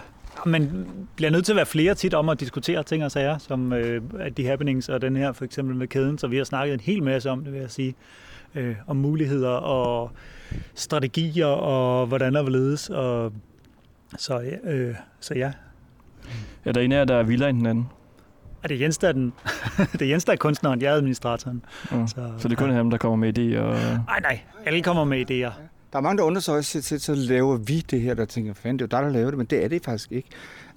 man 0.47 0.87
bliver 1.17 1.31
nødt 1.31 1.45
til 1.45 1.53
at 1.53 1.57
være 1.57 1.67
flere 1.67 1.95
tit 1.95 2.15
om 2.15 2.29
at 2.29 2.41
diskutere 2.41 2.83
ting 2.83 3.05
og 3.05 3.11
sager, 3.11 3.39
som 3.39 3.73
øh, 3.73 4.03
de 4.37 4.47
happenings 4.47 4.89
og 4.89 5.03
den 5.03 5.17
her 5.17 5.33
for 5.33 5.45
eksempel 5.45 5.77
med 5.77 5.87
kæden, 5.89 6.19
så 6.19 6.27
vi 6.27 6.37
har 6.37 6.45
snakket 6.45 6.75
en 6.75 6.81
hel 6.81 7.03
masse 7.03 7.31
om 7.31 7.45
det, 7.45 7.53
vil 7.53 7.61
jeg 7.61 7.71
sige. 7.71 7.95
Øh, 8.55 8.77
om 8.87 8.97
muligheder 8.97 9.51
og 9.51 10.11
strategier 10.75 11.47
og 11.47 12.07
hvordan 12.07 12.35
der 12.35 12.43
vil 12.43 12.53
ledes. 12.53 12.91
Og, 12.91 13.33
så, 14.17 14.51
øh, 14.65 14.95
så 15.21 15.35
ja, 15.35 15.53
Er 16.65 16.73
der 16.73 16.81
en 16.81 16.93
af 16.93 16.99
jer, 16.99 17.05
der 17.05 17.17
er 17.17 17.23
vildere 17.23 17.51
end 17.51 17.59
den 17.59 17.67
anden? 17.67 17.89
er 18.63 18.69
det 18.69 18.81
Jens, 18.81 18.99
der 18.99 19.09
er, 19.09 19.13
den, 19.13 19.33
det 19.93 20.03
er 20.03 20.07
Jens, 20.07 20.25
der 20.25 20.33
er 20.33 20.37
kunstneren, 20.37 20.83
jeg 20.83 20.93
er 20.93 20.95
administratoren. 20.95 21.65
Ja. 21.93 22.07
Så, 22.07 22.33
Så 22.39 22.49
det 22.49 22.55
er 22.55 22.59
kun 22.59 22.71
ham, 22.71 22.91
der 22.91 22.99
kommer 22.99 23.17
med 23.17 23.39
idéer. 23.39 23.61
Og... 23.61 23.75
Nej, 24.07 24.21
nej, 24.21 24.41
alle 24.67 24.83
kommer 24.83 25.05
med 25.05 25.31
idéer. 25.31 25.53
Der 25.93 25.99
er 25.99 26.01
mange, 26.01 26.19
der 26.19 26.25
undrer 26.25 26.41
sig 26.41 26.55
også 26.55 26.83
til, 26.83 27.01
så 27.01 27.15
laver 27.15 27.57
vi 27.57 27.81
det 27.91 28.01
her, 28.01 28.15
der 28.15 28.25
tænker, 28.25 28.55
fanden, 28.55 28.79
det 28.79 28.93
er 28.93 28.99
jo 28.99 29.03
dig, 29.03 29.07
der 29.07 29.19
laver 29.19 29.31
det, 29.31 29.39
men 29.39 29.47
det 29.47 29.65
er 29.65 29.69
det 29.69 29.85
faktisk 29.85 30.13
ikke. 30.13 30.29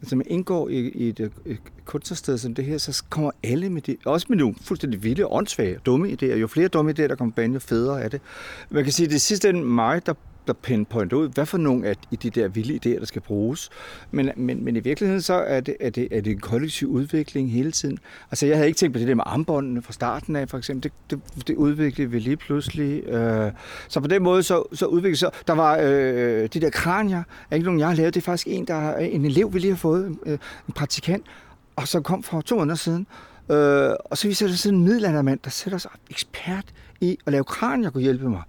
Altså, 0.01 0.15
man 0.15 0.25
indgår 0.29 0.69
i, 0.69 0.89
i 0.89 1.09
et, 1.09 1.19
et 1.45 1.57
kunstnersted 1.85 2.37
som 2.37 2.55
det 2.55 2.65
her, 2.65 2.77
så 2.77 3.03
kommer 3.09 3.31
alle 3.43 3.69
med 3.69 3.81
det, 3.81 3.97
også 4.05 4.25
med 4.29 4.37
nogle 4.37 4.55
fuldstændig 4.61 5.03
vilde, 5.03 5.27
åndssvage, 5.27 5.77
dumme 5.85 6.09
idéer. 6.09 6.35
Jo 6.35 6.47
flere 6.47 6.67
dumme 6.67 6.91
idéer, 6.91 7.07
der 7.07 7.15
kommer 7.15 7.33
banen, 7.33 7.53
jo 7.53 7.59
federe 7.59 8.01
er 8.01 8.07
det. 8.09 8.21
Man 8.69 8.83
kan 8.83 8.93
sige, 8.93 9.05
at 9.05 9.09
det 9.09 9.15
er 9.15 9.19
sidste 9.19 9.49
ende 9.49 9.61
mig, 9.61 10.05
der 10.05 10.13
der 10.47 10.53
pinpointer 10.53 11.17
ud, 11.17 11.29
hvad 11.29 11.45
for 11.45 11.57
nogle 11.57 11.87
af 11.87 11.95
de 12.21 12.29
der 12.29 12.47
vilde 12.47 12.73
idéer, 12.73 12.99
der 12.99 13.05
skal 13.05 13.21
bruges. 13.21 13.69
Men, 14.11 14.31
men, 14.35 14.63
men 14.63 14.75
i 14.75 14.79
virkeligheden 14.79 15.21
så 15.21 15.33
er 15.33 15.59
det, 15.59 15.75
er, 15.79 15.89
det, 15.89 16.07
er 16.11 16.21
det 16.21 16.31
en 16.31 16.39
kollektiv 16.39 16.87
udvikling 16.87 17.51
hele 17.51 17.71
tiden. 17.71 17.99
Altså 18.31 18.45
jeg 18.45 18.55
havde 18.57 18.67
ikke 18.67 18.77
tænkt 18.77 18.93
på 18.93 18.99
det 18.99 19.07
der 19.07 19.15
med 19.15 19.23
armbåndene 19.27 19.81
fra 19.81 19.93
starten 19.93 20.35
af, 20.35 20.49
for 20.49 20.57
eksempel. 20.57 20.91
Det, 21.09 21.19
det, 21.35 21.47
det 21.47 21.55
udviklede 21.55 22.11
vi 22.11 22.19
lige 22.19 22.37
pludselig. 22.37 23.03
Øh, 23.03 23.51
så 23.87 23.99
på 23.99 24.07
den 24.07 24.23
måde 24.23 24.43
så, 24.43 24.63
så 24.73 24.85
udviklede 24.85 25.17
så 25.17 25.29
Der 25.47 25.53
var 25.53 25.77
øh, 25.81 26.49
de 26.53 26.61
der 26.61 26.69
kranier, 26.69 27.23
er 27.51 27.55
ikke 27.55 27.65
nogen, 27.65 27.79
jeg 27.79 27.87
har 27.87 27.95
lavet. 27.95 28.13
Det 28.13 28.21
er 28.21 28.25
faktisk 28.25 28.47
en, 28.47 28.67
der 28.67 28.95
en 28.95 29.25
elev, 29.25 29.53
vi 29.53 29.59
lige 29.59 29.71
har 29.71 29.77
fået, 29.77 30.17
øh, 30.25 30.33
en 30.67 30.73
praktikant, 30.75 31.25
og 31.75 31.87
som 31.87 32.03
kom 32.03 32.23
for 32.23 32.41
to 32.41 32.55
måneder 32.55 32.75
siden. 32.75 33.07
Øh, 33.51 33.91
og 34.05 34.17
så 34.17 34.27
viser 34.27 34.47
det 34.47 34.59
sådan 34.59 34.77
en 34.77 34.83
middelaldermand, 34.83 35.39
der 35.43 35.49
sætter 35.49 35.77
sig 35.77 35.91
ekspert 36.09 36.65
i 37.01 37.17
at 37.25 37.31
lave 37.31 37.43
kranier, 37.43 37.89
kunne 37.89 38.03
hjælpe 38.03 38.29
mig. 38.29 38.41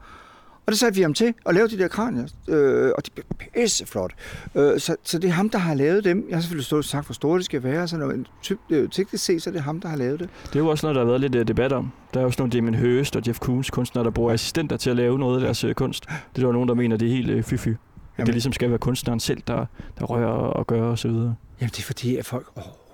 Og 0.67 0.73
det 0.73 0.79
satte 0.79 0.97
vi 0.97 1.03
ham 1.03 1.15
til 1.15 1.35
at 1.47 1.55
lave 1.55 1.69
de 1.69 1.79
der 1.79 1.89
kranier, 1.89 2.27
øh, 2.49 2.93
og 2.97 3.07
de 3.07 3.11
blev 3.11 3.25
pisseflotte. 3.55 4.17
Øh, 4.55 4.81
så, 4.81 4.97
så 5.03 5.19
det 5.19 5.29
er 5.29 5.33
ham, 5.33 5.51
der 5.51 5.59
har 5.59 5.75
lavet 5.75 6.05
dem. 6.05 6.27
Jeg 6.29 6.37
har 6.37 6.41
selvfølgelig 6.41 6.67
stået 6.67 6.79
og 6.79 6.85
sagt, 6.85 7.07
hvor 7.07 7.13
store 7.13 7.39
det 7.39 7.45
skal 7.45 7.63
være, 7.63 7.89
så 7.89 7.97
når 7.97 8.25
øh, 8.71 8.89
teknisk 8.91 9.25
set, 9.25 9.43
så 9.43 9.51
er 9.51 9.53
det 9.53 9.63
ham, 9.63 9.81
der 9.81 9.89
har 9.89 9.97
lavet 9.97 10.21
det. 10.21 10.29
Det 10.47 10.55
er 10.55 10.59
jo 10.59 10.69
også 10.69 10.87
noget, 10.87 10.95
der 10.95 11.01
har 11.01 11.07
været 11.07 11.21
lidt 11.21 11.35
uh, 11.35 11.43
debat 11.43 11.73
om. 11.73 11.93
Der 12.15 12.21
er 12.21 12.25
jo 12.25 12.31
sådan 12.31 12.43
nogle 12.43 12.53
Damien 12.53 12.75
Hirst 12.75 13.17
og 13.17 13.23
Jeff 13.27 13.39
Koons 13.39 13.71
kunstnere, 13.71 14.05
der 14.05 14.11
bruger 14.11 14.33
assistenter 14.33 14.77
til 14.77 14.91
at 14.91 14.97
lave 14.97 15.19
noget 15.19 15.37
af 15.37 15.41
deres 15.41 15.65
uh, 15.65 15.73
kunst. 15.73 16.05
Det 16.07 16.43
er 16.43 16.47
der 16.47 16.53
nogen, 16.53 16.69
der 16.69 16.75
mener, 16.75 16.97
det 16.97 17.09
er 17.09 17.13
helt 17.13 17.31
uh, 17.31 17.53
fy-fy. 17.53 17.69
At 18.17 18.27
det 18.27 18.35
ligesom 18.35 18.53
skal 18.53 18.71
være 18.71 18.79
kunstneren 18.79 19.21
selv, 19.21 19.43
der, 19.47 19.67
der 19.99 20.05
rører 20.05 20.29
og 20.29 20.67
gør 20.67 20.83
osv. 20.83 21.11
Jamen 21.11 21.35
det 21.61 21.79
er 21.79 21.83
fordi, 21.83 22.17
at 22.17 22.27
folk 22.27 22.47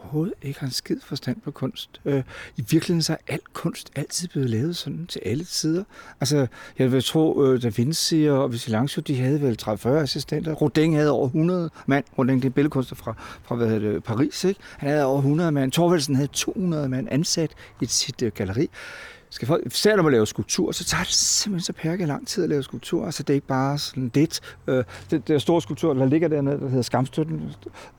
overhovedet 0.02 0.34
ikke 0.42 0.60
har 0.60 0.66
en 0.66 0.72
skid 0.72 0.96
forstand 1.00 1.40
på 1.40 1.50
kunst. 1.50 2.00
Øh, 2.04 2.22
I 2.56 2.64
virkeligheden 2.70 3.02
så 3.02 3.12
er 3.12 3.16
alt 3.28 3.52
kunst 3.52 3.90
altid 3.96 4.28
blevet 4.28 4.50
lavet 4.50 4.76
sådan 4.76 5.06
til 5.06 5.20
alle 5.24 5.44
tider. 5.44 5.84
Altså, 6.20 6.46
jeg 6.78 6.92
vil 6.92 7.04
tro, 7.04 7.44
øh, 7.44 7.62
Da 7.62 7.68
Vinci 7.68 8.26
og 8.26 8.50
Michelangelo, 8.50 9.02
de 9.06 9.20
havde 9.20 9.42
vel 9.42 9.58
30-40 9.62 9.88
assistenter. 9.88 10.52
Rodin 10.52 10.94
havde 10.94 11.10
over 11.10 11.26
100 11.26 11.70
mand. 11.86 12.04
Rodin, 12.18 12.36
det 12.36 12.44
er 12.44 12.50
billedkunster 12.50 12.96
fra, 12.96 13.14
fra 13.42 13.54
hvad 13.54 13.68
hedder 13.68 13.92
det, 13.92 14.04
Paris, 14.04 14.44
ikke? 14.44 14.60
Han 14.76 14.88
havde 14.88 15.04
over 15.04 15.18
100 15.18 15.52
mand. 15.52 15.72
Thorvaldsen 15.72 16.14
havde 16.14 16.28
200 16.32 16.88
mand 16.88 17.08
ansat 17.10 17.50
i 17.80 17.86
sit 17.86 18.22
øh, 18.22 18.32
galleri 18.34 18.70
skal 19.30 19.48
folk, 19.48 19.66
især 19.66 19.96
når 19.96 20.02
man 20.02 20.12
laver 20.12 20.24
skulptur, 20.24 20.72
så 20.72 20.84
tager 20.84 21.04
det 21.04 21.12
simpelthen 21.12 21.64
så 21.64 21.72
pærke 21.72 22.06
lang 22.06 22.26
tid 22.26 22.42
at 22.42 22.50
lave 22.50 22.62
skulptur. 22.62 23.04
Altså 23.04 23.22
det 23.22 23.30
er 23.30 23.34
ikke 23.34 23.46
bare 23.46 23.78
sådan 23.78 24.10
lidt. 24.14 24.40
Øh, 24.66 24.84
det, 25.10 25.28
der 25.28 25.38
store 25.38 25.62
skulptur, 25.62 25.94
der 25.94 26.06
ligger 26.06 26.28
dernede, 26.28 26.60
der 26.60 26.68
hedder 26.68 26.82
Skamstøtten, 26.82 27.50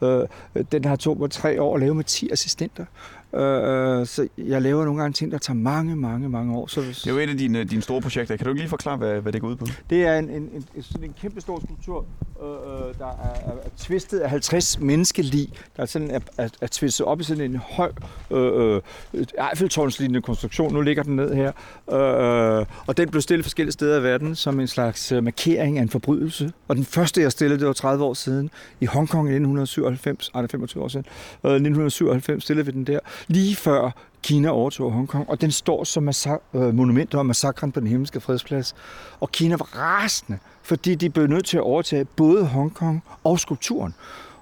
øh, 0.02 0.28
den 0.72 0.86
har 0.86 0.96
to 0.96 1.13
på 1.13 1.28
tre 1.28 1.62
år 1.62 1.76
at 1.76 1.82
lave 1.82 1.96
med 1.96 2.04
10 2.04 2.30
assistenter. 2.32 2.86
Øh, 3.34 4.06
så 4.06 4.28
jeg 4.38 4.62
laver 4.62 4.86
nogle 4.86 5.02
gange 5.02 5.13
ting, 5.13 5.32
der 5.32 5.38
tager 5.38 5.58
mange, 5.58 5.96
mange, 5.96 6.30
mange 6.30 6.58
år. 6.58 6.68
Så 6.68 6.82
det 6.82 7.08
er 7.08 7.12
jo 7.12 7.18
et 7.18 7.30
af 7.30 7.38
dine, 7.38 7.63
dine 7.63 7.82
store 7.82 8.02
projekter. 8.02 8.38
Kan 8.38 8.46
du 8.46 8.52
ikke 8.52 8.62
lige 8.62 8.70
forklare, 8.70 8.98
hvad, 8.98 9.22
hvad 9.22 9.34
det 9.34 9.42
går 9.42 9.48
ud 9.48 9.56
på? 9.56 9.65
Det 9.89 10.04
er 10.04 10.20
en, 10.20 10.30
en, 10.30 10.50
en, 10.76 10.84
sådan 10.84 11.04
en 11.04 11.15
kæmpe 11.22 11.42
stor 11.42 11.60
skulptur, 11.65 12.06
øh, 12.44 12.50
øh 12.50 12.94
der 13.00 13.06
er, 13.06 13.52
er 13.52 13.70
tvistet 13.78 14.20
af 14.20 14.30
50 14.30 14.80
menneskelig, 14.80 15.54
der 15.78 15.82
er, 15.84 15.88
sådan, 15.88 16.12
er, 16.12 16.20
er, 16.38 16.50
er 16.62 16.68
tvistet 16.72 17.06
op 17.06 17.20
i 17.20 17.24
sådan 17.24 17.52
en 17.52 17.56
høj 17.56 17.92
øh, 18.32 18.76
øh, 19.13 19.26
Eiffeltårnslignende 19.52 20.22
konstruktion. 20.22 20.74
Nu 20.74 20.82
ligger 20.82 21.04
den 21.04 21.15
ned 21.15 21.34
her. 21.34 21.52
Øh, 21.92 22.65
og 22.88 22.98
den 22.98 23.10
blev 23.10 23.22
stillet 23.22 23.46
forskellige 23.46 23.74
steder 23.74 24.00
i 24.00 24.04
verden 24.04 24.36
som 24.36 24.60
en 24.60 24.68
slags 24.68 25.12
øh, 25.12 25.24
markering 25.24 25.78
af 25.78 25.82
en 25.82 25.89
forbrydelse. 25.89 26.52
Og 26.68 26.76
den 26.76 26.86
første, 26.86 27.22
jeg 27.22 27.32
stillede, 27.32 27.60
det 27.60 27.68
var 27.68 27.74
30 27.74 28.04
år 28.04 28.13
siden 28.13 28.50
i 28.82 28.86
Hongkong 28.86 29.28
i 29.28 29.32
1997. 29.32 30.32
Ej, 30.36 30.42
det 30.42 30.48
er 30.48 30.52
25 30.52 30.84
år 30.84 30.88
siden. 30.88 31.06
Øh, 31.46 31.52
1997 31.52 32.44
stillede 32.44 32.65
vi 32.65 32.72
den 32.72 32.84
der 32.84 33.00
lige 33.28 33.56
før 33.56 33.92
Kina 34.24 34.50
overtog 34.50 34.92
Hongkong, 34.92 35.30
og 35.30 35.42
den 35.42 35.52
står 35.52 35.84
som 35.84 36.10
massa- 36.10 36.42
øh, 36.54 36.76
monument 36.76 37.16
over 37.16 37.24
massakren 37.24 37.72
på 37.72 37.80
den 37.80 37.88
himmelske 37.88 38.20
fredsplads. 38.20 38.76
Og 39.20 39.32
Kina 39.32 39.56
var 39.56 39.78
rasende, 39.78 40.38
fordi 40.64 40.96
de 40.96 41.10
blev 41.10 41.28
nødt 41.28 41.46
til 41.46 41.58
at 41.58 41.64
overtage 41.64 42.06
både 42.06 42.46
Hongkong 42.46 43.04
og 43.24 43.40
skulpturen. 43.40 43.94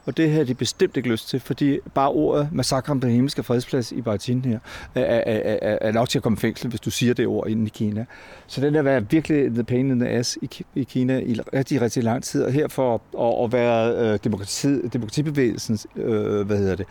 Og 0.06 0.18
det 0.18 0.32
havde 0.32 0.46
de 0.46 0.54
bestemt 0.54 0.98
ikke 0.98 1.10
lyst 1.10 1.30
til, 1.30 1.40
fordi 1.40 1.80
bare 1.94 2.10
ordet 2.10 2.50
massakren 2.52 3.00
på 3.00 3.08
den 3.08 3.14
himmelske 3.16 3.44
fredsplads 3.44 3.92
i 3.92 4.02
Beijing 4.02 4.46
her 4.46 4.60
er, 4.96 5.02
er, 5.02 5.60
er, 5.62 5.78
er 5.82 5.92
nok 5.92 6.10
til 6.10 6.20
at 6.20 6.24
komme 6.24 6.38
i 6.38 6.40
fængsel, 6.40 6.70
hvis 6.70 6.80
du 6.80 6.92
siger 6.92 7.14
det 7.14 7.28
ord 7.28 7.48
inden 7.48 7.66
i 7.68 7.70
Kina. 7.70 8.06
Så 8.48 8.62
den 8.62 8.74
der 8.74 8.82
var 8.82 9.00
virkelig 9.00 9.52
the 9.54 9.64
pain 9.64 9.92
in 9.92 10.00
the 10.00 10.10
ass 10.10 10.38
i, 10.42 10.50
i 10.76 10.84
Kina 10.84 11.20
i 11.20 11.40
rigtig, 11.54 11.82
rigtig 11.82 12.04
lang 12.04 12.24
tid. 12.24 12.44
Og 12.44 12.52
her 12.52 12.68
for 12.68 13.02
at, 13.20 13.46
at 13.46 13.54
være 13.54 13.96
øh, 14.14 14.20
demokrati, 14.24 14.88
demokratibevægelsens, 14.88 15.88
øh, 15.96 16.46
hvad 16.48 16.58
hedder 16.58 16.76
det, 16.76 16.86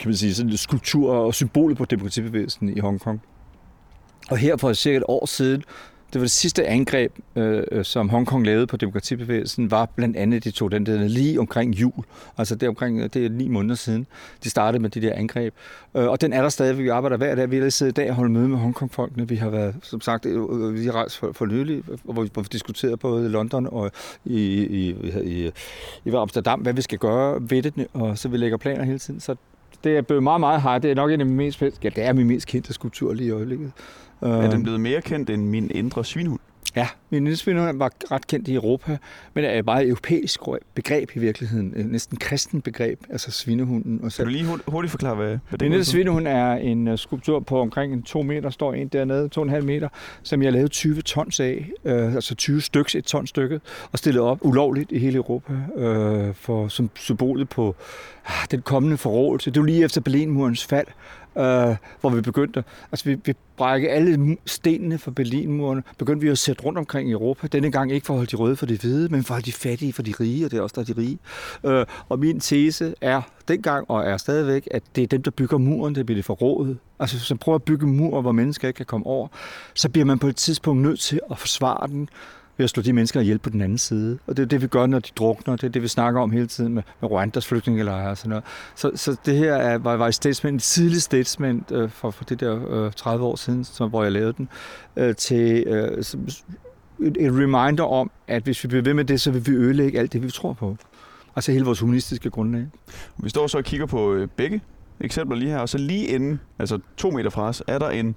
kan 0.00 0.08
man 0.08 0.16
sige, 0.16 0.34
sådan 0.34 0.56
skulptur 0.56 1.12
og 1.12 1.34
symbolet 1.34 1.78
på 1.78 1.84
demokratibevægelsen 1.84 2.76
i 2.76 2.80
Hongkong. 2.80 3.22
Og 4.30 4.36
her 4.36 4.56
for 4.56 4.72
cirka 4.72 4.96
et 4.96 5.04
år 5.08 5.26
siden, 5.26 5.64
det 6.14 6.20
var 6.20 6.24
det 6.24 6.30
sidste 6.30 6.66
angreb, 6.66 7.12
øh, 7.36 7.62
øh 7.72 7.84
som 7.84 8.08
Hongkong 8.08 8.46
lavede 8.46 8.66
på 8.66 8.76
demokratibevægelsen, 8.76 9.70
var 9.70 9.86
blandt 9.86 10.16
andet, 10.16 10.44
de 10.44 10.50
tog 10.50 10.72
den 10.72 10.86
der 10.86 11.08
lige 11.08 11.40
omkring 11.40 11.74
jul. 11.74 12.04
Altså 12.38 12.54
det 12.54 12.62
er 12.62 12.68
omkring, 12.68 13.14
det 13.14 13.26
er 13.26 13.30
ni 13.30 13.48
måneder 13.48 13.74
siden, 13.74 14.06
de 14.44 14.50
startede 14.50 14.82
med 14.82 14.90
de 14.90 15.00
der 15.00 15.14
angreb. 15.14 15.54
Øh, 15.96 16.08
og 16.08 16.20
den 16.20 16.32
er 16.32 16.42
der 16.42 16.48
stadig, 16.48 16.78
vi 16.78 16.88
arbejder 16.88 17.16
hver 17.16 17.34
dag. 17.34 17.50
Vi 17.50 17.58
har 17.58 17.70
siddet 17.70 17.92
i 17.92 17.94
dag 17.94 18.10
og 18.10 18.16
holdt 18.16 18.32
møde 18.32 18.48
med 18.48 18.58
Hongkong-folkene. 18.58 19.28
Vi 19.28 19.36
har 19.36 19.50
været, 19.50 19.74
som 19.82 20.00
sagt, 20.00 20.26
øh, 20.26 20.42
øh, 20.42 20.74
vi 20.74 20.84
har 20.84 20.92
rejst 20.92 21.18
for, 21.18 21.32
for 21.32 21.46
nylig, 21.46 21.82
øh, 21.90 21.98
hvor 22.04 22.22
vi, 22.22 22.30
hvor 22.32 22.42
vi 22.42 22.48
diskuterede 22.52 22.96
både 22.96 23.26
i 23.26 23.28
London 23.28 23.66
og 23.66 23.90
i, 24.24 24.64
i, 24.64 24.96
i, 25.24 25.50
i 26.04 26.10
Amsterdam, 26.10 26.60
hvad 26.60 26.72
vi 26.72 26.82
skal 26.82 26.98
gøre 26.98 27.40
ved 27.40 27.62
det, 27.62 27.86
og 27.92 28.18
så 28.18 28.28
vi 28.28 28.36
lægger 28.36 28.56
planer 28.56 28.84
hele 28.84 28.98
tiden. 28.98 29.20
Så 29.20 29.36
det 29.84 29.96
er 29.96 30.02
blevet 30.02 30.22
meget, 30.22 30.40
meget 30.40 30.60
hard. 30.60 30.82
Det 30.82 30.90
er 30.90 30.94
nok 30.94 31.10
en 31.10 31.20
af 31.20 31.26
mine 31.26 31.36
mest, 31.36 31.62
ja, 31.62 31.68
det 31.88 31.98
er 31.98 32.12
min 32.12 32.26
mest 32.26 32.46
kendte 32.46 32.72
skulptur 32.72 33.12
lige 33.14 33.28
i 33.28 33.30
øjeblikket. 33.30 33.72
Er 34.22 34.50
den 34.50 34.62
blevet 34.62 34.80
mere 34.80 35.00
kendt 35.02 35.30
end 35.30 35.42
min 35.42 35.70
indre 35.74 36.04
svinhund? 36.04 36.40
Ja, 36.76 36.88
min 37.10 37.36
svinhund 37.36 37.78
var 37.78 37.92
ret 38.10 38.26
kendt 38.26 38.48
i 38.48 38.54
Europa, 38.54 38.96
men 39.34 39.44
er 39.44 39.58
et 39.58 39.64
meget 39.64 39.88
europæisk 39.88 40.40
begreb 40.74 41.10
i 41.14 41.18
virkeligheden. 41.18 41.74
Næsten 41.76 42.16
kristen 42.16 42.60
begreb, 42.60 43.00
altså 43.10 43.30
svinehunden. 43.30 44.00
Og 44.02 44.12
så... 44.12 44.16
Kan 44.16 44.26
du 44.26 44.30
lige 44.30 44.46
hurtigt 44.68 44.90
forklare, 44.90 45.14
hvad, 45.14 45.38
hvad 45.48 45.58
det 45.58 45.74
er? 45.74 45.82
Svinehund 45.82 46.28
er 46.28 46.52
en 46.52 46.88
uh, 46.88 46.98
skulptur 46.98 47.40
på 47.40 47.60
omkring 47.60 47.92
en 47.92 48.02
to 48.02 48.22
meter, 48.22 48.50
står 48.50 48.74
en 48.74 48.88
dernede, 48.88 49.28
to 49.28 49.40
og 49.40 49.46
en 49.46 49.50
halv 49.50 49.64
meter, 49.64 49.88
som 50.22 50.42
jeg 50.42 50.52
lavede 50.52 50.68
20 50.68 51.02
tons 51.02 51.40
af, 51.40 51.70
uh, 51.84 52.14
altså 52.14 52.34
20 52.34 52.60
stykker, 52.60 52.98
et 52.98 53.04
ton 53.04 53.26
stykket, 53.26 53.60
og 53.92 53.98
stillet 53.98 54.22
op 54.22 54.38
ulovligt 54.42 54.92
i 54.92 54.98
hele 54.98 55.16
Europa, 55.16 55.52
uh, 55.74 56.34
for, 56.34 56.68
som 56.68 56.90
symbolet 56.94 57.48
på 57.48 57.68
uh, 57.68 58.32
den 58.50 58.62
kommende 58.62 58.96
forrådelse. 58.96 59.50
Det 59.50 59.60
var 59.60 59.66
lige 59.66 59.84
efter 59.84 60.00
Berlinmurens 60.00 60.64
fald, 60.64 60.86
øh, 61.38 61.76
hvor 62.00 62.10
vi 62.10 62.20
begyndte, 62.20 62.64
altså 62.92 63.04
vi, 63.04 63.16
vi 63.24 63.34
brække 63.56 63.90
alle 63.90 64.36
stenene 64.46 64.98
fra 64.98 65.10
Berlinmuren, 65.10 65.84
begyndte 65.98 66.20
vi 66.20 66.28
at 66.28 66.38
sætte 66.38 66.64
rundt 66.64 66.78
omkring 66.78 67.08
i 67.08 67.12
Europa. 67.12 67.46
Denne 67.46 67.70
gang 67.70 67.92
ikke 67.92 68.06
for 68.06 68.14
at 68.14 68.18
holde 68.18 68.30
de 68.30 68.36
røde 68.36 68.56
for 68.56 68.66
de 68.66 68.78
hvide, 68.78 69.08
men 69.08 69.24
for 69.24 69.34
at 69.34 69.36
holde 69.36 69.46
de 69.46 69.52
fattige 69.52 69.92
for 69.92 70.02
de 70.02 70.14
rige, 70.20 70.44
og 70.44 70.50
det 70.50 70.58
er 70.58 70.62
også 70.62 70.74
der 70.74 70.80
er 70.80 70.94
de 70.94 71.00
rige. 71.00 71.18
Øh, 71.64 71.86
og 72.08 72.18
min 72.18 72.40
tese 72.40 72.94
er 73.00 73.22
dengang, 73.48 73.90
og 73.90 74.04
er 74.04 74.16
stadigvæk, 74.16 74.68
at 74.70 74.82
det 74.96 75.02
er 75.02 75.06
dem, 75.06 75.22
der 75.22 75.30
bygger 75.30 75.58
muren, 75.58 75.94
der 75.94 76.02
bliver 76.02 76.16
det 76.16 76.24
forrådet. 76.24 76.78
Altså, 77.00 77.16
hvis 77.16 77.30
man 77.30 77.38
prøver 77.38 77.56
at 77.56 77.62
bygge 77.62 77.86
mur, 77.86 78.20
hvor 78.20 78.32
mennesker 78.32 78.68
ikke 78.68 78.76
kan 78.76 78.86
komme 78.86 79.06
over, 79.06 79.28
så 79.74 79.88
bliver 79.88 80.04
man 80.04 80.18
på 80.18 80.28
et 80.28 80.36
tidspunkt 80.36 80.82
nødt 80.82 81.00
til 81.00 81.20
at 81.30 81.38
forsvare 81.38 81.88
den, 81.88 82.08
ved 82.56 82.64
at 82.64 82.70
slå 82.70 82.82
de 82.82 82.92
mennesker 82.92 83.20
ihjel 83.20 83.38
på 83.38 83.50
den 83.50 83.60
anden 83.60 83.78
side. 83.78 84.18
Og 84.26 84.36
det 84.36 84.42
er 84.42 84.46
det, 84.46 84.62
vi 84.62 84.66
gør, 84.66 84.86
når 84.86 84.98
de 84.98 85.10
drukner. 85.16 85.56
Det 85.56 85.64
er 85.64 85.68
det, 85.68 85.82
vi 85.82 85.88
snakker 85.88 86.20
om 86.20 86.30
hele 86.30 86.46
tiden 86.46 86.74
med, 86.74 86.82
med 87.00 87.10
Rwandas 87.10 87.46
flygtningelejre 87.46 88.10
og 88.10 88.18
sådan 88.18 88.28
noget. 88.28 88.44
Så, 88.74 88.90
så 88.94 89.16
det 89.26 89.36
her 89.36 89.54
er, 89.54 89.78
var, 89.78 89.96
var 89.96 90.08
et 90.08 90.14
statement, 90.14 90.56
et 90.56 90.62
tidligt 90.62 91.02
statement 91.02 91.72
øh, 91.72 91.90
for, 91.90 92.10
for 92.10 92.24
det 92.24 92.40
der 92.40 92.84
øh, 92.86 92.92
30 92.92 93.24
år 93.24 93.36
siden, 93.36 93.64
som, 93.64 93.90
hvor 93.90 94.02
jeg 94.02 94.12
lavede 94.12 94.32
den, 94.32 94.48
øh, 94.96 95.14
til 95.14 95.64
øh, 95.66 95.98
et, 95.98 97.16
et 97.20 97.32
reminder 97.32 97.84
om, 97.84 98.10
at 98.28 98.42
hvis 98.42 98.64
vi 98.64 98.68
bliver 98.68 98.82
ved 98.82 98.94
med 98.94 99.04
det, 99.04 99.20
så 99.20 99.30
vil 99.30 99.46
vi 99.46 99.52
ødelægge 99.52 99.98
alt 99.98 100.12
det, 100.12 100.22
vi 100.22 100.30
tror 100.30 100.52
på. 100.52 100.76
Altså 101.36 101.52
hele 101.52 101.64
vores 101.64 101.80
humanistiske 101.80 102.30
grundlag. 102.30 102.66
Vi 103.16 103.28
står 103.28 103.46
så 103.46 103.58
og 103.58 103.64
kigger 103.64 103.86
på 103.86 104.12
øh, 104.12 104.28
begge 104.36 104.60
eksempler 105.00 105.36
lige 105.36 105.50
her, 105.50 105.58
og 105.58 105.68
så 105.68 105.78
lige 105.78 106.06
inden, 106.06 106.40
altså 106.58 106.78
to 106.96 107.10
meter 107.10 107.30
fra 107.30 107.42
os, 107.42 107.62
er 107.66 107.78
der 107.78 107.90
en 107.90 108.14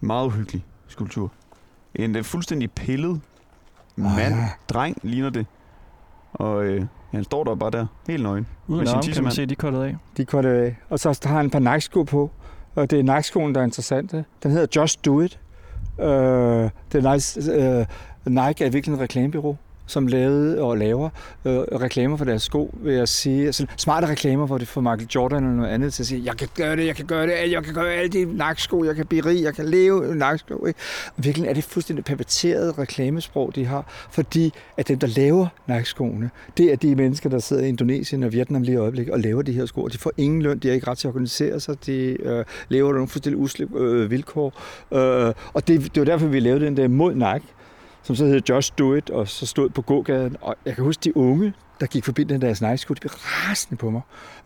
meget 0.00 0.26
uhyggelig 0.26 0.64
skulptur. 0.88 1.32
En 1.94 2.24
fuldstændig 2.24 2.70
pillet 2.70 3.20
mand, 3.98 4.34
ja. 4.34 4.48
dreng 4.68 4.96
ligner 5.02 5.30
det. 5.30 5.46
Og 6.32 6.64
øh, 6.64 6.84
han 7.10 7.24
står 7.24 7.44
der 7.44 7.54
bare 7.54 7.70
der, 7.70 7.86
helt 8.08 8.22
nøgen. 8.22 8.46
Uden 8.66 8.80
med 8.80 9.02
sin 9.02 9.12
kan 9.12 9.22
man 9.22 9.32
se, 9.32 9.46
de 9.46 9.56
er 9.62 9.82
af. 9.82 9.96
De 10.16 10.22
er 10.22 10.64
af. 10.64 10.76
Og 10.90 10.98
så 10.98 11.20
har 11.24 11.36
han 11.36 11.46
et 11.46 11.52
par 11.52 11.58
Nike-sko 11.58 12.02
på. 12.02 12.30
Og 12.74 12.90
det 12.90 12.98
er 12.98 13.02
Nike-skoen, 13.02 13.54
der 13.54 13.60
er 13.60 13.64
interessant. 13.64 14.12
Den 14.42 14.50
hedder 14.50 14.80
Just 14.80 15.04
Do 15.04 15.20
It. 15.20 15.40
Uh, 15.98 16.04
det 16.04 17.04
er 17.04 17.12
nice. 17.12 17.40
Uh, 17.40 18.32
Nike 18.32 18.64
er 18.64 18.70
virkelig 18.70 18.94
en 18.94 19.00
reklamebyrå 19.00 19.56
som 19.88 20.06
lavede 20.06 20.62
og 20.62 20.78
laver 20.78 21.10
øh, 21.44 21.58
reklamer 21.58 22.16
for 22.16 22.24
deres 22.24 22.42
sko, 22.42 22.74
vil 22.82 22.94
jeg 22.94 23.08
sige. 23.08 23.46
Altså, 23.46 23.66
smarte 23.76 24.06
reklamer, 24.06 24.46
hvor 24.46 24.58
det 24.58 24.68
får 24.68 24.80
Michael 24.80 25.08
Jordan 25.14 25.44
eller 25.44 25.56
noget 25.56 25.70
andet 25.70 25.94
til 25.94 26.02
at 26.02 26.06
sige, 26.06 26.24
jeg 26.24 26.36
kan 26.36 26.48
gøre 26.56 26.76
det, 26.76 26.86
jeg 26.86 26.96
kan 26.96 27.06
gøre 27.06 27.26
det, 27.26 27.52
jeg 27.52 27.64
kan 27.64 27.74
gøre 27.74 27.92
alle 27.92 28.08
de 28.08 28.36
naksko, 28.36 28.84
jeg 28.84 28.96
kan 28.96 29.06
blive 29.06 29.24
rig, 29.24 29.42
jeg 29.42 29.54
kan 29.54 29.64
leve 29.64 30.14
naksko. 30.14 30.66
Ikke? 30.66 30.80
Og 31.16 31.24
virkelig 31.24 31.48
er 31.48 31.54
det 31.54 31.64
fuldstændig 31.64 32.04
perverteret 32.04 32.78
reklamesprog, 32.78 33.54
de 33.54 33.64
har, 33.66 34.06
fordi 34.10 34.52
at 34.76 34.88
dem, 34.88 34.98
der 34.98 35.06
laver 35.06 35.46
nakskoene, 35.66 36.30
det 36.56 36.72
er 36.72 36.76
de 36.76 36.94
mennesker, 36.94 37.30
der 37.30 37.38
sidder 37.38 37.64
i 37.64 37.68
Indonesien 37.68 38.22
og 38.22 38.32
Vietnam 38.32 38.62
lige 38.62 38.74
i 38.74 38.76
øjeblikket 38.76 39.14
og 39.14 39.20
laver 39.20 39.42
de 39.42 39.52
her 39.52 39.66
sko. 39.66 39.86
De 39.86 39.98
får 39.98 40.12
ingen 40.16 40.42
løn, 40.42 40.58
de 40.58 40.68
har 40.68 40.74
ikke 40.74 40.90
ret 40.90 40.98
til 40.98 41.08
at 41.08 41.12
organisere 41.12 41.60
sig, 41.60 41.86
de 41.86 42.16
øh, 42.22 42.44
lever 42.68 42.88
under 42.88 42.98
nogle 42.98 43.08
fuldstændig 43.08 43.40
usle 43.40 43.68
øh, 43.76 44.10
vilkår. 44.10 44.62
Øh, 44.92 45.34
og 45.52 45.68
det, 45.68 45.94
det 45.94 46.00
var 46.00 46.04
derfor, 46.04 46.26
vi 46.26 46.40
lavede 46.40 46.64
den 46.64 46.76
der 46.76 46.88
mod 46.88 47.14
Nike, 47.14 47.46
som 48.02 48.16
så 48.16 48.24
hed 48.24 48.40
Just 48.48 48.78
Do 48.78 48.94
It, 48.94 49.10
og 49.10 49.28
så 49.28 49.46
stod 49.46 49.68
på 49.68 49.82
gågaden. 49.82 50.36
Og 50.40 50.56
jeg 50.66 50.74
kan 50.74 50.84
huske 50.84 51.00
de 51.04 51.16
unge, 51.16 51.52
der 51.80 51.86
gik 51.86 52.04
forbi 52.04 52.24
den 52.24 52.40
der 52.40 52.68
Nike 52.70 52.78
sko, 52.78 52.94
de 52.94 53.00
blev 53.00 53.10
rasende 53.10 53.76
på 53.76 53.90
mig. 53.90 54.00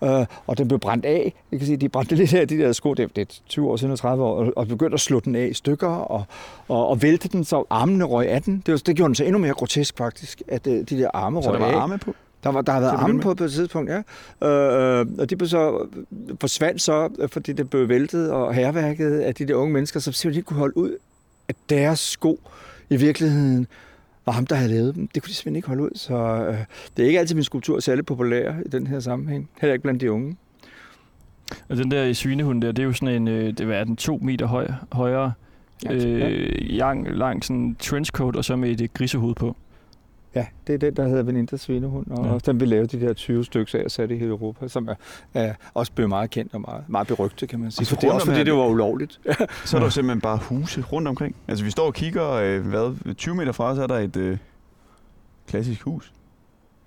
Øh, 0.04 0.26
og 0.46 0.58
den 0.58 0.68
blev 0.68 0.80
brændt 0.80 1.04
af. 1.04 1.34
Jeg 1.52 1.58
kan 1.58 1.66
sige, 1.66 1.76
de 1.76 1.88
brændte 1.88 2.14
lidt 2.14 2.34
af 2.34 2.48
de 2.48 2.58
der 2.58 2.72
sko, 2.72 2.94
det 2.94 3.18
er 3.18 3.24
20 3.48 3.70
år 3.70 3.76
siden, 3.76 3.96
30 3.96 4.24
år, 4.24 4.36
og, 4.44 4.52
og 4.56 4.68
begyndte 4.68 4.94
at 4.94 5.00
slå 5.00 5.20
den 5.20 5.34
af 5.34 5.46
i 5.50 5.54
stykker, 5.54 5.88
og, 5.88 6.24
og, 6.68 6.88
og 6.88 7.02
vælte 7.02 7.28
den, 7.28 7.44
så 7.44 7.64
armene 7.70 8.04
røg 8.04 8.28
af 8.28 8.42
den. 8.42 8.62
Det, 8.66 8.72
var, 8.72 8.78
det 8.86 8.96
gjorde 8.96 9.08
den 9.08 9.14
så 9.14 9.24
endnu 9.24 9.38
mere 9.38 9.54
grotesk 9.54 9.98
faktisk, 9.98 10.42
at 10.48 10.66
øh, 10.66 10.72
de 10.72 10.84
der 10.84 11.10
arme 11.14 11.42
Så 11.42 11.50
røg 11.50 11.60
der 11.60 11.66
var 11.66 11.72
af. 11.72 11.80
arme 11.82 11.98
på? 11.98 12.14
Der, 12.44 12.50
var, 12.50 12.62
der 12.62 12.72
har 12.72 12.80
været 12.80 12.92
arme 12.92 13.20
på 13.20 13.34
på 13.34 13.44
et 13.44 13.52
tidspunkt, 13.52 13.90
ja. 13.90 13.98
Øh, 14.48 15.06
og 15.18 15.30
de 15.30 15.36
blev 15.36 15.48
så, 15.48 15.86
forsvandt 16.40 16.82
så, 16.82 17.08
øh, 17.18 17.28
fordi 17.28 17.52
det 17.52 17.70
blev 17.70 17.88
væltet 17.88 18.30
og 18.30 18.54
herværket 18.54 19.20
af 19.20 19.34
de 19.34 19.48
der 19.48 19.54
unge 19.54 19.72
mennesker, 19.72 20.00
som 20.00 20.12
simpelthen 20.12 20.38
ikke 20.38 20.46
kunne 20.46 20.58
holde 20.58 20.76
ud, 20.76 20.96
at 21.48 21.56
deres 21.70 22.00
sko 22.00 22.40
i 22.92 22.96
virkeligheden 22.96 23.66
var 24.26 24.32
ham, 24.32 24.46
der 24.46 24.56
havde 24.56 24.70
lavet 24.70 24.94
dem. 24.94 25.08
Det 25.08 25.22
kunne 25.22 25.28
de 25.30 25.34
simpelthen 25.34 25.56
ikke 25.56 25.68
holde 25.68 25.82
ud. 25.82 25.90
Så 25.94 26.14
øh, 26.14 26.56
det 26.96 27.02
er 27.02 27.06
ikke 27.06 27.18
altid 27.18 27.34
min 27.34 27.44
skulptur 27.44 27.76
er 27.76 27.80
særlig 27.80 28.06
populær 28.06 28.54
i 28.66 28.68
den 28.68 28.86
her 28.86 29.00
sammenhæng. 29.00 29.50
Heller 29.60 29.72
ikke 29.72 29.82
blandt 29.82 30.00
de 30.00 30.12
unge. 30.12 30.36
Og 31.68 31.76
den 31.76 31.90
der 31.90 32.12
svinehund 32.12 32.62
der, 32.62 32.72
det 32.72 32.82
er 32.82 32.86
jo 32.86 32.92
sådan 32.92 33.14
en, 33.14 33.28
øh, 33.28 33.46
det 33.58 33.60
er 33.60 33.84
den 33.84 33.96
to 33.96 34.18
meter 34.22 34.46
høj, 34.46 34.68
højere, 34.92 35.32
Ja, 35.84 35.94
øh, 35.94 36.56
lang, 36.60 37.16
lang 37.16 37.44
sådan 37.44 37.76
trenchcoat, 37.78 38.36
og 38.36 38.44
så 38.44 38.56
med 38.56 38.70
et 38.70 38.80
øh, 38.80 38.88
grisehoved 38.94 39.34
på. 39.34 39.56
Ja, 40.34 40.46
det 40.66 40.72
er 40.74 40.78
den, 40.78 40.96
der 40.96 41.08
hedder 41.08 41.22
Venintas 41.22 41.60
svinehund, 41.60 42.06
og 42.10 42.24
Ja. 42.26 42.32
ja. 42.32 42.38
den 42.46 42.60
vi 42.60 42.64
lavede 42.66 42.98
de 42.98 43.06
der 43.06 43.12
20 43.12 43.44
stykker 43.44 43.78
af 43.84 43.90
sat 43.90 44.10
i 44.10 44.14
hele 44.16 44.30
Europa, 44.30 44.68
som 44.68 44.88
er, 44.88 44.94
er 45.34 45.54
også 45.74 45.92
blevet 45.92 46.08
meget 46.08 46.30
kendt 46.30 46.54
og 46.54 46.60
meget, 46.60 46.84
meget 46.88 47.06
berygtet, 47.06 47.48
kan 47.48 47.60
man 47.60 47.70
sige. 47.70 47.80
Altså, 47.80 47.94
For 47.94 48.00
det 48.00 48.08
er 48.08 48.12
også 48.12 48.26
fordi, 48.26 48.44
det 48.44 48.52
var 48.52 48.66
ulovligt. 48.66 49.20
Så 49.64 49.76
er 49.76 49.80
der 49.80 49.86
jo 49.86 49.90
simpelthen 49.90 50.20
bare 50.20 50.38
huse 50.48 50.82
rundt 50.92 51.08
omkring. 51.08 51.36
Altså 51.48 51.64
vi 51.64 51.70
står 51.70 51.86
og 51.86 51.94
kigger, 51.94 52.30
øh, 52.30 52.60
hvad, 52.66 53.14
20 53.14 53.34
meter 53.34 53.52
fra 53.52 53.64
os 53.64 53.78
er 53.78 53.86
der 53.86 53.98
et 53.98 54.16
øh, 54.16 54.38
klassisk 55.48 55.82
hus. 55.82 56.12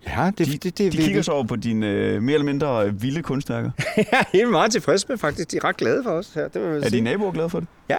Ja, 0.07 0.31
det, 0.37 0.47
De- 0.47 0.51
det, 0.57 0.77
det, 0.77 0.91
De 0.93 0.97
kigger 0.97 1.21
så 1.21 1.31
over 1.31 1.43
på 1.43 1.55
dine 1.55 1.87
øh, 1.91 2.21
mere 2.23 2.33
eller 2.33 2.45
mindre 2.45 2.87
øh, 2.87 3.01
vilde 3.01 3.21
kunstværker. 3.21 3.71
Er 3.97 4.23
helt 4.33 4.49
meget 4.51 4.71
tilfreds 4.71 5.09
med, 5.09 5.17
faktisk. 5.17 5.51
De 5.51 5.57
er 5.57 5.63
ret 5.63 5.77
glade 5.77 6.03
for 6.03 6.11
os 6.11 6.33
her. 6.33 6.47
Det 6.47 6.61
vil 6.61 6.67
jeg 6.69 6.77
Er 6.77 6.81
sige. 6.81 6.91
dine 6.97 7.03
naboer 7.11 7.31
glade 7.31 7.49
for 7.49 7.59
det? 7.59 7.67
Ja, 7.89 7.97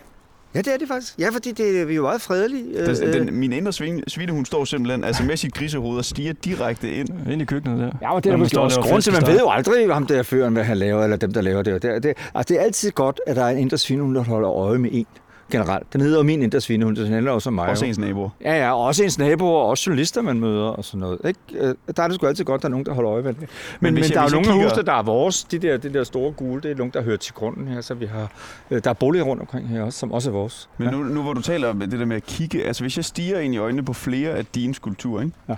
det 0.62 0.74
er 0.74 0.76
det 0.76 0.88
faktisk. 0.88 1.18
Ja, 1.18 1.28
fordi 1.28 1.52
det, 1.52 1.88
vi 1.88 1.92
er 1.92 1.96
jo 1.96 2.02
meget 2.02 2.20
fredelige. 2.20 2.64
Øh, 2.74 2.96
Den, 2.96 3.12
den, 3.12 3.34
min 3.34 3.52
indre 3.52 3.72
svin, 3.72 4.02
svinehund 4.08 4.46
står 4.46 4.64
simpelthen 4.64 5.04
altså 5.04 5.22
med 5.22 5.36
sit 5.36 5.54
grisehoved 5.54 5.98
og 5.98 6.04
stiger 6.04 6.32
direkte 6.32 6.92
ind. 6.92 7.08
Ind 7.30 7.42
i 7.42 7.44
køkkenet 7.44 7.78
der. 7.78 7.90
Ja, 8.02 8.14
men 8.14 8.22
det 8.22 8.32
er 8.32 8.36
måske 8.36 8.60
også 8.60 8.80
grund 8.80 9.02
til, 9.02 9.12
man 9.12 9.22
ved 9.26 9.38
jo 9.38 9.50
aldrig, 9.50 9.92
ham 9.92 10.06
der 10.06 10.22
føreren, 10.22 10.52
hvad 10.52 10.64
han 10.64 10.76
laver, 10.76 11.04
eller 11.04 11.16
dem, 11.16 11.32
der 11.32 11.40
laver 11.40 11.62
det. 11.62 11.82
Det, 11.82 12.02
det, 12.02 12.14
altså, 12.34 12.54
det 12.54 12.60
er 12.60 12.64
altid 12.64 12.90
godt, 12.90 13.20
at 13.26 13.36
der 13.36 13.44
er 13.44 13.48
en 13.48 13.58
indre 13.58 13.78
svinehund, 13.78 14.14
der 14.14 14.24
holder 14.24 14.50
øje 14.50 14.78
med 14.78 14.90
en 14.92 15.06
generelt. 15.50 15.92
Den 15.92 16.00
hedder 16.00 16.16
jo 16.16 16.22
min 16.22 16.42
indre 16.42 16.60
svinehund, 16.60 16.96
så 16.96 17.02
den 17.02 17.12
handler 17.12 17.32
også 17.32 17.48
om 17.50 17.54
mig. 17.54 17.68
Også 17.68 17.84
ens 17.86 17.98
naboer. 17.98 18.28
Ja, 18.44 18.56
ja, 18.64 18.72
og 18.72 18.84
også 18.84 19.04
ens 19.04 19.18
naboer, 19.18 19.58
og 19.60 19.66
også 19.68 19.84
journalister, 19.90 20.22
man 20.22 20.40
møder 20.40 20.64
og 20.68 20.84
sådan 20.84 21.00
noget. 21.00 21.18
Ikke? 21.24 21.40
Øh, 21.54 21.74
Der 21.96 22.02
er 22.02 22.08
det 22.08 22.14
sgu 22.14 22.26
altid 22.26 22.44
godt, 22.44 22.58
at 22.58 22.62
der 22.62 22.68
er 22.68 22.70
nogen, 22.70 22.86
der 22.86 22.92
holder 22.92 23.12
øje 23.12 23.22
med 23.22 23.32
det. 23.32 23.40
Men, 23.40 23.48
men, 23.80 23.94
men 23.94 24.02
jeg- 24.02 24.12
der 24.14 24.20
er 24.20 24.24
jo 24.24 24.30
nogle 24.30 24.46
kigger- 24.46 24.62
husene, 24.68 24.82
der 24.82 24.92
er 24.92 25.02
vores. 25.02 25.44
De 25.44 25.58
der, 25.58 25.76
de 25.76 25.92
der 25.92 26.04
store 26.04 26.32
gule, 26.32 26.60
det 26.62 26.70
er 26.70 26.74
nogle, 26.74 26.92
der 26.92 27.02
hører 27.02 27.16
til 27.16 27.34
grunden 27.34 27.68
her. 27.68 27.80
Så 27.80 27.94
vi 27.94 28.06
har, 28.06 28.32
øh, 28.70 28.84
der 28.84 28.90
er 28.90 28.94
boliger 28.94 29.24
rundt 29.24 29.40
omkring 29.40 29.68
her 29.68 29.82
også, 29.82 29.98
som 29.98 30.12
også 30.12 30.30
er 30.30 30.32
vores. 30.32 30.68
Men 30.78 30.88
nu, 30.88 31.02
nu 31.02 31.22
hvor 31.22 31.32
du 31.32 31.42
taler 31.42 31.68
om 31.68 31.80
det 31.80 31.92
der 31.92 32.04
med 32.04 32.16
at 32.16 32.26
kigge, 32.26 32.64
altså 32.64 32.82
hvis 32.84 32.96
jeg 32.96 33.04
stiger 33.04 33.38
ind 33.38 33.54
i 33.54 33.58
øjnene 33.58 33.84
på 33.84 33.92
flere 33.92 34.30
af 34.30 34.46
dine 34.46 34.74
skulpturer, 34.74 35.22
ikke? 35.22 35.34
Ja. 35.48 35.54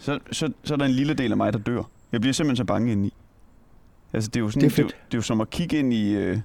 Så, 0.00 0.18
så, 0.32 0.52
så 0.64 0.74
er 0.74 0.78
der 0.78 0.84
en 0.84 0.90
lille 0.90 1.14
del 1.14 1.30
af 1.30 1.36
mig, 1.36 1.52
der 1.52 1.58
dør. 1.58 1.82
Jeg 2.12 2.20
bliver 2.20 2.34
simpelthen 2.34 2.56
så 2.56 2.64
bange 2.64 2.92
indeni. 2.92 3.12
Altså 4.12 4.28
det 4.30 4.36
er 4.36 4.40
jo, 4.40 4.50
sådan, 4.50 4.60
Det 4.62 4.66
er 4.66 4.76
det 4.76 4.82
er, 4.82 4.86
fedt. 4.86 4.96
det 5.06 5.14
er 5.14 5.18
jo 5.18 5.22
som 5.22 5.40
at 5.40 5.50
kigge 5.50 5.78
ind 5.78 5.92
i 5.94 6.14
øh, 6.14 6.38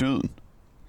døden. 0.00 0.30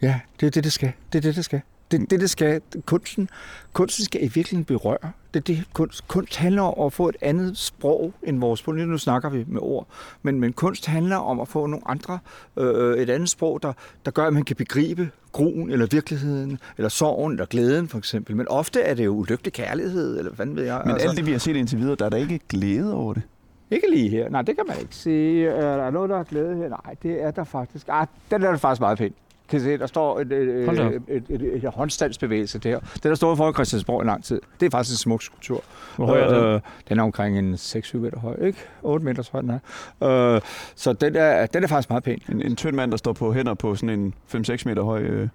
Ja, 0.01 0.19
det 0.39 0.45
er 0.47 0.51
det, 0.51 0.63
det 0.63 0.71
skal. 0.71 0.91
Det 1.13 1.17
er 1.17 1.21
det, 1.21 1.36
det 1.36 1.45
skal. 1.45 1.62
Det 1.91 2.12
det, 2.12 2.19
det 2.19 2.29
skal. 2.29 2.62
Kunsten, 2.86 3.29
kunsten 3.73 4.05
skal 4.05 4.21
i 4.23 4.27
virkeligheden 4.27 4.65
berøre. 4.65 5.12
Det 5.34 5.39
er 5.39 5.43
det, 5.43 5.63
kunst, 5.73 6.08
kunst 6.08 6.36
handler 6.36 6.62
om 6.62 6.86
at 6.86 6.93
få 6.93 7.10
et 7.10 7.15
andet 7.21 7.58
sprog 7.58 8.13
end 8.23 8.39
vores 8.39 8.60
sprog. 8.60 8.75
Nu 8.75 8.97
snakker 8.97 9.29
vi 9.29 9.45
med 9.47 9.60
ord. 9.62 9.88
Men, 10.21 10.39
men 10.39 10.53
kunst 10.53 10.86
handler 10.86 11.15
om 11.15 11.39
at 11.39 11.47
få 11.47 11.65
nogle 11.65 11.88
andre, 11.88 12.19
øh, 12.58 12.97
et 12.97 13.10
andet 13.10 13.29
sprog, 13.29 13.63
der, 13.63 13.73
der 14.05 14.12
gør, 14.12 14.23
at 14.23 14.34
man 14.34 14.43
kan 14.43 14.55
begribe 14.55 15.10
gruen, 15.31 15.69
eller 15.69 15.88
virkeligheden, 15.91 16.60
eller 16.77 16.89
sorgen, 16.89 17.31
eller 17.31 17.45
glæden 17.45 17.88
for 17.88 17.97
eksempel. 17.97 18.36
Men 18.36 18.47
ofte 18.47 18.81
er 18.81 18.93
det 18.93 19.05
jo 19.05 19.12
ulykkelig 19.12 19.53
kærlighed, 19.53 20.17
eller 20.17 20.31
hvad 20.31 20.45
ved 20.45 20.63
jeg. 20.63 20.81
Men 20.86 20.95
alt 20.99 21.17
det, 21.17 21.25
vi 21.25 21.31
har 21.31 21.39
set 21.39 21.55
indtil 21.55 21.79
videre, 21.79 21.95
der 21.95 22.05
er 22.05 22.10
der 22.10 22.17
ikke 22.17 22.39
glæde 22.49 22.93
over 22.93 23.13
det. 23.13 23.23
Ikke 23.71 23.89
lige 23.91 24.10
her. 24.10 24.29
Nej, 24.29 24.41
det 24.41 24.55
kan 24.55 24.65
man 24.67 24.77
ikke 24.79 24.95
sige. 24.95 25.47
Er 25.47 25.77
der 25.77 25.89
noget, 25.89 26.10
der 26.10 26.17
er 26.19 26.23
glæde 26.23 26.55
her? 26.55 26.69
Nej, 26.69 26.95
det 27.03 27.23
er 27.23 27.31
der 27.31 27.43
faktisk. 27.43 27.86
Ah, 27.89 28.08
den 28.31 28.43
er 28.43 28.58
faktisk 28.58 28.81
meget 28.81 28.97
pæn. 28.97 29.13
Kan 29.49 29.60
se, 29.60 29.77
der 29.77 29.86
står 29.88 30.19
et, 30.19 30.31
et, 30.31 30.69
op. 30.69 30.75
et, 30.75 31.01
et, 31.08 31.23
et, 31.29 31.63
et 31.63 31.71
håndstandsbevægelse 31.73 32.60
der. 32.60 32.79
Den 32.79 33.12
har 33.12 33.15
stået 33.15 33.38
foran 33.38 33.53
Christiansborg 33.53 34.03
i 34.03 34.08
lang 34.08 34.23
tid. 34.23 34.41
Det 34.60 34.65
er 34.65 34.69
faktisk 34.69 34.93
en 34.93 34.97
smuk 34.97 35.21
skulptur. 35.23 35.63
Hvor 35.95 36.05
høj 36.05 36.19
er 36.19 36.27
den? 36.27 36.43
Øh, 36.43 36.62
den 36.89 36.99
er 36.99 37.03
omkring 37.03 37.39
en 37.39 37.53
6-7 37.53 37.97
meter 37.97 38.19
høj, 38.19 38.36
ikke? 38.41 38.60
8 38.84 39.05
meter 39.05 39.23
tror 39.23 39.39
jeg, 39.39 39.43
den 39.43 39.60
er. 40.01 40.36
Øh, 40.36 40.41
så 40.75 40.93
den 40.93 41.15
er, 41.15 41.45
den 41.45 41.63
er 41.63 41.67
faktisk 41.67 41.89
meget 41.89 42.03
pæn. 42.03 42.21
En, 42.29 42.41
en 42.41 42.55
tynd 42.55 42.75
mand, 42.75 42.91
der 42.91 42.97
står 42.97 43.13
på 43.13 43.34
hænder 43.34 43.53
på 43.53 43.75
sådan 43.75 43.99
en 43.99 44.13
5-6 44.36 44.63
meter 44.65 44.84
høj... 44.84 45.01
Øh, 45.01 45.27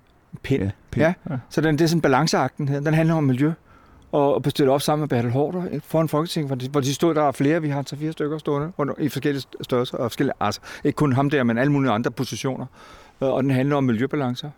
Pind. 0.42 0.62
ja, 0.62 0.70
pind. 0.90 1.06
Ja. 1.30 1.36
Så 1.50 1.60
den, 1.60 1.78
det 1.78 1.84
er 1.84 1.88
sådan 1.88 2.00
balanceakten 2.00 2.68
her. 2.68 2.80
Den 2.80 2.94
handler 2.94 3.14
om 3.14 3.24
miljø. 3.24 3.52
Og 4.12 4.42
bestille 4.42 4.72
op 4.72 4.82
sammen 4.82 5.00
med 5.00 5.08
Bertel 5.08 5.30
Hårder 5.30 5.62
foran 5.84 6.08
Folketinget, 6.08 6.48
hvor 6.48 6.56
de, 6.56 6.68
hvor 6.68 6.80
de 6.80 6.94
stod, 6.94 7.14
der 7.14 7.22
er 7.22 7.32
flere, 7.32 7.62
vi 7.62 7.68
har 7.68 7.82
så 7.86 7.96
fire 7.96 8.12
stykker 8.12 8.38
stående 8.38 8.72
rundt 8.78 8.92
i 8.98 9.08
forskellige 9.08 9.44
størrelser, 9.62 9.98
og 9.98 10.10
forskellige, 10.10 10.34
altså 10.40 10.60
ikke 10.84 10.96
kun 10.96 11.12
ham 11.12 11.30
der, 11.30 11.42
men 11.42 11.58
alle 11.58 11.72
mulige 11.72 11.92
andre 11.92 12.10
positioner. 12.10 12.66
Øh, 13.22 13.28
Og 13.28 13.42
den 13.42 13.50
handler 13.50 13.76
om 13.76 13.84
miljøbalancer. 13.84 14.50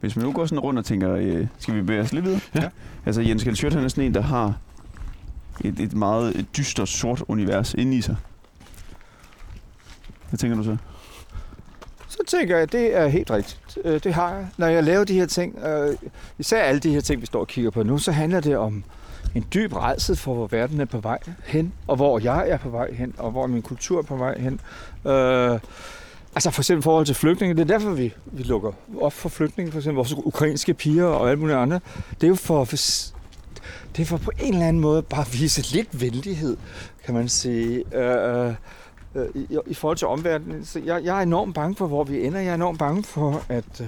Hvis 0.00 0.16
man 0.16 0.24
nu 0.24 0.32
går 0.32 0.46
sådan 0.46 0.58
rundt 0.60 0.78
og 0.78 0.84
tænker, 0.84 1.14
øh, 1.14 1.46
skal 1.58 1.74
vi 1.74 1.80
bevæge 1.82 2.00
os 2.00 2.12
lidt 2.12 2.24
videre? 2.24 2.40
Ja. 2.54 2.68
Altså 3.06 3.20
Jens 3.20 3.44
Kjeld 3.44 3.72
han 3.74 3.84
er 3.84 3.88
sådan 3.88 4.04
en, 4.04 4.14
der 4.14 4.20
har 4.20 4.54
et, 5.64 5.80
et 5.80 5.94
meget 5.94 6.36
et 6.36 6.56
dystert 6.56 6.88
sort 6.88 7.22
univers 7.28 7.74
inde 7.74 7.96
i 7.96 8.00
sig. 8.00 8.16
Hvad 10.28 10.38
tænker 10.38 10.56
du 10.56 10.62
så? 10.64 10.76
Så 12.08 12.18
tænker 12.26 12.54
jeg, 12.54 12.62
at 12.62 12.72
det 12.72 12.96
er 12.96 13.08
helt 13.08 13.30
rigtigt. 13.30 13.78
Øh, 13.84 14.00
Det 14.04 14.14
har 14.14 14.34
jeg. 14.34 14.46
Når 14.56 14.66
jeg 14.66 14.84
laver 14.84 15.04
de 15.04 15.14
her 15.14 15.26
ting, 15.26 15.58
øh, 15.64 15.96
især 16.38 16.62
alle 16.62 16.80
de 16.80 16.90
her 16.92 17.00
ting, 17.00 17.20
vi 17.20 17.26
står 17.26 17.40
og 17.40 17.48
kigger 17.48 17.70
på 17.70 17.82
nu, 17.82 17.98
så 17.98 18.12
handler 18.12 18.40
det 18.40 18.56
om 18.56 18.84
en 19.34 19.44
dyb 19.54 19.72
redsel 19.76 20.16
for, 20.16 20.34
hvor 20.34 20.46
verden 20.46 20.80
er 20.80 20.84
på 20.84 21.00
vej 21.00 21.18
hen, 21.44 21.72
og 21.86 21.96
hvor 21.96 22.18
jeg 22.18 22.48
er 22.50 22.56
på 22.56 22.68
vej 22.68 22.92
hen, 22.92 23.14
og 23.18 23.30
hvor 23.30 23.46
min 23.46 23.62
kultur 23.62 23.98
er 23.98 24.02
på 24.02 24.16
vej 24.16 24.38
hen. 24.38 24.60
Øh, 25.06 25.58
altså 26.34 26.50
for 26.50 26.62
eksempel 26.62 26.82
i 26.82 26.84
forhold 26.84 27.06
til 27.06 27.14
flygtninge, 27.14 27.54
det 27.54 27.60
er 27.60 27.78
derfor, 27.78 27.90
vi, 27.90 28.14
vi 28.24 28.42
lukker 28.42 28.72
op 29.00 29.12
for 29.12 29.28
flygtninge, 29.28 29.72
for 29.72 29.78
eksempel 29.78 29.96
vores 29.96 30.12
ukrainske 30.12 30.74
piger 30.74 31.04
og 31.04 31.30
alt 31.30 31.38
muligt 31.38 31.58
andet. 31.58 31.82
Det 32.14 32.22
er 32.24 32.28
jo 32.28 32.34
for, 32.34 32.64
for, 32.64 32.76
det 33.96 34.02
er 34.02 34.04
for 34.04 34.16
på 34.16 34.30
en 34.40 34.54
eller 34.54 34.66
anden 34.66 34.80
måde 34.80 35.02
bare 35.02 35.20
at 35.20 35.40
vise 35.40 35.74
lidt 35.74 36.00
venlighed, 36.00 36.56
kan 37.04 37.14
man 37.14 37.28
sige. 37.28 37.84
Øh, 37.94 38.46
øh, 38.46 38.54
øh, 39.14 39.26
i, 39.34 39.58
i 39.66 39.74
forhold 39.74 39.96
til 39.96 40.06
omverdenen. 40.06 40.64
Så 40.64 40.80
jeg, 40.84 41.04
jeg 41.04 41.18
er 41.18 41.22
enormt 41.22 41.54
bange 41.54 41.76
for, 41.76 41.86
hvor 41.86 42.04
vi 42.04 42.26
ender. 42.26 42.40
Jeg 42.40 42.50
er 42.50 42.54
enormt 42.54 42.78
bange 42.78 43.02
for, 43.02 43.42
at, 43.48 43.80
øh, 43.80 43.86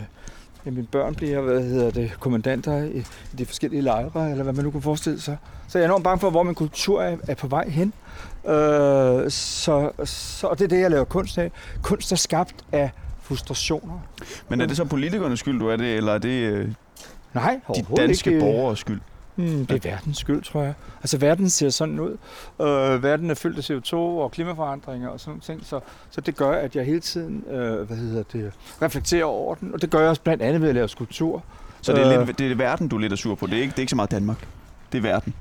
at 0.64 0.72
mine 0.72 0.86
børn 0.86 1.14
bliver, 1.14 1.40
hvad 1.40 1.62
hedder 1.62 1.90
det, 1.90 2.12
kommandanter 2.20 2.84
i, 2.84 2.98
i 3.32 3.36
de 3.38 3.46
forskellige 3.46 3.82
lejre, 3.82 4.30
eller 4.30 4.42
hvad 4.42 4.52
man 4.52 4.64
nu 4.64 4.70
kunne 4.70 4.82
forestille 4.82 5.20
sig. 5.20 5.36
Så 5.68 5.78
jeg 5.78 5.84
er 5.84 5.88
enormt 5.88 6.04
bange 6.04 6.20
for, 6.20 6.30
hvor 6.30 6.42
min 6.42 6.54
kultur 6.54 7.02
er, 7.02 7.16
er 7.28 7.34
på 7.34 7.46
vej 7.46 7.68
hen. 7.68 7.92
Øh, 8.46 9.30
så, 9.30 9.90
så, 10.04 10.46
og 10.46 10.58
det 10.58 10.64
er 10.64 10.68
det, 10.68 10.80
jeg 10.80 10.90
laver 10.90 11.04
kunst 11.04 11.38
af. 11.38 11.52
Kunst 11.82 12.12
er 12.12 12.16
skabt 12.16 12.54
af 12.72 12.90
frustrationer. 13.22 14.00
Men 14.48 14.60
er 14.60 14.66
det 14.66 14.76
så 14.76 14.84
politikernes 14.84 15.40
skyld, 15.40 15.58
du 15.60 15.68
er 15.68 15.76
det, 15.76 15.96
eller 15.96 16.12
er 16.14 16.18
det 16.18 16.28
øh, 16.52 16.68
Nej, 17.34 17.60
de 17.74 17.84
danske 17.96 18.30
ikke. 18.30 18.40
borgers 18.40 18.78
skyld? 18.78 19.00
Mm, 19.36 19.66
det 19.66 19.86
er 19.86 19.90
verdens 19.90 20.18
skyld, 20.18 20.42
tror 20.42 20.62
jeg. 20.62 20.74
Altså, 21.02 21.18
verden 21.18 21.50
ser 21.50 21.70
sådan 21.70 22.00
ud. 22.00 22.10
Øh, 22.60 23.02
verden 23.02 23.30
er 23.30 23.34
fyldt 23.34 23.70
af 23.70 23.76
CO2 23.76 23.94
og 23.96 24.30
klimaforandringer 24.30 25.08
og 25.08 25.20
sådan 25.20 25.40
ting, 25.40 25.66
så, 25.66 25.80
så 26.10 26.20
det 26.20 26.36
gør, 26.36 26.50
at 26.52 26.76
jeg 26.76 26.84
hele 26.84 27.00
tiden 27.00 27.44
øh, 27.50 27.80
hvad 27.86 27.96
hedder 27.96 28.22
det, 28.32 28.52
reflekterer 28.82 29.24
over 29.24 29.54
den, 29.54 29.74
og 29.74 29.82
det 29.82 29.90
gør 29.90 30.00
jeg 30.00 30.08
også 30.08 30.22
blandt 30.22 30.42
andet 30.42 30.62
ved 30.62 30.68
at 30.68 30.74
lave 30.74 30.88
skulptur. 30.88 31.42
Så 31.82 31.92
det 31.92 32.00
er, 32.02 32.20
Øh. 32.20 32.26
lidt, 32.26 32.38
det 32.38 32.52
er 32.52 32.54
verden, 32.54 32.88
du 32.88 32.96
er 32.96 33.00
lidt 33.00 33.12
er 33.12 33.16
sur 33.16 33.34
på. 33.34 33.46
Det 33.46 33.54
er 33.58 33.60
ikke, 33.60 33.70
det 33.70 33.78
er 33.78 33.82
ikke 33.82 33.90
så 33.90 33.96
meget 33.96 34.10
Danmark. 34.10 34.46
Det 34.92 34.98
er 34.98 35.02
verden. 35.02 35.34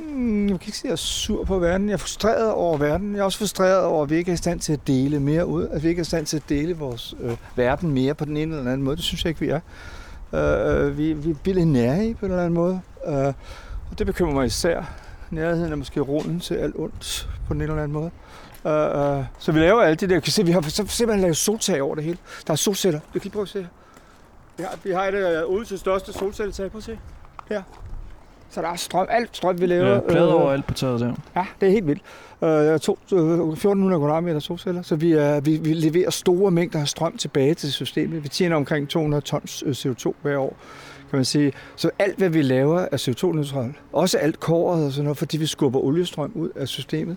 Mm, 0.00 0.48
jeg 0.48 0.60
kan 0.60 0.66
ikke 0.66 0.78
sige, 0.78 0.88
at 0.88 0.90
jeg 0.90 0.92
er 0.92 0.96
sur 0.96 1.44
på 1.44 1.58
verden. 1.58 1.88
Jeg 1.88 1.92
er 1.92 1.98
frustreret 1.98 2.52
over 2.52 2.76
verden. 2.76 3.12
Jeg 3.12 3.20
er 3.20 3.24
også 3.24 3.38
frustreret 3.38 3.84
over, 3.84 4.02
at 4.02 4.10
vi 4.10 4.16
ikke 4.16 4.30
er 4.30 4.34
i 4.34 4.36
stand 4.36 4.60
til 4.60 4.72
at 4.72 4.86
dele 4.86 5.20
mere 5.20 5.46
ud. 5.46 5.68
At 5.68 5.82
vi 5.82 5.88
ikke 5.88 5.98
er 5.98 6.02
i 6.02 6.04
stand 6.04 6.26
til 6.26 6.36
at 6.36 6.48
dele 6.48 6.76
vores 6.76 7.14
øh, 7.20 7.36
verden 7.56 7.90
mere 7.90 8.14
på 8.14 8.24
den 8.24 8.36
ene 8.36 8.56
eller 8.56 8.72
anden 8.72 8.84
måde. 8.84 8.96
Det 8.96 9.04
synes 9.04 9.24
jeg 9.24 9.28
ikke, 9.28 9.40
vi 9.40 9.48
er. 9.48 9.60
Øh, 10.32 10.86
øh 10.86 10.98
vi, 10.98 11.12
vi 11.12 11.30
er 11.30 11.34
billigt 11.34 11.68
nære 11.68 12.14
på 12.14 12.26
en 12.26 12.32
eller 12.32 12.44
anden 12.44 12.54
måde. 12.54 12.80
Øh, 13.06 13.26
og 13.90 13.98
det 13.98 14.06
bekymrer 14.06 14.34
mig 14.34 14.46
især. 14.46 14.82
Nærheden 15.30 15.72
er 15.72 15.76
måske 15.76 16.00
roden 16.00 16.40
til 16.40 16.54
alt 16.54 16.74
ondt 16.76 17.28
på 17.48 17.54
den 17.54 17.62
ene 17.62 17.70
eller 17.70 17.82
anden 17.82 17.92
måde. 17.92 18.10
Øh, 18.66 19.18
øh, 19.18 19.24
så 19.38 19.52
vi 19.52 19.60
laver 19.60 19.82
alt 19.82 20.00
det 20.00 20.08
der. 20.08 20.14
Jeg 20.14 20.22
kan 20.22 20.32
se, 20.32 20.44
vi 20.44 20.50
har 20.50 20.62
så 20.62 20.86
simpelthen 20.86 21.20
lavet 21.20 21.36
soltag 21.36 21.82
over 21.82 21.94
det 21.94 22.04
hele. 22.04 22.18
Der 22.46 22.52
er 22.52 22.56
solceller. 22.56 23.00
Du 23.00 23.12
kan 23.12 23.20
lige 23.22 23.32
prøve 23.32 23.42
at 23.42 23.48
se 23.48 23.60
her. 23.60 23.68
Vi 24.56 24.62
har, 24.62 24.78
vi 24.84 24.90
har 24.90 25.04
et 25.04 25.14
af 25.14 25.42
ude 25.42 25.64
til 25.64 25.78
største 25.78 26.12
solcelletag. 26.12 26.70
Prøv 26.70 26.78
at 26.78 26.84
se. 26.84 26.98
Her. 27.48 27.62
Så 28.50 28.62
der 28.62 28.68
er 28.68 28.76
strøm. 28.76 29.06
Alt 29.10 29.36
strøm, 29.36 29.60
vi 29.60 29.66
laver. 29.66 29.94
Ja, 29.94 30.00
plader 30.00 30.28
øh, 30.28 30.42
overalt 30.42 30.66
på 30.66 30.74
taget 30.74 31.00
der. 31.00 31.12
Ja, 31.36 31.46
det 31.60 31.68
er 31.68 31.72
helt 31.72 31.86
vildt. 31.86 32.02
Øh, 32.42 32.48
jeg 32.48 32.70
har 32.70 32.78
to, 32.78 32.98
øh, 33.12 33.18
1400 33.52 34.00
kvadratmeter 34.00 34.38
solceller, 34.40 34.82
så 34.82 34.96
vi, 34.96 35.12
er, 35.12 35.40
vi, 35.40 35.56
vi 35.56 35.72
leverer 35.72 36.10
store 36.10 36.50
mængder 36.50 36.80
af 36.80 36.88
strøm 36.88 37.16
tilbage 37.16 37.54
til 37.54 37.72
systemet. 37.72 38.22
Vi 38.22 38.28
tjener 38.28 38.56
omkring 38.56 38.88
200 38.88 39.20
tons 39.20 39.62
øh, 39.66 39.70
CO2 39.72 40.12
hver 40.22 40.38
år. 40.38 40.56
kan 41.10 41.16
man 41.16 41.24
sige. 41.24 41.52
Så 41.76 41.90
alt, 41.98 42.18
hvad 42.18 42.28
vi 42.28 42.42
laver, 42.42 42.86
er 42.92 42.96
CO2-neutralt. 42.96 43.76
Også 43.92 44.18
alt 44.18 44.40
kåret 44.40 44.84
og 44.84 44.92
sådan 44.92 45.04
noget, 45.04 45.18
fordi 45.18 45.36
vi 45.36 45.46
skubber 45.46 45.80
oliestrøm 45.80 46.32
ud 46.34 46.50
af 46.56 46.68
systemet. 46.68 47.16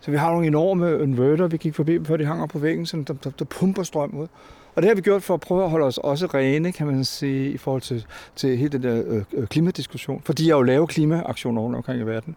Så 0.00 0.10
vi 0.10 0.16
har 0.16 0.30
nogle 0.30 0.46
enorme 0.46 1.02
inverter, 1.02 1.46
vi 1.46 1.56
gik 1.56 1.74
forbi, 1.74 2.04
før 2.04 2.16
de 2.16 2.24
hanger 2.24 2.46
på 2.46 2.58
væggen, 2.58 2.86
sådan, 2.86 3.04
der, 3.04 3.14
der, 3.24 3.30
der 3.30 3.44
pumper 3.44 3.82
strøm 3.82 4.14
ud. 4.18 4.26
Og 4.74 4.82
det 4.82 4.88
har 4.88 4.94
vi 4.94 5.00
gjort 5.00 5.22
for 5.22 5.34
at 5.34 5.40
prøve 5.40 5.64
at 5.64 5.70
holde 5.70 5.86
os 5.86 5.98
også 5.98 6.26
rene, 6.26 6.72
kan 6.72 6.86
man 6.86 7.04
sige, 7.04 7.50
i 7.50 7.56
forhold 7.56 7.82
til, 7.82 8.06
til 8.36 8.56
hele 8.56 8.68
den 8.68 8.82
der 8.82 9.02
øh, 9.06 9.24
øh 9.32 9.46
klimadiskussion. 9.46 10.22
Fordi 10.24 10.48
jeg 10.48 10.52
jo 10.52 10.62
laver 10.62 10.86
klimaaktioner 10.86 11.62
rundt 11.62 11.76
omkring 11.76 12.00
i 12.00 12.04
verden. 12.04 12.36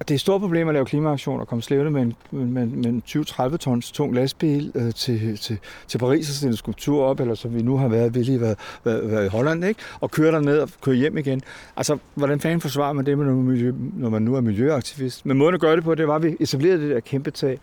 Og 0.00 0.08
det 0.08 0.10
er 0.10 0.14
et 0.14 0.20
stort 0.20 0.40
problem 0.40 0.68
at 0.68 0.74
lave 0.74 0.86
klimaaktioner 0.86 1.40
og 1.40 1.48
komme 1.48 1.62
slævende 1.62 1.90
med 1.90 2.02
en, 2.02 2.14
med, 2.30 2.66
med 2.66 2.86
en 2.86 3.02
20-30 3.08 3.56
tons 3.56 3.92
tung 3.92 4.14
lastbil 4.14 4.72
øh, 4.74 4.94
til, 4.94 5.38
til, 5.38 5.58
til 5.88 5.98
Paris 5.98 6.28
og 6.28 6.34
sætte 6.34 6.52
en 6.52 6.56
skulptur 6.56 7.04
op, 7.04 7.20
eller 7.20 7.34
som 7.34 7.54
vi 7.54 7.62
nu 7.62 7.76
har 7.76 7.88
været 7.88 8.14
villige 8.14 8.40
været, 8.40 8.58
været, 8.84 9.10
været 9.10 9.24
i 9.24 9.28
Holland, 9.28 9.64
ikke? 9.64 9.80
og 10.00 10.10
køre 10.10 10.32
derned 10.32 10.58
og 10.58 10.68
køre 10.82 10.94
hjem 10.94 11.18
igen. 11.18 11.42
Altså, 11.76 11.98
hvordan 12.14 12.40
fanden 12.40 12.60
forsvarer 12.60 12.92
man 12.92 13.06
det, 13.06 13.18
med 13.18 13.26
miljø, 13.34 13.72
når 13.96 14.08
man 14.08 14.22
nu 14.22 14.34
er 14.34 14.40
miljøaktivist? 14.40 15.26
Men 15.26 15.38
måden 15.38 15.54
at 15.54 15.60
gøre 15.60 15.76
det 15.76 15.84
på, 15.84 15.94
det 15.94 16.08
var, 16.08 16.14
at 16.14 16.22
vi 16.22 16.36
etablerede 16.40 16.82
det 16.82 16.90
der 16.90 17.00
kæmpe 17.00 17.30
tag, 17.30 17.58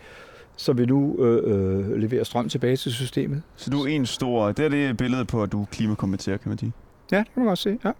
så 0.61 0.73
vi 0.73 0.85
nu 0.85 1.15
øh, 1.19 1.41
øh, 1.43 1.97
leverer 1.97 2.23
strøm 2.23 2.49
tilbage 2.49 2.77
til 2.77 2.91
systemet. 2.91 3.41
Så 3.55 3.69
du 3.69 3.83
er 3.83 3.87
en 3.87 4.05
stor... 4.05 4.51
Det 4.51 4.65
er 4.65 4.69
det 4.69 4.97
billede 4.97 5.25
på, 5.25 5.43
at 5.43 5.51
du 5.51 5.65
klimakommenterer, 5.71 6.37
kan 6.37 6.49
man 6.49 6.57
sige. 6.57 6.71
Ja, 7.11 7.17
det 7.17 7.25
kan 7.33 7.43
man 7.43 7.47
godt 7.47 7.59
se, 7.59 7.79
ja. 7.85 7.91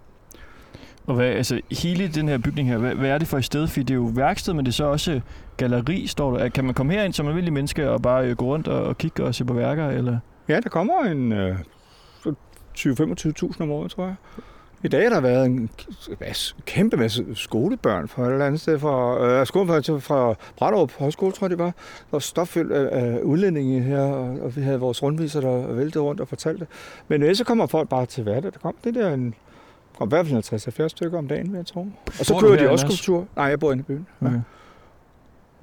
Og 1.06 1.16
hvad, 1.16 1.26
altså, 1.26 1.62
hele 1.72 2.08
den 2.08 2.28
her 2.28 2.38
bygning 2.38 2.68
her, 2.68 2.78
hvad, 2.78 2.96
hvad 2.96 3.10
er 3.10 3.18
det 3.18 3.28
for 3.28 3.38
et 3.38 3.46
sted? 3.46 3.68
Fordi 3.68 3.84
det 3.84 3.92
er 3.92 3.96
jo 3.96 4.12
værksted, 4.14 4.54
men 4.54 4.66
det 4.66 4.72
er 4.72 4.74
så 4.74 4.84
også 4.84 5.22
galleri, 5.58 6.08
står 6.08 6.38
der. 6.38 6.50
Kan 6.50 6.66
man 6.66 6.74
komme 6.74 6.94
herind 6.94 7.14
som 7.14 7.28
almindelig 7.28 7.54
menneske 7.54 7.90
og 7.90 8.02
bare 8.02 8.26
øh, 8.28 8.36
gå 8.36 8.46
rundt 8.46 8.68
og, 8.68 8.84
og 8.84 8.98
kigge 8.98 9.24
og 9.24 9.36
se 9.36 9.46
på 9.46 9.54
værker? 9.54 9.90
Eller? 9.90 10.20
Ja, 10.48 10.60
der 10.60 10.70
kommer 10.70 11.04
en 11.04 11.32
øh, 11.32 11.60
20-25.000 12.78 13.64
om 13.64 13.72
året, 13.72 13.92
tror 13.92 14.06
jeg. 14.06 14.16
I 14.84 14.88
dag 14.88 15.04
har 15.04 15.10
der 15.10 15.22
været 15.22 15.46
en 15.46 15.70
kæmpe 16.66 16.98
masse 16.98 17.26
skolebørn 17.34 18.08
fra 18.08 18.24
et 18.26 18.32
eller 18.32 18.46
andet 18.46 18.62
sted, 18.62 18.80
fra, 18.80 19.26
øh, 19.26 19.48
skolebørn 19.48 20.02
fra 20.02 20.36
Bratterup 20.58 20.92
Højskole, 21.00 21.32
tror 21.32 21.46
jeg 21.46 21.50
det 21.50 21.60
var. 21.60 21.66
Der 21.66 21.72
var 22.12 22.20
stoffyldt 22.20 22.72
af, 22.72 23.02
af 23.02 23.20
udlændinge 23.20 23.82
her, 23.82 24.02
og, 24.02 24.40
og 24.42 24.56
vi 24.56 24.62
havde 24.62 24.80
vores 24.80 25.04
rundviser, 25.04 25.42
der 25.42 25.74
væltede 25.74 26.04
rundt 26.04 26.22
og 26.22 26.28
fortalte. 26.28 26.68
Men 27.08 27.24
øh, 27.24 27.36
så 27.36 27.44
kommer 27.44 27.66
folk 27.66 27.90
bare 27.90 28.06
til 28.06 28.24
hverdag. 28.24 28.52
Der 28.54 28.60
kom 28.60 28.76
det 28.84 28.96
der 28.96 29.14
en 29.14 29.36
og 29.98 30.08
i 30.08 30.10
hvert 30.10 30.28
fald 30.28 30.84
50-70 30.84 30.88
stykker 30.88 31.18
om 31.18 31.28
dagen, 31.28 31.52
vil 31.52 31.58
jeg 31.58 31.66
tro. 31.66 31.88
Og 32.20 32.26
så 32.26 32.38
kører 32.40 32.58
de 32.58 32.70
også 32.70 32.86
skulptur. 32.88 33.28
Nej, 33.36 33.46
jeg 33.46 33.60
bor 33.60 33.72
inde 33.72 33.82
i 33.82 33.84
byen. 33.84 34.08
Ja. 34.22 34.28
Okay. 34.28 34.40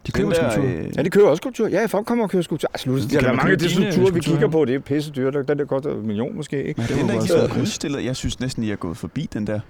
De 0.09 0.13
køber 0.13 0.33
der, 0.33 0.51
skulptur? 0.51 0.79
Øh... 0.79 0.97
Ja, 0.97 1.03
de 1.03 1.11
køber 1.11 1.29
også 1.29 1.41
skulptur. 1.41 1.69
Ja, 1.69 1.87
folk 1.87 2.07
kommer 2.07 2.25
og 2.25 2.31
køber 2.31 2.43
skulptur. 2.43 2.69
Altså, 2.75 3.09
der, 3.15 3.21
der 3.21 3.29
er 3.29 3.33
mange 3.33 3.53
af 3.53 3.59
de 3.59 3.71
skulpturer, 3.71 4.11
vi 4.11 4.21
kigger 4.21 4.49
på, 4.49 4.65
det 4.65 4.75
er 4.75 4.79
pisse 4.79 5.11
dyrt. 5.11 5.49
Den 5.49 5.59
der 5.59 5.65
koster 5.65 5.91
en 5.91 6.07
million 6.07 6.37
måske. 6.37 6.65
Ikke? 6.65 6.81
Men 6.81 7.01
den 7.01 7.11
er 7.11 7.23
ikke 7.23 7.35
været 7.35 7.61
udstillet. 7.61 8.05
Jeg 8.05 8.17
synes 8.17 8.41
næsten, 8.41 8.63
I 8.63 8.69
har 8.69 8.77
gået 8.77 8.97
forbi 8.97 9.29
den 9.33 9.47
der. 9.47 9.61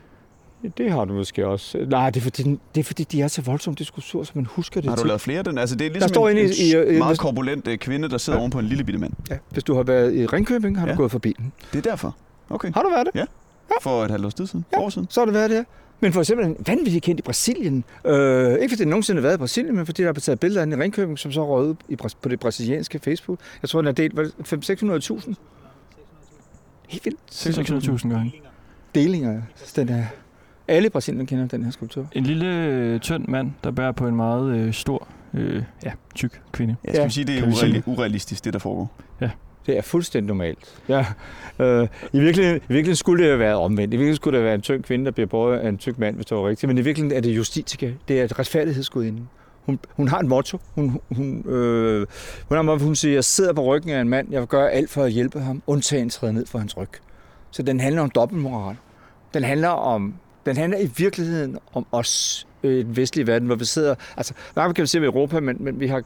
Det 0.78 0.92
har 0.92 1.04
du 1.04 1.14
måske 1.14 1.46
også. 1.46 1.78
Nej, 1.88 2.10
det 2.10 2.20
er 2.20 2.24
fordi, 2.24 2.42
det 2.74 2.80
er 2.80 2.84
fordi 2.84 3.04
de 3.04 3.22
er 3.22 3.28
så 3.28 3.42
voldsomme 3.42 3.74
diskussioner, 3.74 4.24
så 4.24 4.32
man 4.34 4.46
husker 4.46 4.80
det 4.80 4.90
Har 4.90 4.96
du 4.96 5.04
lavet 5.04 5.20
flere 5.20 5.38
af 5.38 5.44
den? 5.44 5.58
Altså, 5.58 5.76
det 5.76 5.86
er 5.86 5.90
ligesom 5.90 6.08
der 6.08 6.14
står 6.14 6.28
en, 6.28 6.38
en, 6.38 6.50
i, 6.90 6.94
i, 6.94 6.98
meget 6.98 7.18
korpulent 7.18 7.68
øh, 7.68 7.78
kvinde, 7.78 8.08
der 8.08 8.18
sidder 8.18 8.38
ja. 8.38 8.40
oven 8.40 8.50
på 8.50 8.58
en 8.58 8.64
lille 8.64 8.84
bitte 8.84 9.00
mand. 9.00 9.12
Ja, 9.30 9.36
hvis 9.50 9.64
du 9.64 9.74
har 9.74 9.82
været 9.82 10.14
i 10.14 10.26
Ringkøbing, 10.26 10.78
har 10.78 10.86
ja. 10.86 10.92
du 10.92 10.96
gået 10.96 11.10
forbi 11.10 11.34
den. 11.38 11.52
Det 11.72 11.86
er 11.86 11.90
derfor. 11.90 12.16
Okay. 12.50 12.72
Har 12.74 12.82
du 12.82 12.88
været 12.88 13.06
det? 13.06 13.14
Ja. 13.14 13.24
Ja. 13.70 13.74
For 13.80 14.04
et 14.04 14.10
halvt 14.10 14.26
års 14.26 14.34
tid 14.34 14.46
siden? 14.46 14.64
Ja, 14.72 14.80
år 14.80 14.88
siden? 14.88 15.06
så 15.10 15.20
har 15.20 15.24
det 15.24 15.34
været 15.34 15.50
det. 15.50 15.64
Men 16.00 16.12
for 16.12 16.20
eksempel 16.20 16.46
en 16.46 16.56
vanvittig 16.66 17.02
kendt 17.02 17.20
i 17.20 17.22
Brasilien. 17.22 17.84
Øh, 18.04 18.52
ikke 18.52 18.68
fordi 18.68 18.76
det 18.78 18.88
nogensinde 18.88 19.20
har 19.20 19.22
været 19.22 19.34
i 19.34 19.38
Brasilien, 19.38 19.76
men 19.76 19.86
fordi 19.86 20.02
der 20.02 20.08
har 20.08 20.12
taget 20.12 20.40
billeder 20.40 20.60
af 20.60 20.66
den 20.66 20.78
i 20.80 20.82
Ringkøbing, 20.82 21.18
som 21.18 21.32
så 21.32 21.46
røget 21.46 21.76
i, 21.88 21.96
på 21.96 22.28
det 22.28 22.40
brasilianske 22.40 22.98
Facebook. 22.98 23.38
Jeg 23.62 23.68
tror, 23.70 23.80
den 23.80 23.88
er 23.88 23.92
delt 23.92 24.14
500-600.000. 24.18 25.34
Helt 26.88 27.04
vildt. 27.04 27.18
600.000 28.04 28.08
gange. 28.08 28.34
Delinger. 28.94 29.42
Den 29.76 29.88
er, 29.88 30.04
alle 30.68 30.90
Brasilien 30.90 31.26
kender 31.26 31.46
den 31.46 31.64
her 31.64 31.70
skulptur. 31.70 32.06
En 32.12 32.24
lille 32.24 32.46
øh, 32.64 33.00
tynd 33.00 33.24
mand, 33.28 33.50
der 33.64 33.70
bærer 33.70 33.92
på 33.92 34.08
en 34.08 34.16
meget 34.16 34.56
øh, 34.56 34.72
stor, 34.72 35.08
øh, 35.34 35.62
ja, 35.84 35.92
tyk 36.14 36.40
kvinde. 36.52 36.76
Ja, 36.84 36.90
skal 36.90 37.00
ja. 37.00 37.04
vi 37.06 37.12
sige, 37.12 37.24
det 37.26 37.38
er 37.38 37.42
ureal- 37.42 37.82
urealistisk, 37.86 38.44
det 38.44 38.52
der 38.52 38.58
foregår? 38.58 38.92
Ja. 39.20 39.30
Det 39.68 39.76
er 39.76 39.82
fuldstændig 39.82 40.28
normalt. 40.28 40.80
Ja. 40.88 41.06
Øh, 41.58 41.88
i, 42.12 42.20
virkeligheden, 42.20 42.56
I 42.56 42.72
virkeligheden 42.72 42.96
skulle 42.96 43.22
det 43.22 43.30
have 43.30 43.38
været 43.38 43.54
omvendt. 43.54 43.94
I 43.94 43.96
virkeligheden 43.96 44.16
skulle 44.16 44.38
det 44.38 44.44
være 44.44 44.54
en 44.54 44.60
tyk 44.60 44.80
kvinde, 44.80 45.04
der 45.04 45.10
bliver 45.10 45.26
båret 45.26 45.58
af 45.58 45.68
en 45.68 45.78
tyk 45.78 45.98
mand, 45.98 46.16
hvis 46.16 46.26
det 46.26 46.36
var 46.36 46.48
rigtigt. 46.48 46.68
Men 46.68 46.78
i 46.78 46.80
virkeligheden 46.80 47.16
er 47.16 47.20
det 47.20 47.36
justitika. 47.36 47.92
Det 48.08 48.20
er 48.20 48.24
et 48.24 48.38
retfærdighedsgudinde. 48.38 49.22
Hun, 49.66 49.78
hun 49.88 50.08
har 50.08 50.18
et 50.18 50.26
motto. 50.26 50.58
Hun, 50.74 51.00
hun, 51.16 51.44
øh, 51.48 52.06
hun, 52.48 52.68
har, 52.68 52.78
hun 52.84 52.96
siger, 52.96 53.14
jeg 53.14 53.24
sidder 53.24 53.52
på 53.52 53.62
ryggen 53.62 53.90
af 53.90 54.00
en 54.00 54.08
mand. 54.08 54.28
Jeg 54.30 54.40
vil 54.40 54.48
gøre 54.48 54.70
alt 54.70 54.90
for 54.90 55.02
at 55.02 55.12
hjælpe 55.12 55.40
ham. 55.40 55.62
Undtagen 55.66 56.10
træde 56.10 56.32
ned 56.32 56.46
for 56.46 56.58
hans 56.58 56.76
ryg. 56.76 56.90
Så 57.50 57.62
den 57.62 57.80
handler 57.80 58.02
om 58.02 58.10
dobbeltmoral. 58.10 58.76
Den 59.34 59.42
handler 59.42 59.68
om 59.68 60.14
den 60.46 60.56
handler 60.56 60.78
i 60.78 60.90
virkeligheden 60.96 61.58
om 61.72 61.86
os 61.92 62.46
øh, 62.62 62.78
i 62.78 62.82
den 62.82 62.96
vestlige 62.96 63.26
verden, 63.26 63.46
hvor 63.46 63.56
vi 63.56 63.64
sidder... 63.64 63.94
Altså, 64.16 64.34
hvad 64.54 64.74
kan 64.74 64.82
vi 64.82 64.86
se 64.86 64.98
i 64.98 65.04
Europa, 65.04 65.40
men, 65.40 65.56
men 65.60 65.80
vi 65.80 65.86
har 65.86 66.02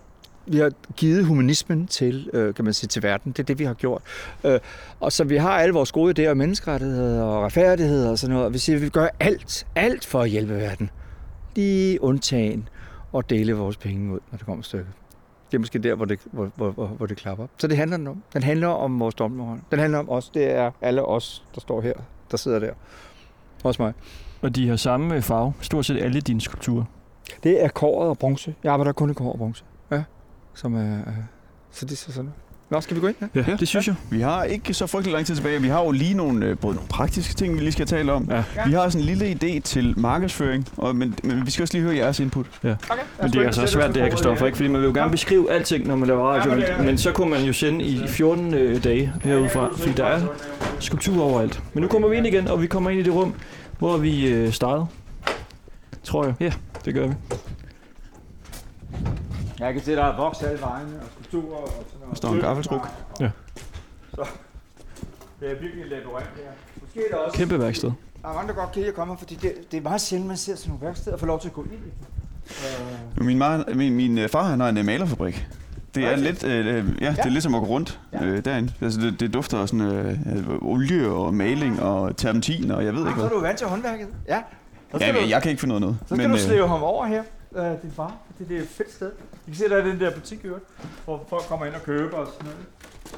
vi 0.46 0.58
har 0.58 0.72
givet 0.96 1.26
humanismen 1.26 1.86
til, 1.86 2.30
øh, 2.32 2.54
kan 2.54 2.64
man 2.64 2.74
sige, 2.74 2.88
til 2.88 3.02
verden. 3.02 3.32
Det 3.32 3.38
er 3.38 3.44
det, 3.44 3.58
vi 3.58 3.64
har 3.64 3.74
gjort. 3.74 4.02
Øh, 4.44 4.60
og 5.00 5.12
så 5.12 5.24
vi 5.24 5.36
har 5.36 5.50
alle 5.50 5.74
vores 5.74 5.92
gode 5.92 6.22
idéer 6.22 6.30
om 6.30 6.36
menneskerettigheder 6.36 7.22
og 7.22 7.42
retfærdighed 7.42 8.08
og 8.08 8.18
sådan 8.18 8.32
noget. 8.32 8.46
Og 8.46 8.52
vi 8.52 8.58
siger, 8.58 8.76
at 8.76 8.82
vi 8.82 8.88
gør 8.88 9.08
alt, 9.20 9.66
alt 9.74 10.06
for 10.06 10.20
at 10.20 10.30
hjælpe 10.30 10.54
verden. 10.54 10.90
Lige 11.56 12.02
undtagen 12.02 12.68
og 13.12 13.30
dele 13.30 13.54
vores 13.54 13.76
penge 13.76 14.12
ud, 14.12 14.20
når 14.30 14.36
det 14.36 14.46
kommer 14.46 14.62
stykket. 14.62 14.92
Det 15.50 15.56
er 15.56 15.60
måske 15.60 15.78
der, 15.78 15.94
hvor 15.94 16.04
det, 16.04 16.18
hvor, 16.32 16.50
hvor, 16.56 16.70
hvor, 16.70 16.86
hvor 16.86 17.06
det 17.06 17.16
klapper. 17.16 17.46
Så 17.58 17.66
det 17.66 17.76
handler 17.76 18.10
om. 18.10 18.22
Den 18.32 18.42
handler 18.42 18.68
om 18.68 19.00
vores 19.00 19.14
dommerhold. 19.14 19.60
Den 19.70 19.78
handler 19.78 19.98
om 19.98 20.10
os. 20.10 20.28
Det 20.28 20.50
er 20.50 20.70
alle 20.80 21.04
os, 21.04 21.44
der 21.54 21.60
står 21.60 21.80
her, 21.80 21.94
der 22.30 22.36
sidder 22.36 22.58
der. 22.58 22.72
Også 23.64 23.82
mig. 23.82 23.92
Og 24.42 24.56
de 24.56 24.68
har 24.68 24.76
samme 24.76 25.22
farve, 25.22 25.52
stort 25.60 25.86
set 25.86 26.02
alle 26.02 26.20
dine 26.20 26.40
skulpturer. 26.40 26.84
Det 27.42 27.64
er 27.64 27.68
kåret 27.68 28.08
og 28.08 28.18
bronze. 28.18 28.54
Jeg 28.64 28.72
arbejder 28.72 28.92
kun 28.92 29.10
i 29.10 29.14
kår 29.14 29.32
og 29.32 29.38
bronze 29.38 29.64
som 30.54 30.74
er... 30.74 30.98
Så 31.70 31.86
det 31.86 31.92
er 32.08 32.12
sådan 32.12 32.30
Nå, 32.72 32.80
skal 32.80 32.96
vi 32.96 33.00
gå 33.00 33.06
ind? 33.06 33.16
Ja, 33.34 33.44
ja 33.46 33.56
det 33.60 33.68
synes 33.68 33.86
jeg. 33.86 33.94
Vi 34.10 34.20
har 34.20 34.44
ikke 34.44 34.74
så 34.74 34.86
frygtelig 34.86 35.12
lang 35.12 35.26
tid 35.26 35.34
tilbage. 35.34 35.62
Vi 35.62 35.68
har 35.68 35.84
jo 35.84 35.90
lige 35.90 36.14
nogle, 36.14 36.46
øh, 36.46 36.58
både 36.58 36.74
nogle 36.74 36.88
praktiske 36.88 37.34
ting, 37.34 37.54
vi 37.54 37.60
lige 37.60 37.72
skal 37.72 37.86
tale 37.86 38.12
om. 38.12 38.28
Ja. 38.30 38.44
Vi 38.66 38.72
har 38.72 38.88
sådan 38.88 39.08
en 39.08 39.16
lille 39.16 39.38
idé 39.42 39.60
til 39.60 39.94
markedsføring, 39.96 40.68
og, 40.76 40.96
men, 40.96 41.14
men 41.22 41.46
vi 41.46 41.50
skal 41.50 41.62
også 41.62 41.74
lige 41.74 41.84
høre 41.84 41.96
jeres 41.96 42.20
input. 42.20 42.46
Ja. 42.64 42.70
Okay. 42.90 43.02
Men 43.22 43.32
det 43.32 43.40
er 43.40 43.46
altså 43.46 43.66
svært, 43.66 43.94
det 43.94 44.00
jeg 44.00 44.08
kan 44.08 44.18
stå 44.18 44.34
for, 44.34 44.46
ikke? 44.46 44.56
Fordi 44.56 44.68
man 44.68 44.80
vil 44.80 44.86
jo 44.86 44.94
gerne 44.94 45.10
beskrive 45.10 45.52
alting, 45.52 45.86
når 45.86 45.96
man 45.96 46.08
laver 46.08 46.28
radio, 46.28 46.54
ja, 46.54 46.76
men, 46.76 46.86
men 46.86 46.98
så 46.98 47.12
kunne 47.12 47.30
man 47.30 47.42
jo 47.44 47.52
sende 47.52 47.84
i 47.84 48.06
14 48.06 48.54
øh, 48.54 48.84
dage 48.84 49.12
herudfra, 49.22 49.68
fordi 49.76 49.92
der 49.92 50.04
er 50.04 50.20
skulptur 50.80 51.24
overalt. 51.24 51.62
Men 51.74 51.82
nu 51.82 51.88
kommer 51.88 52.08
vi 52.08 52.16
ind 52.16 52.26
igen, 52.26 52.48
og 52.48 52.62
vi 52.62 52.66
kommer 52.66 52.90
ind 52.90 53.00
i 53.00 53.02
det 53.02 53.14
rum, 53.14 53.34
hvor 53.78 53.96
vi 53.96 54.28
øh, 54.28 54.52
startede. 54.52 54.86
Tror 56.04 56.24
jeg. 56.24 56.34
Ja, 56.40 56.52
det 56.84 56.94
gør 56.94 57.06
vi. 57.06 57.14
Jeg 59.62 59.72
kan 59.72 59.82
se, 59.82 59.92
der 59.92 60.04
er 60.04 60.16
voks 60.16 60.42
alle 60.42 60.60
vejene 60.60 60.90
og 61.00 61.06
skulpturer 61.12 61.56
og 61.56 61.68
sådan 61.68 61.84
noget. 62.00 62.10
Der 62.10 62.14
står 62.14 62.28
en 62.28 62.40
gaffeltruk. 62.40 62.88
Ja. 63.20 63.30
Så 64.14 64.26
det 65.40 65.50
er 65.50 65.54
virkelig 65.60 65.74
lidt 65.76 65.90
labyrint 65.90 66.28
her. 66.36 66.50
Måske 66.80 67.00
er 67.00 67.16
der 67.16 67.16
også... 67.16 67.38
Kæmpe 67.38 67.58
værksted. 67.58 67.92
Der 68.22 68.28
er 68.28 68.34
mange, 68.34 68.48
der 68.48 68.54
godt 68.54 68.72
kan 68.72 68.84
at 68.84 68.94
komme, 68.94 69.18
fordi 69.18 69.34
det, 69.34 69.52
det 69.70 69.76
er 69.76 69.82
meget 69.82 70.00
sjældent, 70.00 70.28
man 70.28 70.36
ser 70.36 70.56
sådan 70.56 70.70
nogle 70.70 70.86
værksteder 70.86 71.12
og 71.12 71.20
får 71.20 71.26
lov 71.26 71.40
til 71.40 71.48
at 71.48 71.54
gå 71.54 71.62
ind 71.62 71.72
i 71.72 71.76
dem. 71.76 73.26
Min, 73.26 73.38
mar, 73.38 73.64
min, 73.74 73.94
min 73.94 74.18
øh, 74.18 74.28
far 74.28 74.42
han 74.42 74.60
har 74.60 74.68
en 74.68 74.78
øh, 74.78 74.84
malerfabrik. 74.84 75.48
Det 75.94 76.04
er 76.04 76.16
lidt, 76.16 76.44
øh, 76.44 76.66
øh, 76.66 76.66
ja, 76.66 77.06
ja, 77.06 77.10
det 77.10 77.18
er 77.18 77.28
lidt 77.28 77.42
som 77.42 77.54
at 77.54 77.60
gå 77.60 77.66
rundt 77.66 78.00
øh, 78.22 78.44
derinde. 78.44 78.72
Altså, 78.80 79.00
det, 79.00 79.20
det 79.20 79.34
dufter 79.34 79.58
af 79.58 79.68
sådan 79.68 79.86
øh, 79.86 80.48
olie 80.62 81.08
og 81.08 81.34
maling 81.34 81.82
og 81.82 82.16
terpentin 82.16 82.70
og 82.70 82.84
jeg 82.84 82.92
ved 82.94 83.00
ikke 83.00 83.12
hvad. 83.12 83.28
Så 83.28 83.34
er 83.34 83.38
du 83.38 83.40
vant 83.40 83.58
til 83.58 83.66
håndværket. 83.66 84.08
Ja. 84.28 84.42
Ja, 85.00 85.06
jeg, 85.06 85.30
jeg 85.30 85.42
kan 85.42 85.50
ikke 85.50 85.60
finde 85.60 85.80
noget. 85.80 85.96
Så 86.00 86.14
skal 86.14 86.28
men, 86.28 86.30
du 86.30 86.42
slæve 86.42 86.62
øh, 86.62 86.68
ham 86.68 86.82
over 86.82 87.06
her 87.06 87.22
øh, 87.56 87.82
din 87.82 87.90
far, 87.90 88.16
fordi 88.36 88.48
det 88.48 88.58
er 88.58 88.62
et 88.62 88.68
fedt 88.68 88.92
sted. 88.92 89.10
I 89.46 89.50
kan 89.50 89.54
se, 89.54 89.68
der 89.68 89.76
er 89.76 89.84
den 89.84 90.00
der 90.00 90.14
butik, 90.14 90.44
øvrigt, 90.44 90.64
hvor 91.04 91.26
folk 91.28 91.42
kommer 91.42 91.66
ind 91.66 91.74
og 91.74 91.82
køber 91.82 92.16
og 92.16 92.26
sådan 92.32 92.44
noget. 92.44 92.66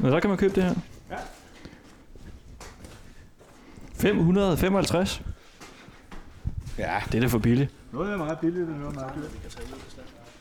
Men 0.00 0.10
så 0.12 0.20
kan 0.20 0.30
man 0.30 0.38
købe 0.38 0.54
det 0.54 0.62
her. 0.62 0.74
Ja. 1.10 1.16
555. 3.94 5.22
Ja. 6.78 7.02
Det 7.12 7.14
er 7.14 7.20
da 7.20 7.26
for 7.26 7.38
billigt. 7.38 7.70
Noget 7.92 8.12
er 8.12 8.16
meget 8.16 8.38
billigt, 8.38 8.68
og 8.68 8.74
noget 8.74 8.96
er 8.96 9.00
meget 9.00 9.12
dyrt. 9.14 9.32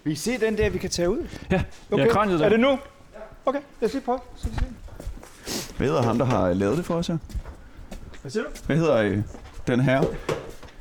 Vi 0.04 0.12
kan 0.12 0.18
se 0.18 0.38
den 0.38 0.58
der, 0.58 0.70
vi 0.70 0.78
kan 0.78 0.90
tage 0.90 1.10
ud. 1.10 1.28
Ja, 1.52 1.64
okay. 1.92 2.06
ja 2.06 2.38
der. 2.38 2.46
Er 2.46 2.50
det 2.50 2.60
nu? 2.60 2.80
Okay, 3.46 3.60
lad 3.82 3.90
os 3.90 3.94
lige 3.94 4.04
prøve. 4.04 4.20
Så 4.36 4.50
vi 4.50 4.56
se. 4.56 5.74
Hvad 5.78 5.88
hedder 5.88 6.02
ham, 6.02 6.18
der 6.18 6.26
har 6.26 6.54
lavet 6.54 6.78
det 6.78 6.86
for 6.86 6.96
os 6.96 7.08
her? 7.08 7.18
Hvad 8.22 8.32
siger 8.32 8.44
du? 8.44 8.50
Hvad 8.66 8.78
hedder 8.78 8.96
øh, 8.96 9.20
den 9.68 9.80
her? 9.80 10.04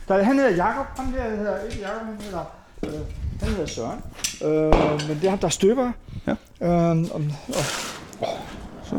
Der, 0.09 0.23
han 0.23 0.37
hedder 0.39 0.51
Jakob. 0.51 0.87
Han 0.97 1.15
der 1.15 1.37
hedder 1.37 1.63
ikke 1.63 1.81
Jakob, 1.81 2.07
han 2.07 2.21
hedder 2.21 2.45
Øh, 2.87 2.93
han 3.41 3.49
hedder 3.49 3.67
Søren. 3.67 4.01
Øh, 4.45 5.09
men 5.09 5.17
det 5.17 5.25
er 5.25 5.31
ham, 5.31 5.39
der 5.39 5.49
støber. 5.49 5.93
Ja. 6.27 6.33
Øh, 6.63 6.99
og, 7.13 7.21
og, 7.49 7.65
så. 8.85 8.99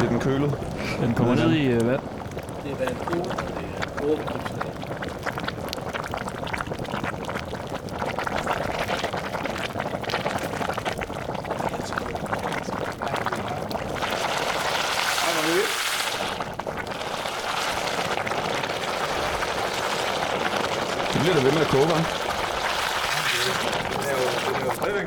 Lidt 0.00 0.10
den 0.10 0.20
kølet. 0.20 0.58
Den 1.00 1.14
kommer 1.14 1.34
ned 1.34 1.52
i 1.52 1.76
uh, 1.76 1.86
vand. 1.86 2.00
Det 2.64 2.72
er 2.72 2.76
vand 2.76 2.96
og 2.96 3.12
det 3.12 3.64
er 3.98 4.12
åbent. 4.12 4.46
bliver 21.26 21.38
det 21.38 21.44
ved 21.44 21.52
med 21.52 21.60
at 21.60 21.68
koge, 21.68 21.86
hva'? 21.90 22.26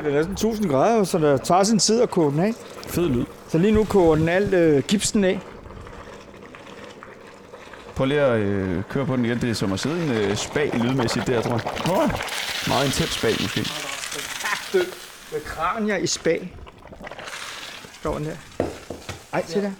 Det 0.04 0.08
er 0.08 0.09
næsten 0.20 0.32
1000 0.32 0.68
grader, 0.68 1.04
så 1.04 1.18
der 1.18 1.36
tager 1.36 1.62
sin 1.62 1.78
tid 1.78 2.02
at 2.02 2.10
koge 2.10 2.32
den 2.32 2.40
af. 2.40 2.52
Fed 2.86 3.08
lyd. 3.08 3.24
Så 3.48 3.58
lige 3.58 3.72
nu 3.72 3.84
koger 3.84 4.16
den 4.16 4.28
alt 4.28 4.54
øh, 4.54 4.82
gipsen 4.82 5.24
af. 5.24 5.40
Prøv 7.94 8.06
lige 8.06 8.20
at 8.20 8.40
øh, 8.40 8.82
køre 8.88 9.06
på 9.06 9.16
den 9.16 9.24
igen. 9.24 9.40
Det 9.40 9.50
er 9.50 9.54
som 9.54 9.72
at 9.72 9.80
sidde 9.80 10.00
i 10.00 10.02
en 10.02 10.10
øh, 10.10 10.36
spag 10.36 10.70
lydmæssigt 10.74 11.26
der, 11.26 11.42
tror 11.42 11.50
jeg. 11.52 12.02
Oh, 12.04 12.10
meget 12.68 12.86
intens 12.86 13.10
spag, 13.10 13.30
måske. 13.40 13.60
Med 15.32 15.40
kranier 15.44 15.96
i 15.96 16.06
spag. 16.06 16.56
Står 18.00 18.14
den 18.18 18.26
der. 18.26 18.36
Ej, 19.32 19.44
se 19.46 19.62
der. 19.62 19.70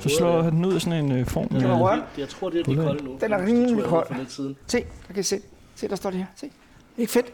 Så 0.00 0.08
slår 0.18 0.42
han 0.42 0.52
den 0.52 0.64
ud 0.64 0.74
af 0.74 0.80
sådan 0.80 1.04
en 1.04 1.12
øh, 1.12 1.26
form. 1.26 1.48
Kan 1.48 1.60
du 1.60 1.66
Med, 1.68 1.76
røre? 1.76 2.02
Jeg 2.18 2.28
tror, 2.28 2.50
det 2.50 2.60
er 2.60 2.64
de 2.64 2.76
kolde 2.76 3.04
nu. 3.04 3.18
Den 3.20 3.32
er 3.32 3.38
Det 3.38 3.46
rimelig 3.48 3.84
kold. 3.84 4.06
Se, 4.66 4.84
der 5.08 5.14
kan 5.14 5.20
I 5.20 5.22
se. 5.22 5.40
Se, 5.74 5.88
der 5.88 5.96
står 5.96 6.10
det 6.10 6.18
her. 6.18 6.26
Se. 6.36 6.50
Ikke 6.98 7.12
fedt. 7.12 7.26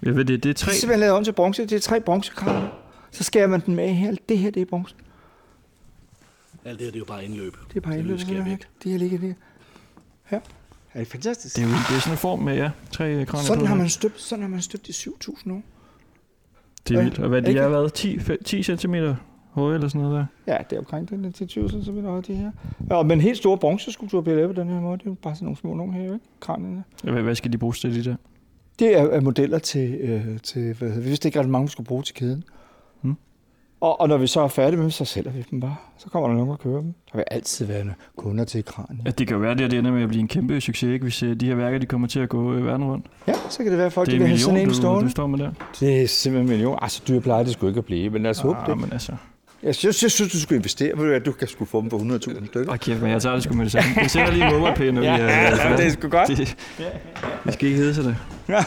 Ved 0.00 0.24
det, 0.24 0.42
det 0.42 0.50
er 0.50 0.54
tre. 0.54 0.70
Det 0.70 0.76
er 0.76 0.80
simpelthen 0.80 1.00
lavet 1.00 1.14
om 1.16 1.24
til 1.24 1.32
bronze. 1.32 1.62
Det 1.62 1.72
er 1.72 1.80
tre 1.80 2.00
bronzekranier. 2.00 2.68
Så 3.10 3.24
skærer 3.24 3.46
man 3.46 3.60
den 3.66 3.74
med 3.76 3.88
her. 3.88 4.14
Det 4.28 4.38
her, 4.38 4.50
det 4.50 4.62
er 4.62 4.66
bronze. 4.66 4.94
Alt 6.64 6.78
det 6.78 6.84
her, 6.86 6.90
det 6.90 6.96
er 6.96 7.00
jo 7.00 7.04
bare 7.04 7.24
indløb. 7.24 7.56
Det 7.68 7.76
er 7.76 7.80
bare 7.80 7.98
Det 8.02 8.20
skal 8.20 8.34
jeg 8.34 8.44
her. 8.44 8.56
Det 8.84 8.92
her 8.92 8.98
ligger 8.98 9.18
der. 9.18 9.32
Her. 10.24 10.40
Er 10.94 10.98
det 10.98 11.08
fantastisk? 11.08 11.56
Det 11.56 11.62
er, 11.62 11.66
jo, 11.66 11.72
det 11.72 11.96
er 11.96 12.00
sådan 12.00 12.12
en 12.14 12.18
form 12.18 12.38
med, 12.38 12.56
ja, 12.56 12.70
tre 12.90 13.04
øh, 13.14 13.26
kranier 13.26 13.44
Sådan 13.46 13.66
har 13.66 13.74
her. 13.74 13.80
man 13.82 13.88
støbt, 13.88 14.20
sådan 14.20 14.42
har 14.42 14.48
man 14.48 14.60
støbt 14.62 14.88
i 14.88 14.92
7.000 14.92 15.52
år. 15.52 15.62
Det 16.88 16.96
er 16.98 17.02
vildt. 17.02 17.18
Og 17.18 17.28
hvad 17.28 17.42
de 17.42 17.56
har 17.56 17.68
været 17.68 17.92
10, 17.94 18.16
fe- 18.16 18.42
10 18.44 18.62
cm 18.62 18.94
høje 19.50 19.74
eller 19.74 19.88
sådan 19.88 20.00
noget 20.00 20.26
der. 20.46 20.52
Ja, 20.52 20.58
det 20.70 20.76
er 20.76 20.80
omkring 20.80 21.08
den 21.10 21.32
til 21.32 21.46
20 21.48 21.68
cm 21.70 22.00
høje, 22.04 22.22
de 22.22 22.34
her. 22.34 22.50
Ja, 22.90 23.02
men 23.02 23.20
helt 23.20 23.36
store 23.38 23.58
bronzeskulpturer 23.58 24.22
bliver 24.22 24.36
lavet 24.36 24.54
på 24.56 24.60
den 24.60 24.68
her 24.70 24.80
måde. 24.80 24.98
Det 24.98 25.06
er 25.06 25.10
jo 25.10 25.14
bare 25.22 25.34
sådan 25.34 25.44
nogle 25.44 25.56
små 25.58 25.74
nogle 25.74 25.92
her, 25.92 26.02
ikke? 26.02 26.18
Kranierne. 26.40 26.84
Hvad, 27.02 27.22
hvad 27.22 27.34
skal 27.34 27.52
de 27.52 27.58
bruges 27.58 27.80
til, 27.80 27.94
de 27.94 28.10
der? 28.10 28.16
Det 28.80 28.98
er, 28.98 29.02
er 29.02 29.20
modeller 29.20 29.58
til, 29.58 29.94
øh, 30.00 30.38
til 30.42 30.74
hvad 30.78 30.88
vi 30.88 31.00
vidste 31.08 31.28
ikke 31.28 31.40
ret 31.40 31.48
mange, 31.48 31.66
vi 31.66 31.70
skulle 31.70 31.86
bruge 31.86 32.02
til 32.02 32.14
kæden. 32.14 32.44
Hmm. 33.02 33.14
Og, 33.80 34.00
og, 34.00 34.08
når 34.08 34.16
vi 34.16 34.26
så 34.26 34.40
er 34.40 34.48
færdige 34.48 34.76
med 34.76 34.82
dem, 34.84 34.90
så 34.90 35.04
sælger 35.04 35.30
vi 35.32 35.44
dem 35.50 35.60
bare. 35.60 35.76
Så 35.98 36.08
kommer 36.08 36.28
der 36.28 36.34
nogen 36.36 36.50
og 36.50 36.58
køber 36.58 36.80
dem. 36.80 36.94
Der 37.12 37.18
vil 37.18 37.24
altid 37.30 37.66
være 37.66 37.84
kunder 38.16 38.44
til 38.44 38.64
kranien. 38.64 39.02
Ja, 39.06 39.10
det 39.10 39.26
kan 39.26 39.34
jo 39.34 39.40
være, 39.40 39.50
at 39.50 39.58
det 39.58 39.72
ender 39.72 39.92
med 39.92 40.02
at 40.02 40.08
blive 40.08 40.20
en 40.20 40.28
kæmpe 40.28 40.60
succes, 40.60 40.88
ikke? 40.92 41.02
hvis 41.02 41.22
øh, 41.22 41.36
de 41.36 41.46
her 41.46 41.54
værker 41.54 41.78
de 41.78 41.86
kommer 41.86 42.08
til 42.08 42.20
at 42.20 42.28
gå 42.28 42.54
øh, 42.54 42.66
verden 42.66 42.84
rundt. 42.84 43.06
Ja, 43.28 43.32
så 43.50 43.58
kan 43.58 43.66
det 43.66 43.76
være, 43.78 43.86
at 43.86 43.92
folk 43.92 44.06
det 44.06 44.14
er 44.14 44.18
de 44.18 44.22
vil 44.24 44.28
have 44.28 44.38
sådan 44.38 44.54
million, 44.54 44.68
en 44.68 44.74
du, 44.74 44.80
stående. 44.80 45.04
du 45.04 45.10
står 45.10 45.26
med 45.26 45.38
der. 45.38 45.50
Det 45.80 46.02
er 46.02 46.06
simpelthen 46.06 46.46
en 46.46 46.50
million. 46.50 46.78
Altså, 46.82 47.02
dyr 47.08 47.20
plejer 47.20 47.42
det 47.42 47.52
sgu 47.52 47.66
ikke 47.68 47.78
at 47.78 47.84
blive, 47.84 48.10
men 48.10 48.22
lad 48.22 48.30
os 48.30 48.38
håbe 48.38 48.58
Ah, 48.58 48.66
det. 48.66 48.78
men 48.78 48.92
altså. 48.92 49.12
Jeg 49.62 49.74
synes, 49.74 50.02
jeg 50.02 50.10
synes, 50.10 50.32
du 50.32 50.40
skulle 50.40 50.56
investere. 50.56 50.92
Du 50.96 51.04
hvad, 51.04 51.20
Du 51.20 51.32
kan 51.32 51.48
sgu 51.48 51.64
få 51.64 51.80
dem 51.80 51.88
på 51.90 51.96
100.000 51.96 52.18
stykker. 52.18 52.72
Åh, 52.72 52.76
kæft, 52.78 53.02
men 53.02 53.10
jeg 53.10 53.22
tager 53.22 53.34
det 53.34 53.44
sgu 53.44 53.54
med 53.54 53.64
det 53.64 53.72
samme. 53.72 53.90
Jeg 53.96 54.10
sender 54.10 54.30
lige 54.30 54.50
MoMA-pæn, 54.50 54.94
når 54.94 55.00
vi 55.00 55.06
er 55.06 55.12
ja, 55.16 55.54
færdige. 55.54 55.76
det 55.76 55.86
er 55.86 55.90
sgu 55.90 56.08
godt. 56.08 56.28
Det, 56.28 56.56
vi 57.44 57.52
skal 57.52 57.68
ikke 57.68 57.78
hedde 57.80 57.94
sig 57.94 58.04
det. 58.04 58.16
Ja. 58.48 58.64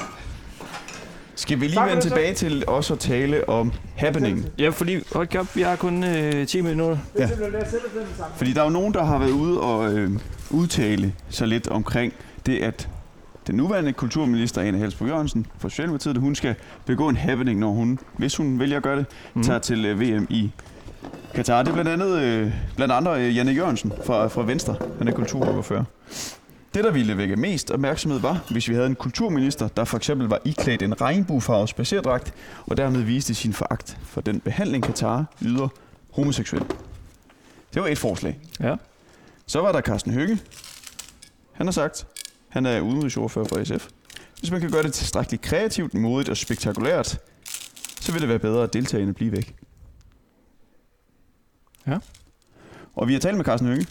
Skal 1.35 1.59
vi 1.59 1.65
lige 1.65 1.75
Tak 1.75 1.85
vende 1.89 1.95
det, 2.01 2.03
tilbage 2.03 2.33
til 2.33 2.63
også 2.67 2.93
at 2.93 2.99
tale 2.99 3.49
om 3.49 3.71
happening? 3.95 4.45
Ja, 4.59 4.69
fordi, 4.69 4.99
hold 5.13 5.35
op, 5.35 5.55
vi 5.55 5.61
har 5.61 5.75
kun 5.75 6.03
øh, 6.03 6.47
10 6.47 6.61
minutter. 6.61 6.97
Fordi 8.35 8.53
der 8.53 8.59
er 8.61 8.65
jo 8.65 8.69
nogen, 8.71 8.93
der 8.93 9.03
har 9.03 9.19
været 9.19 9.31
ude 9.31 9.61
og 9.61 9.93
øh, 9.93 10.11
udtale 10.49 11.13
sig 11.29 11.47
lidt 11.47 11.67
omkring 11.67 12.13
det, 12.45 12.57
at 12.59 12.89
den 13.47 13.55
nuværende 13.55 13.93
kulturminister, 13.93 14.61
Ane 14.61 14.77
Halsbo 14.77 15.05
Jørgensen 15.05 15.45
fra 15.59 15.69
Socialdemokratiet, 15.69 16.17
hun 16.17 16.35
skal 16.35 16.55
begå 16.85 17.07
en 17.09 17.17
happening, 17.17 17.59
når 17.59 17.69
hun, 17.71 17.99
hvis 18.17 18.35
hun 18.35 18.59
vælger 18.59 18.77
at 18.77 18.83
gøre 18.83 18.97
det, 18.97 19.05
Mhm. 19.33 19.43
tager 19.43 19.59
til 19.59 19.85
øh, 19.85 19.99
VM 20.01 20.27
i 20.29 20.51
Katar. 21.33 21.63
Det 21.63 21.69
er 21.69 21.73
blandt 21.73 21.91
andet, 21.91 22.21
øh, 22.21 22.53
blandt 22.75 22.93
andre 22.93 23.21
øh, 23.21 23.35
Janne 23.37 23.51
Jørgensen 23.51 23.93
fra, 24.05 24.27
fra 24.27 24.43
Venstre. 24.43 24.75
Han 24.97 25.07
er 25.07 25.11
kulturordfører. 25.11 25.83
Det, 26.73 26.83
der 26.83 26.91
ville 26.91 27.17
vække 27.17 27.35
mest 27.35 27.71
opmærksomhed 27.71 28.19
var, 28.19 28.43
hvis 28.49 28.69
vi 28.69 28.73
havde 28.73 28.87
en 28.87 28.95
kulturminister, 28.95 29.67
der 29.67 29.83
for 29.83 29.97
eksempel 29.97 30.27
var 30.27 30.39
iklædt 30.45 30.81
en 30.81 31.01
regnbuefarvet 31.01 31.69
spacerdragt, 31.69 32.33
og 32.65 32.77
dermed 32.77 33.01
viste 33.01 33.33
sin 33.33 33.53
foragt 33.53 33.97
for 34.03 34.21
den 34.21 34.39
behandling, 34.39 34.83
Katar 34.83 35.25
yder 35.41 35.67
homoseksuelle. 36.11 36.67
Det 37.73 37.81
var 37.81 37.87
et 37.87 37.97
forslag. 37.97 38.39
Ja. 38.59 38.75
Så 39.47 39.61
var 39.61 39.71
der 39.71 39.81
Carsten 39.81 40.11
Høgge. 40.11 40.39
Han 41.53 41.67
har 41.67 41.71
sagt, 41.71 42.07
han 42.49 42.65
er 42.65 42.81
udenrigsordfører 42.81 43.45
for 43.45 43.63
SF. 43.63 43.87
Hvis 44.39 44.51
man 44.51 44.61
kan 44.61 44.71
gøre 44.71 44.83
det 44.83 44.93
tilstrækkeligt 44.93 45.43
kreativt, 45.43 45.93
modigt 45.93 46.29
og 46.29 46.37
spektakulært, 46.37 47.19
så 48.01 48.11
vil 48.11 48.21
det 48.21 48.29
være 48.29 48.39
bedre 48.39 48.63
at 48.63 48.73
deltagerne 48.73 49.13
blive 49.13 49.31
væk. 49.31 49.55
Ja. 51.87 51.97
Og 52.95 53.07
vi 53.07 53.13
har 53.13 53.19
talt 53.19 53.37
med 53.37 53.45
Carsten 53.45 53.67
Høgge, 53.69 53.87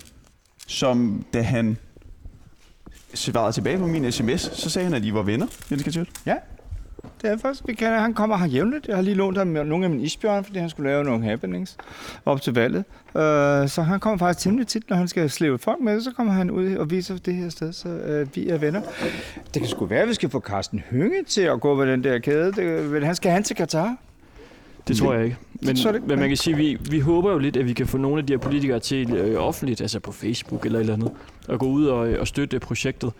som 0.66 1.24
da 1.32 1.42
han 1.42 1.76
svarede 3.14 3.52
tilbage 3.52 3.78
på 3.78 3.86
min 3.86 4.12
sms, 4.12 4.40
så 4.40 4.70
sagde 4.70 4.84
han, 4.84 4.94
at 4.94 5.04
I 5.04 5.14
var 5.14 5.22
venner, 5.22 5.46
Jens 5.70 5.82
Katjøt. 5.82 6.08
Det 7.22 7.30
er 7.30 7.36
faktisk, 7.36 7.66
vi 7.66 7.74
kender, 7.74 7.98
han 7.98 8.14
kommer 8.14 8.36
her 8.36 8.46
jævnligt. 8.46 8.88
Jeg 8.88 8.96
har 8.96 9.02
lige 9.02 9.14
lånt 9.14 9.38
ham 9.38 9.46
nogle 9.46 9.84
af 9.84 9.90
mine 9.90 10.02
isbjørn, 10.02 10.44
fordi 10.44 10.58
han 10.58 10.70
skulle 10.70 10.90
lave 10.90 11.04
nogle 11.04 11.24
happenings 11.24 11.76
op 12.24 12.42
til 12.42 12.54
valget. 12.54 12.84
Uh, 13.06 13.20
så 13.68 13.84
han 13.86 14.00
kommer 14.00 14.18
faktisk 14.18 14.44
temmelig 14.44 14.66
tit, 14.66 14.90
når 14.90 14.96
han 14.96 15.08
skal 15.08 15.30
slæve 15.30 15.58
folk 15.58 15.80
med, 15.80 16.00
så 16.00 16.10
kommer 16.16 16.32
han 16.32 16.50
ud 16.50 16.76
og 16.76 16.90
viser 16.90 17.18
det 17.18 17.34
her 17.34 17.48
sted, 17.48 17.72
så 17.72 17.88
uh, 17.88 18.36
vi 18.36 18.48
er 18.48 18.58
venner. 18.58 18.80
Det 19.54 19.62
kan 19.62 19.66
sgu 19.66 19.86
være, 19.86 20.02
at 20.02 20.08
vi 20.08 20.14
skal 20.14 20.30
få 20.30 20.40
Carsten 20.40 20.82
Hønge 20.90 21.24
til 21.24 21.42
at 21.42 21.60
gå 21.60 21.74
med 21.74 21.86
den 21.86 22.04
der 22.04 22.18
kæde. 22.18 22.52
Det, 22.52 23.04
han 23.04 23.14
skal 23.14 23.30
han 23.30 23.42
til 23.42 23.56
Katar. 23.56 23.96
Det 24.88 24.96
tror 24.96 25.14
jeg 25.14 25.24
ikke. 25.24 25.36
Men, 25.62 25.76
jeg 25.76 25.94
ikke. 25.94 26.06
men 26.06 26.18
man 26.18 26.28
kan 26.28 26.36
sige, 26.36 26.56
vi, 26.56 26.78
vi 26.90 27.00
håber 27.00 27.32
jo 27.32 27.38
lidt, 27.38 27.56
at 27.56 27.66
vi 27.66 27.72
kan 27.72 27.86
få 27.86 27.98
nogle 27.98 28.18
af 28.18 28.26
de 28.26 28.32
her 28.32 28.38
politikere 28.38 28.80
til 28.80 29.12
øh, 29.12 29.40
offentligt, 29.42 29.80
altså 29.80 30.00
på 30.00 30.12
Facebook 30.12 30.66
eller 30.66 30.78
et 30.78 30.80
eller 30.80 30.94
andet, 30.94 31.10
at 31.48 31.58
gå 31.58 31.66
ud 31.66 31.86
og, 31.86 31.98
og 31.98 32.28
støtte 32.28 32.60
projektet. 32.60 33.12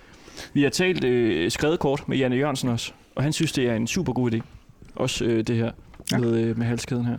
Vi 0.53 0.63
har 0.63 0.71
talt 0.71 1.05
øh, 1.05 1.51
skrevet 1.51 1.79
kort 1.79 2.09
med 2.09 2.17
Janne 2.19 2.37
Jørgensen 2.37 2.69
også, 2.69 2.93
og 3.15 3.23
han 3.23 3.33
synes, 3.33 3.53
det 3.53 3.67
er 3.69 3.75
en 3.75 3.87
super 3.87 4.13
god 4.13 4.33
idé. 4.33 4.41
Også 4.95 5.25
øh, 5.25 5.47
det 5.47 5.57
her 5.57 5.71
Ja. 6.13 6.19
med, 6.19 6.41
øh, 6.41 6.59
med 6.59 6.67
halskæden 6.67 7.05
her. 7.07 7.19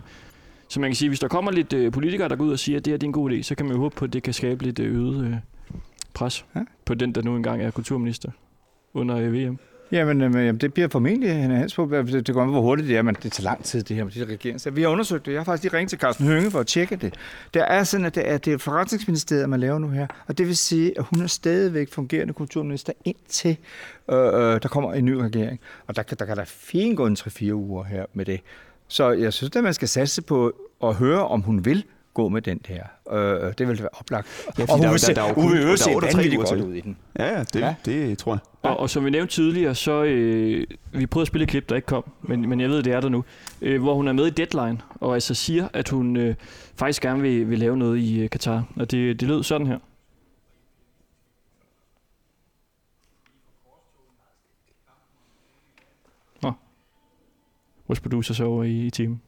Så 0.68 0.80
man 0.80 0.90
kan 0.90 0.94
sige, 0.94 1.08
hvis 1.08 1.20
der 1.20 1.28
kommer 1.28 1.50
lidt 1.52 1.72
øh, 1.72 1.92
politikere, 1.92 2.28
der 2.28 2.36
går 2.36 2.44
ud 2.44 2.52
og 2.52 2.58
siger, 2.58 2.78
at 2.78 2.84
det 2.84 2.90
her 2.90 2.98
det 2.98 3.06
er 3.06 3.08
en 3.08 3.12
god 3.12 3.30
idé, 3.30 3.42
så 3.42 3.54
kan 3.54 3.66
man 3.66 3.74
jo 3.74 3.80
håbe 3.80 3.96
på, 3.96 4.04
at 4.04 4.12
det 4.12 4.22
kan 4.22 4.32
skabe 4.32 4.64
lidt 4.64 4.78
øh, 4.78 4.94
øget 4.96 5.24
øh, 5.26 5.34
pres 6.14 6.44
Ja. 6.56 6.60
på 6.84 6.94
den, 6.94 7.12
der 7.12 7.22
nu 7.22 7.36
engang 7.36 7.62
er 7.62 7.70
kulturminister 7.70 8.30
under 8.94 9.16
øh, 9.16 9.32
VM. 9.32 9.58
Jamen, 9.92 10.20
øh, 10.20 10.34
jamen, 10.46 10.58
det 10.60 10.74
bliver 10.74 10.88
formentlig 10.88 11.30
er 11.30 11.34
hans 11.34 11.74
på. 11.74 11.88
Det, 11.92 12.26
det 12.26 12.34
går 12.34 12.42
an, 12.42 12.48
hvor 12.48 12.60
hurtigt 12.60 12.88
det 12.88 12.96
er, 12.96 13.02
men 13.02 13.16
det 13.22 13.32
tager 13.32 13.44
lang 13.44 13.64
tid, 13.64 13.82
det 13.82 13.96
her 13.96 14.04
med 14.04 14.12
de 14.12 14.20
der 14.20 14.26
regeringer. 14.26 14.70
Vi 14.70 14.82
har 14.82 14.88
undersøgt 14.88 15.26
det. 15.26 15.32
Jeg 15.32 15.40
har 15.40 15.44
faktisk 15.44 15.62
lige 15.62 15.76
ringet 15.76 15.90
til 15.90 15.98
Carsten 15.98 16.26
Hønge 16.26 16.50
for 16.50 16.60
at 16.60 16.66
tjekke 16.66 16.96
det. 16.96 17.14
Det 17.54 17.62
er 17.68 17.84
sådan, 17.84 18.06
at 18.06 18.14
det 18.14 18.30
er, 18.30 18.38
det 18.38 18.52
er 18.52 18.58
forretningsministeriet, 18.58 19.48
man 19.48 19.60
laver 19.60 19.78
nu 19.78 19.88
her. 19.88 20.06
Og 20.26 20.38
det 20.38 20.46
vil 20.46 20.56
sige, 20.56 20.98
at 20.98 21.04
hun 21.10 21.22
er 21.22 21.26
stadigvæk 21.26 21.92
fungerende 21.92 22.32
kulturminister 22.32 22.92
indtil 23.04 23.56
øh, 24.10 24.16
øh, 24.18 24.32
der 24.62 24.68
kommer 24.68 24.92
en 24.92 25.04
ny 25.04 25.12
regering. 25.12 25.60
Og 25.86 25.96
der, 25.96 26.02
kan- 26.02 26.16
der 26.18 26.24
kan 26.24 26.36
der 26.36 26.44
fint 26.46 26.96
gå 26.96 27.06
en 27.06 27.16
3-4 27.20 27.52
uger 27.52 27.84
her 27.84 28.04
med 28.14 28.24
det. 28.24 28.40
Så 28.88 29.10
jeg 29.10 29.32
synes, 29.32 29.56
at 29.56 29.64
man 29.64 29.74
skal 29.74 29.88
satse 29.88 30.22
på 30.22 30.52
at 30.84 30.94
høre, 30.94 31.28
om 31.28 31.40
hun 31.40 31.64
vil 31.64 31.84
gå 32.14 32.28
med 32.28 32.42
den 32.42 32.60
her. 32.66 32.82
Øh, 33.12 33.52
det 33.58 33.68
vil 33.68 33.78
være 33.78 33.88
oplagt. 33.92 34.26
Ja, 34.58 34.62
og 34.62 34.68
hun 34.76 34.82
der 34.84 34.90
vil 34.90 35.00
se, 35.00 35.14
der- 35.14 35.22
der 35.94 36.00
der 36.00 36.06
vanvittigt 36.16 36.40
godt 36.48 36.60
ud 36.68 36.74
i 36.74 36.80
den. 36.80 36.96
Ja, 37.18 37.26
ja, 37.38 37.44
det, 37.52 37.60
ja. 37.60 37.74
det 37.84 38.18
tror 38.18 38.32
jeg. 38.32 38.38
Og, 38.64 38.76
og 38.76 38.90
som 38.90 39.04
vi 39.04 39.10
nævnte 39.10 39.34
tidligere, 39.34 39.74
så 39.74 40.04
øh, 40.04 40.66
vi 40.92 41.06
prøvede 41.06 41.24
at 41.24 41.28
spille 41.28 41.42
et 41.42 41.48
klip, 41.48 41.68
der 41.68 41.76
ikke 41.76 41.86
kom, 41.86 42.10
men, 42.22 42.48
men 42.48 42.60
jeg 42.60 42.68
ved, 42.68 42.82
det 42.82 42.92
er 42.92 43.00
der 43.00 43.08
nu, 43.08 43.24
øh, 43.62 43.82
hvor 43.82 43.94
hun 43.94 44.08
er 44.08 44.12
med 44.12 44.26
i 44.26 44.30
Deadline, 44.30 44.80
og 44.90 45.14
altså 45.14 45.34
siger, 45.34 45.68
at 45.72 45.88
hun 45.88 46.16
øh, 46.16 46.34
faktisk 46.76 47.02
gerne 47.02 47.22
vil, 47.22 47.50
vil 47.50 47.58
lave 47.58 47.76
noget 47.76 47.98
i 47.98 48.20
øh, 48.20 48.30
Katar. 48.30 48.64
Og 48.76 48.90
det, 48.90 49.20
det 49.20 49.28
lød 49.28 49.42
sådan 49.42 49.66
her. 49.66 49.78
Nå. 56.42 56.52
Vores 57.88 58.00
producer 58.00 58.34
så 58.34 58.44
over 58.44 58.64
i, 58.64 58.86
i 58.86 58.90
timen. 58.90 59.20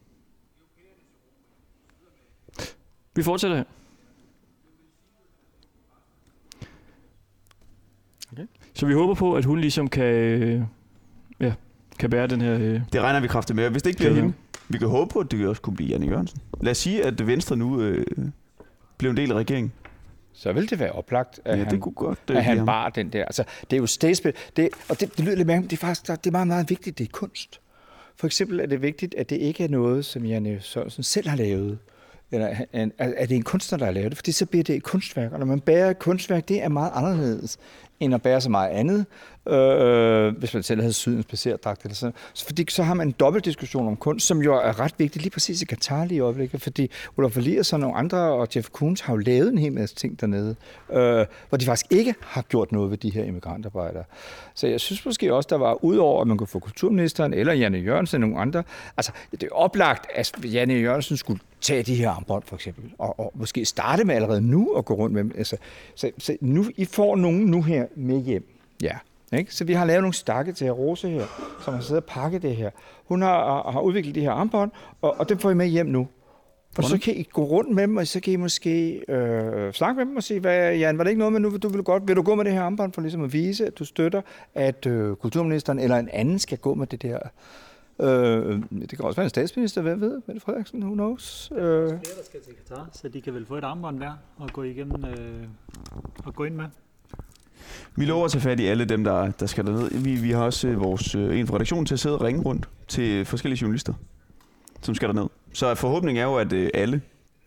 Vi 3.14 3.22
fortsætter 3.22 3.57
her. 3.57 3.64
Okay. 8.37 8.47
Så 8.74 8.87
vi 8.87 8.93
håber 8.93 9.14
på, 9.14 9.34
at 9.34 9.45
hun 9.45 9.59
ligesom 9.61 9.89
kan, 9.89 10.05
øh, 10.14 10.62
ja, 11.41 11.53
kan 11.99 12.11
bære 12.11 12.26
den 12.26 12.41
her... 12.41 12.55
Øh, 12.55 12.80
Det 12.93 13.01
regner 13.01 13.20
vi 13.20 13.26
kraftigt 13.28 13.57
med. 13.57 13.70
Hvis 13.70 13.82
det 13.82 13.91
ikke 13.91 13.99
bliver 13.99 14.12
hende, 14.14 14.32
vi 14.68 14.78
kan 14.78 14.89
håbe 14.89 15.12
på, 15.12 15.18
at 15.18 15.30
det 15.30 15.49
også 15.49 15.62
kunne 15.62 15.76
blive 15.76 15.89
Janne 15.91 16.07
Jørgensen. 16.07 16.41
Lad 16.61 16.70
os 16.70 16.78
sige, 16.78 17.05
at 17.05 17.26
Venstre 17.26 17.57
nu 17.57 17.80
øh, 17.80 18.07
blev 18.99 19.11
en 19.11 19.16
del 19.16 19.30
af 19.32 19.34
regeringen. 19.37 19.72
Så 20.32 20.53
vil 20.53 20.70
det 20.70 20.78
være 20.78 20.93
oplagt, 20.93 21.41
at 21.45 21.59
Ja, 21.59 21.64
han 21.64 21.70
det 21.74 21.80
kunne 21.80 21.93
godt 21.95 22.18
øh, 22.30 22.37
at 22.37 22.45
han 22.45 22.57
ham. 22.57 22.66
bar 22.66 22.89
den 22.89 23.09
der. 23.12 23.24
Altså, 23.24 23.45
det 23.70 23.76
er 23.76 23.80
jo 23.80 23.87
stagespil. 23.87 24.32
Det, 24.57 24.68
og 24.89 25.01
det, 25.01 25.16
det 25.16 25.24
lyder 25.24 25.37
lidt 25.37 25.47
mærkeligt, 25.47 25.70
det 25.70 25.76
er 25.76 25.80
faktisk 25.87 26.07
det 26.07 26.26
er 26.26 26.30
meget, 26.30 26.47
meget 26.47 26.70
vigtigt, 26.70 26.99
det 26.99 27.05
er 27.05 27.12
kunst. 27.12 27.61
For 28.16 28.26
eksempel 28.26 28.61
er 28.61 28.66
det 28.66 28.82
vigtigt, 28.82 29.14
at 29.18 29.30
det 29.30 29.37
ikke 29.37 29.64
er 29.64 29.68
noget, 29.68 30.05
som 30.05 30.24
Janne 30.24 30.59
Sørensen 30.61 31.03
selv 31.03 31.28
har 31.28 31.37
lavet 31.37 31.78
eller 32.33 32.57
en, 32.72 32.93
er, 32.99 33.27
det 33.27 33.37
en 33.37 33.43
kunstner, 33.43 33.79
der 33.79 33.85
har 33.85 33.93
lavet 33.93 34.11
det? 34.11 34.18
Fordi 34.18 34.33
så 34.33 34.47
bliver 34.47 34.64
det 34.64 34.74
et 34.74 34.83
kunstværk, 34.83 35.33
og 35.33 35.39
når 35.39 35.47
man 35.47 35.61
bærer 35.61 35.91
et 35.91 35.99
kunstværk, 35.99 36.49
det 36.49 36.62
er 36.62 36.68
meget 36.68 36.91
anderledes 36.95 37.59
end 38.01 38.14
at 38.14 38.22
bære 38.22 38.41
så 38.41 38.51
meget 38.51 38.70
andet, 38.70 39.07
øh, 39.49 40.39
hvis 40.39 40.55
man 40.55 40.62
selv 40.62 40.81
havde 40.81 40.93
sydens 40.93 41.27
baserdragt 41.27 41.83
eller 41.83 41.95
sådan. 41.95 42.14
Så, 42.33 42.47
fordi 42.47 42.66
så 42.68 42.83
har 42.83 42.95
man 42.95 43.09
en 43.09 43.14
dobbelt 43.20 43.45
diskussion 43.45 43.87
om 43.87 43.97
kunst, 43.97 44.27
som 44.27 44.43
jo 44.43 44.55
er 44.55 44.81
ret 44.81 44.95
vigtig 44.99 45.22
lige 45.22 45.31
præcis 45.31 45.62
i 45.62 45.64
Katar 45.64 46.05
lige 46.05 46.16
i 46.16 46.20
øjeblikket, 46.20 46.62
fordi 46.62 46.91
Olaf 47.16 47.37
Elias 47.37 47.72
og 47.72 47.81
nogle 47.81 47.97
andre 47.97 48.18
og 48.18 48.49
Jeff 48.57 48.68
Koons 48.68 49.01
har 49.01 49.12
jo 49.12 49.16
lavet 49.16 49.53
en 49.53 49.59
hel 49.59 49.72
masse 49.72 49.95
ting 49.95 50.20
dernede, 50.20 50.57
øh, 50.93 51.27
hvor 51.49 51.59
de 51.59 51.64
faktisk 51.64 51.93
ikke 51.93 52.14
har 52.20 52.43
gjort 52.43 52.72
noget 52.72 52.91
ved 52.91 52.99
de 52.99 53.11
her 53.11 53.24
immigrantarbejdere. 53.24 54.05
Så 54.55 54.66
jeg 54.66 54.81
synes 54.81 55.05
måske 55.05 55.35
også, 55.35 55.47
der 55.51 55.59
var 55.59 55.85
udover, 55.85 56.20
at 56.20 56.27
man 56.27 56.39
kunne 56.39 56.47
få 56.47 56.59
kulturministeren 56.59 57.35
eller 57.35 57.53
Janne 57.53 57.79
Jørgensen 57.79 58.22
og 58.22 58.29
nogle 58.29 58.43
andre, 58.43 58.62
altså 58.97 59.12
det 59.31 59.43
er 59.43 59.55
oplagt, 59.55 60.07
at 60.14 60.33
Janne 60.45 60.74
Jørgensen 60.74 61.16
skulle 61.16 61.41
tage 61.67 61.83
de 61.83 61.95
her 61.95 62.11
armbånd 62.11 62.43
for 62.47 62.55
eksempel, 62.55 62.93
og, 62.99 63.21
og 63.21 63.33
måske 63.35 63.64
starte 63.64 64.05
med 64.05 64.14
allerede 64.14 64.41
nu 64.41 64.73
at 64.73 64.85
gå 64.85 64.95
rundt 64.95 65.14
med 65.14 65.25
dem. 65.25 65.33
Altså, 65.39 65.57
så, 65.95 66.11
så 66.19 66.37
nu, 66.41 66.64
I 66.77 66.85
får 66.85 67.17
nogen 67.17 67.41
nu 67.41 67.62
her 67.62 67.87
med 67.97 68.23
hjem. 68.23 68.49
Ja. 68.83 68.97
Ikke? 69.33 69.55
Så 69.55 69.64
vi 69.64 69.73
har 69.73 69.85
lavet 69.85 70.03
nogle 70.03 70.14
stakke 70.14 70.53
til 70.53 70.71
Rose 70.71 71.09
her, 71.09 71.25
som 71.64 71.75
har 71.75 71.81
siddet 71.81 72.03
og 72.03 72.09
pakket 72.09 72.43
det 72.43 72.57
her. 72.57 72.71
Hun 73.05 73.23
har, 73.23 73.71
har 73.71 73.81
udviklet 73.81 74.14
de 74.14 74.21
her 74.21 74.31
armbånd, 74.31 74.71
og, 75.03 75.17
og 75.19 75.29
dem 75.29 75.39
får 75.39 75.51
I 75.51 75.55
med 75.55 75.67
hjem 75.67 75.87
nu. 75.87 76.09
Og 76.79 76.85
så 76.85 76.99
kan 76.99 77.17
I 77.17 77.23
gå 77.33 77.45
rundt 77.45 77.75
med 77.75 77.83
dem, 77.83 77.97
og 77.97 78.07
så 78.07 78.21
kan 78.21 78.33
I 78.33 78.37
måske 78.37 79.03
øh, 79.09 79.73
snakke 79.73 79.99
med 79.99 80.07
dem 80.07 80.17
og 80.17 80.23
sige, 80.23 80.41
hvad, 80.41 80.75
Jan, 80.75 80.99
var 80.99 81.05
det 81.05 81.11
ikke 81.11 81.19
noget 81.19 81.33
med 81.33 81.41
nu, 81.41 81.57
du 81.57 81.69
vil 81.69 81.83
godt, 81.83 82.09
vil 82.09 82.17
du 82.17 82.23
gå 82.23 82.35
med 82.35 82.45
det 82.45 82.53
her 82.53 82.62
armbånd 82.62 82.93
for 82.93 83.01
ligesom 83.01 83.25
at 83.25 83.33
vise, 83.33 83.67
at 83.67 83.79
du 83.79 83.85
støtter, 83.85 84.23
at 84.55 84.87
øh, 84.87 85.17
kulturministeren 85.17 85.79
eller 85.79 85.97
en 85.97 86.09
anden 86.09 86.39
skal 86.39 86.59
gå 86.59 86.75
med 86.75 86.87
det 86.87 87.03
der 87.03 87.19
Øh, 88.01 88.62
det 88.80 88.88
kan 88.88 89.05
også 89.05 89.16
være 89.16 89.24
en 89.24 89.30
statsminister, 89.30 89.82
hvem 89.82 90.01
ved? 90.01 90.22
Mette 90.26 90.40
Frederiksen, 90.40 90.82
who 90.82 90.94
knows? 90.94 91.53
Øh. 91.53 91.59
Flere, 91.59 91.88
der 91.88 92.24
skal 92.24 92.40
til 92.40 92.53
Katar, 92.55 92.88
så 92.92 93.09
de 93.09 93.20
kan 93.20 93.34
vel 93.34 93.47
få 93.47 93.57
et 93.57 93.64
armbånd 93.64 94.01
der 94.01 94.12
og 94.36 94.51
gå 94.53 94.62
igennem 94.62 95.05
øh, 95.05 95.44
og 96.24 96.34
gå 96.34 96.44
ind 96.44 96.55
med. 96.55 96.64
Vi 97.97 98.05
lover 98.05 98.24
at 98.24 98.30
tage 98.30 98.42
fat 98.42 98.61
i 98.61 98.66
alle 98.66 98.84
dem, 98.84 99.05
der, 99.05 99.30
der 99.30 99.47
skal 99.47 99.66
derned. 99.66 99.90
Vi, 99.90 100.14
vi 100.14 100.30
har 100.30 100.44
også 100.44 100.68
øh, 100.68 100.80
vores, 100.80 101.14
øh, 101.14 101.38
en 101.38 101.47
fra 101.47 101.55
redaktionen 101.55 101.86
til 101.86 101.94
at 101.94 102.01
sidde 102.01 102.18
og 102.18 102.22
ringe 102.22 102.42
rundt 102.42 102.68
til 102.88 103.24
forskellige 103.24 103.59
journalister, 103.62 103.94
som 104.82 104.94
skal 104.94 105.09
derned. 105.09 105.28
Så 105.53 105.74
forhåbningen 105.74 106.22
er 106.22 106.26
jo, 106.26 106.36
at 106.36 106.53
øh, 106.53 106.70
alle 106.74 107.03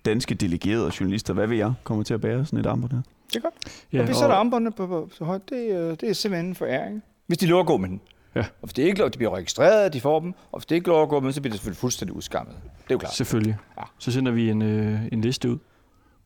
danske 0.06 0.36
delegerede 0.36 0.92
journalister, 1.00 1.34
hvad 1.34 1.48
ved 1.48 1.58
jeg, 1.58 1.74
kommer 1.84 2.04
til 2.04 2.14
at 2.14 2.22
bære 2.22 2.46
sådan 2.46 2.60
et 2.60 2.66
armbånd 2.66 2.92
her. 2.92 3.02
Det 3.28 3.36
er 3.36 3.40
godt. 3.40 3.54
Ja, 3.94 4.02
og 4.02 4.08
vi 4.08 4.14
sætter 4.14 4.36
armbåndene 4.36 4.72
på, 4.72 4.88
på 4.88 5.10
så 5.12 5.24
højt. 5.24 5.50
Det, 5.50 5.72
øh, 5.72 5.92
det 6.02 6.04
er 6.04 6.14
simpelthen 6.14 6.50
en 6.50 6.56
foræring. 6.56 7.04
Hvis 7.28 7.38
de 7.38 7.46
lover 7.46 7.62
at 7.62 7.68
gå 7.68 7.78
med 7.78 7.90
den. 7.90 8.02
Ja. 8.36 8.40
Og 8.40 8.46
hvis 8.62 8.74
det 8.74 8.84
ikke 8.84 9.00
lov, 9.00 9.10
de 9.10 9.18
bliver 9.18 9.36
registreret, 9.36 9.94
de 9.94 10.02
får 10.02 10.20
dem, 10.20 10.34
og 10.52 10.60
hvis 10.60 10.66
det 10.66 10.76
ikke 10.76 10.88
lov 10.88 11.04
at 11.04 11.10
gå 11.10 11.20
med, 11.20 11.32
så 11.32 11.42
bliver 11.42 11.52
det 11.52 11.60
selvfølgelig 11.60 11.80
fuldstændig 11.80 12.16
udskammet. 12.16 12.56
Det 12.64 12.70
er 12.72 12.86
jo 12.92 12.98
klart. 12.98 13.14
Selvfølgelig. 13.14 13.58
Ja. 13.78 13.84
Så 14.00 14.12
sender 14.12 14.32
vi 14.32 14.50
en, 14.50 14.62
øh, 14.62 15.00
en 15.12 15.22
liste 15.22 15.50
ud. 15.50 15.58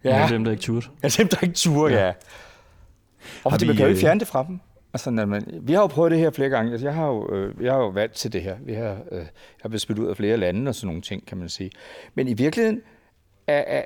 Ja. 0.04 0.20
Med 0.20 0.30
dem, 0.30 0.44
der 0.44 0.52
ikke 0.52 0.64
turde. 0.64 0.88
Ja, 1.04 1.08
dem, 1.08 1.28
der 1.28 1.38
ikke 1.44 1.56
turer, 1.56 1.92
ja. 1.92 2.06
ja. 2.06 2.14
Og 3.44 3.52
fordi 3.52 3.68
man 3.68 3.76
kan 3.76 3.84
jo 3.84 3.90
ikke 3.90 3.98
øh, 3.98 4.02
fjerne 4.02 4.20
det 4.20 4.28
fra 4.28 4.44
dem. 4.48 4.60
Altså, 4.94 5.10
når 5.10 5.26
man, 5.26 5.60
vi 5.62 5.74
har 5.74 5.82
jo 5.82 5.88
prøvet 5.88 6.12
det 6.12 6.20
her 6.20 6.32
flere 6.32 6.50
gange. 6.50 6.72
Altså, 6.72 6.88
jeg 6.88 6.96
har 6.96 7.08
jo, 7.08 7.36
øh, 7.36 7.64
jeg 7.64 7.74
har 7.74 7.80
jo 7.80 7.88
valgt 7.88 8.14
til 8.14 8.34
det 8.34 8.42
her. 8.42 8.56
Vi 8.62 8.74
har, 8.74 8.98
øh, 9.12 9.18
jeg 9.18 9.28
har 9.62 9.70
blevet 9.70 9.82
spillet 9.82 10.04
ud 10.04 10.10
af 10.10 10.18
flere 10.18 10.38
lande 10.38 10.70
og 10.70 10.76
sådan 10.76 10.88
nogle 10.88 11.02
ting, 11.02 11.26
kan 11.26 11.38
man 11.38 11.50
sige. 11.50 11.72
Men 12.16 12.28
i 12.28 12.34
virkeligheden 12.34 12.82
er, 13.48 13.64
er, 13.68 13.84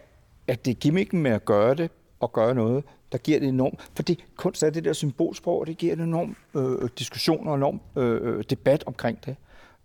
er 0.47 0.55
det 0.55 0.79
gimmicken 0.79 1.21
med 1.21 1.31
at 1.31 1.45
gøre 1.45 1.75
det 1.75 1.91
og 2.19 2.33
gøre 2.33 2.55
noget, 2.55 2.83
der 3.11 3.17
giver 3.17 3.39
det 3.39 3.49
enormt. 3.49 3.89
Fordi 3.95 4.23
kunst 4.35 4.63
er 4.63 4.69
det 4.69 4.85
der 4.85 4.93
symbolsprog, 4.93 5.59
og 5.59 5.67
det 5.67 5.77
giver 5.77 5.93
en 5.93 6.01
enorm 6.01 6.35
øh, 6.55 6.71
øh 6.71 6.89
diskussion 6.99 7.47
og 7.47 7.55
enorm 7.55 7.81
øh, 7.95 8.37
øh, 8.37 8.43
debat 8.49 8.83
omkring 8.87 9.25
det. 9.25 9.35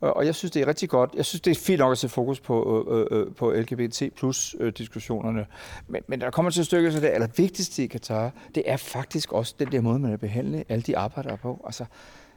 Og 0.01 0.17
og 0.17 0.27
jeg 0.27 0.35
synes, 0.35 0.51
det 0.51 0.63
er 0.63 0.67
rigtig 0.67 0.89
godt. 0.89 1.11
Jeg 1.17 1.25
synes, 1.25 1.41
det 1.41 1.51
er 1.51 1.55
fint 1.55 1.79
nok 1.79 1.93
at 1.93 1.99
sætte 1.99 2.15
fokus 2.15 2.41
på, 2.41 2.87
øh, 2.91 3.07
øh, 3.13 3.27
øh 3.27 3.35
på 3.35 3.53
LGBT 3.53 4.03
plus 4.17 4.57
øh, 4.61 4.73
diskussionerne. 4.79 5.47
Men, 5.89 6.03
men 6.07 6.21
der 6.21 6.31
kommer 6.31 6.51
til 6.51 6.65
stykket, 6.65 6.93
så 6.93 7.01
det 7.01 7.07
allervigtigste 7.07 7.85
i 7.85 7.87
Katar, 7.87 8.33
det 8.55 8.63
er 8.67 8.77
faktisk 8.77 9.33
også 9.33 9.55
den 9.59 9.73
der 9.73 9.81
måde, 9.81 9.99
man 9.99 10.13
er 10.13 10.17
behandlet 10.17 10.65
alle 10.69 10.83
de 10.83 10.99
arbejdere 10.99 11.37
på. 11.37 11.63
Altså, 11.67 11.85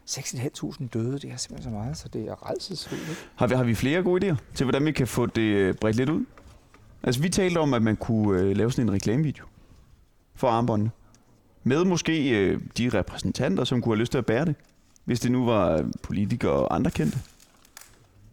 6.500 0.10 0.88
døde, 0.94 1.20
det 1.20 1.32
er 1.32 1.38
simpelthen 1.38 1.64
så 1.64 1.70
meget, 1.70 1.98
så 1.98 2.08
det 2.08 2.28
er 2.28 2.50
redselsfuldt. 2.50 3.30
Har 3.36 3.48
vi, 3.48 3.56
har 3.56 3.64
vi 3.64 3.76
flere 3.76 4.04
gode 4.04 4.30
idéer 4.32 4.36
til, 4.56 4.64
hvordan 4.64 4.86
vi 4.86 4.92
kan 4.92 5.08
få 5.08 5.26
det 5.26 5.80
bredt 5.80 5.96
lidt 5.96 6.10
ud? 6.10 6.26
Altså, 7.04 7.22
vi 7.22 7.30
talte 7.30 7.58
om, 7.58 7.74
at 7.74 7.82
man 7.82 7.96
kunne 7.96 8.42
øh, 8.42 8.58
lave 8.58 8.72
sådan 8.72 8.90
en 8.90 8.94
reklamevideo 8.94 9.46
for 10.36 10.48
armbåndene. 10.48 10.92
Med 11.64 11.84
måske 11.84 12.40
øh, 12.40 12.62
de 12.78 12.90
repræsentanter, 12.90 13.64
som 13.64 13.82
kunne 13.82 13.96
have 13.96 14.00
lyst 14.00 14.12
til 14.12 14.18
at 14.18 14.26
bære 14.26 14.46
det. 14.46 14.56
Hvis 15.06 15.20
det 15.20 15.32
nu 15.32 15.46
var 15.46 15.72
øh, 15.72 15.86
politikere 16.04 16.52
og 16.52 16.76
andre 16.76 16.92
kendte. 16.92 17.20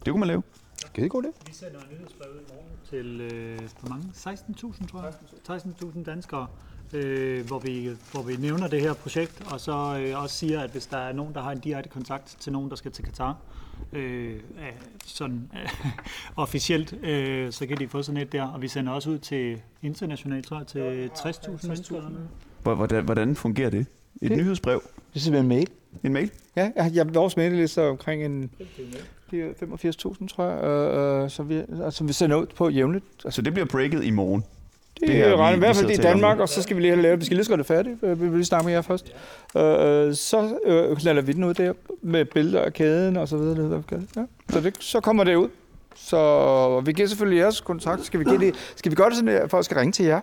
Det 0.05 0.11
kunne 0.11 0.19
man 0.19 0.27
lave. 0.27 0.43
Skide 0.77 1.09
god 1.09 1.23
det. 1.23 1.31
Vi 1.47 1.53
sender 1.53 1.79
en 1.79 1.85
nyhedsbrev 1.91 2.29
i 2.31 2.53
morgen 2.53 2.71
til 2.89 3.21
øh, 3.21 3.59
hvor 3.79 3.89
mange? 3.89 4.05
16.000, 4.15 4.87
tror 4.87 5.03
jeg. 5.03 5.61
16.000 5.61 6.03
danskere, 6.03 6.47
øh, 6.93 7.47
hvor, 7.47 7.59
vi, 7.59 7.89
hvor 8.11 8.21
vi 8.21 8.35
nævner 8.35 8.67
det 8.67 8.81
her 8.81 8.93
projekt, 8.93 9.43
og 9.51 9.59
så 9.59 9.97
øh, 9.99 10.21
også 10.21 10.35
siger, 10.35 10.61
at 10.61 10.69
hvis 10.69 10.85
der 10.85 10.97
er 10.97 11.13
nogen, 11.13 11.33
der 11.33 11.41
har 11.41 11.51
en 11.51 11.59
direkte 11.59 11.89
kontakt 11.89 12.37
til 12.39 12.51
nogen, 12.53 12.69
der 12.69 12.75
skal 12.75 12.91
til 12.91 13.05
Katar, 13.05 13.37
øh, 13.93 14.39
sådan 15.05 15.49
øh, 15.53 15.69
officielt, 16.35 16.93
øh, 17.03 17.51
så 17.51 17.67
kan 17.67 17.77
de 17.77 17.87
få 17.87 18.03
sådan 18.03 18.21
et 18.21 18.31
der. 18.31 18.43
Og 18.43 18.61
vi 18.61 18.67
sender 18.67 18.91
også 18.93 19.09
ud 19.09 19.17
til 19.19 19.61
internationalt, 19.81 20.45
tror 20.45 20.57
jeg, 20.57 20.67
til 20.67 21.09
60.000 21.15 21.67
mennesker. 21.67 22.01
Hvordan, 22.63 23.05
hvordan 23.05 23.35
fungerer 23.35 23.69
det? 23.69 23.79
Et 24.21 24.29
Det- 24.31 24.37
nyhedsbrev? 24.37 24.81
Det 25.13 25.15
er 25.15 25.19
simpelthen 25.19 25.45
en 25.45 25.49
mail. 25.57 25.67
En 26.03 26.13
mail? 26.13 26.31
Ja, 26.55 26.71
jeg, 26.75 26.91
jeg, 26.93 27.15
vores 27.15 27.37
mailliste 27.37 27.81
er 27.81 27.89
omkring 27.89 28.25
en 28.25 28.51
det 29.31 29.41
er 29.41 29.49
85.000, 30.13 30.27
tror 30.27 30.45
jeg, 30.45 30.63
øh, 30.63 31.23
øh, 31.23 31.29
som, 31.29 31.49
vi, 31.49 31.55
altså, 31.83 32.03
vi 32.03 32.13
sender 32.13 32.37
ud 32.37 32.45
på 32.55 32.69
jævnligt. 32.69 33.05
Altså, 33.25 33.35
Så 33.35 33.41
det 33.41 33.53
bliver 33.53 33.65
breaket 33.65 34.03
i 34.03 34.09
morgen. 34.11 34.43
Det, 34.99 35.01
det 35.01 35.07
det 35.09 35.23
er 35.23 35.29
vi- 35.29 35.35
regnet, 35.35 35.57
i 35.57 35.59
vi 35.59 35.65
hvert 35.65 35.75
fald 35.75 35.87
det 35.87 35.95
i 35.95 35.99
og 35.99 36.03
Danmark, 36.03 36.39
og 36.39 36.49
så 36.49 36.61
skal 36.61 36.75
vi 36.77 36.81
lige 36.81 36.91
have 36.91 37.01
lavet, 37.01 37.19
vi 37.19 37.25
skal 37.25 37.35
lige 37.37 37.45
skrive 37.45 37.57
det 37.57 37.65
færdigt, 37.65 37.95
øh, 38.03 38.21
vi 38.21 38.27
vil 38.27 38.35
lige 38.37 38.45
snakke 38.45 38.65
med 38.65 38.73
jer 38.73 38.81
først. 38.81 39.05
Øh, 39.57 40.13
så 40.15 40.57
øh, 40.65 40.97
lader 41.03 41.21
vi 41.21 41.31
den 41.31 41.43
ud 41.43 41.53
der 41.53 41.73
med 42.01 42.25
billeder 42.25 42.61
af 42.61 42.73
kæden 42.73 43.17
og 43.17 43.27
så 43.27 43.37
videre. 43.37 43.83
Ja. 44.15 44.21
Så, 44.49 44.61
det, 44.61 44.75
så 44.79 44.99
kommer 44.99 45.23
det 45.23 45.35
ud. 45.35 45.47
Så 45.95 46.81
vi 46.85 46.91
giver 46.91 47.07
selvfølgelig 47.07 47.39
jeres 47.39 47.61
kontakt. 47.61 48.05
Skal 48.05 48.19
vi, 48.19 48.23
give 48.25 48.37
det, 48.39 48.55
skal 48.75 48.91
vi 48.91 48.95
gøre 48.95 49.09
det 49.09 49.17
sådan, 49.17 49.29
at 49.35 49.49
folk 49.49 49.65
skal 49.65 49.77
ringe 49.77 49.91
til 49.91 50.05
jer? 50.05 50.19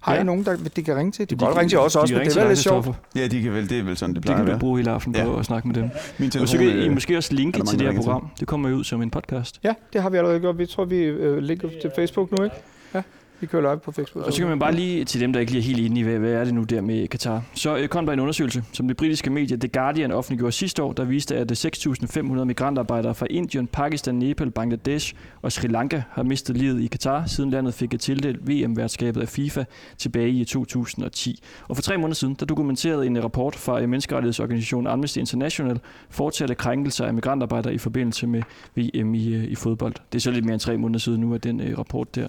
Har 0.00 0.14
Ja. 0.14 0.20
I 0.20 0.24
nogen, 0.24 0.44
der 0.44 0.56
de 0.76 0.82
kan 0.82 0.96
ringe 0.96 1.12
til? 1.12 1.30
De, 1.30 1.34
De 1.34 1.38
kan 1.38 1.46
godt 1.46 1.58
ringe 1.58 1.68
til 1.70 1.78
os 1.78 1.92
de 1.92 1.98
også, 2.00 2.14
kan 2.14 2.22
men 2.22 2.30
det 2.30 2.36
er 2.36 2.48
lidt 2.48 2.58
sjovt. 2.58 2.88
Ja, 3.16 3.26
de 3.26 3.42
kan 3.42 3.52
vel, 3.54 3.68
det 3.70 3.78
er 3.78 3.82
vel 3.82 3.96
sådan, 3.96 4.14
det 4.14 4.16
Det 4.16 4.22
plejer 4.24 4.36
kan 4.38 4.42
at 4.42 4.46
du 4.46 4.50
være. 4.52 4.60
bruge 4.60 4.78
hele 4.78 4.90
aften 4.90 5.12
på 5.12 5.18
Ja. 5.32 5.38
at 5.38 5.44
snakke 5.44 5.68
med 5.68 5.74
dem. 5.76 5.90
Min 6.18 6.26
Og 6.26 6.32
telefon, 6.32 6.46
så 6.46 6.58
kan 6.58 6.66
I 6.66 6.86
øh, 6.86 6.92
måske 6.92 7.16
også 7.16 7.34
linke 7.34 7.58
til 7.58 7.66
det 7.66 7.80
her 7.80 7.88
ringer 7.88 8.02
til. 8.02 8.06
program. 8.06 8.28
Det 8.40 8.48
kommer 8.48 8.68
jo 8.68 8.76
ud 8.76 8.84
som 8.84 9.02
en 9.02 9.10
podcast. 9.10 9.60
Ja, 9.64 9.74
det 9.92 10.02
har 10.02 10.10
vi 10.10 10.16
allerede 10.16 10.40
gjort. 10.40 10.58
Vi 10.58 10.66
tror, 10.66 10.84
vi 10.84 10.96
øh, 10.96 11.38
linker 11.38 11.68
til 11.80 11.90
Facebook 11.96 12.38
nu, 12.38 12.44
ikke? 12.44 12.56
Ja, 12.94 13.02
vi 13.40 13.46
kører 13.46 13.62
live 13.62 13.80
på 13.80 13.92
Facebook. 13.92 14.26
Og 14.26 14.32
så 14.32 14.38
kan 14.38 14.48
man 14.48 14.58
bare 14.58 14.74
lige, 14.74 15.04
til 15.04 15.20
dem, 15.20 15.32
der 15.32 15.40
ikke 15.40 15.52
lige 15.52 15.62
er 15.62 15.64
helt 15.64 15.78
inde 15.78 16.00
i, 16.00 16.02
hvad, 16.02 16.18
hvad 16.18 16.32
er 16.32 16.44
det 16.44 16.54
nu 16.54 16.62
der 16.62 16.80
med 16.80 17.08
Katar. 17.08 17.42
Så 17.54 17.76
øh, 17.76 17.88
kom 17.88 18.06
der 18.06 18.12
en 18.12 18.20
undersøgelse, 18.20 18.64
som 18.72 18.88
det 18.88 18.96
britiske 18.96 19.30
medie 19.30 19.56
The 19.56 19.68
Guardian 19.68 20.12
offentliggjorde 20.12 20.52
sidste 20.52 20.82
år, 20.82 20.92
der 20.92 21.04
viste, 21.04 21.36
at 21.36 21.50
øh, 21.66 21.70
6.500 22.36 22.44
migrantarbejdere 22.44 23.14
fra 23.14 23.26
Indien, 23.30 23.66
Pakistan, 23.66 24.14
Nepal, 24.14 24.50
Bangladesh 24.50 25.14
og 25.42 25.52
Sri 25.52 25.68
Lanka 25.68 26.02
har 26.10 26.22
mistet 26.22 26.56
livet 26.56 26.80
i 26.82 26.86
Katar, 26.86 27.26
siden 27.26 27.50
landet 27.50 27.74
fik 27.74 27.94
et 27.94 28.00
tildelt 28.00 28.48
VM-værtskabet 28.48 29.20
af 29.20 29.28
FIFA 29.28 29.64
tilbage 29.98 30.30
i 30.30 30.44
2010. 30.44 31.42
Og 31.68 31.76
for 31.76 31.82
tre 31.82 31.96
måneder 31.96 32.14
siden, 32.14 32.34
der 32.34 32.46
dokumenterede 32.46 33.06
en 33.06 33.16
øh, 33.16 33.24
rapport 33.24 33.56
fra 33.56 33.80
øh, 33.80 33.88
menneskerettighedsorganisationen 33.88 34.86
Amnesty 34.86 35.18
International 35.18 35.80
fortsatte 36.10 36.54
krænkelser 36.54 37.06
af 37.06 37.14
migrantarbejdere 37.14 37.74
i 37.74 37.78
forbindelse 37.78 38.26
med 38.26 38.42
VM 38.76 39.14
i, 39.14 39.44
i 39.44 39.54
fodbold. 39.54 39.94
Det 40.12 40.18
er 40.18 40.20
så 40.20 40.30
lidt 40.30 40.44
mere 40.44 40.54
end 40.54 40.60
tre 40.60 40.76
måneder 40.78 40.98
siden 40.98 41.20
nu, 41.20 41.34
at 41.34 41.44
den 41.44 41.60
øh, 41.60 41.78
rapport 41.78 42.14
der 42.14 42.28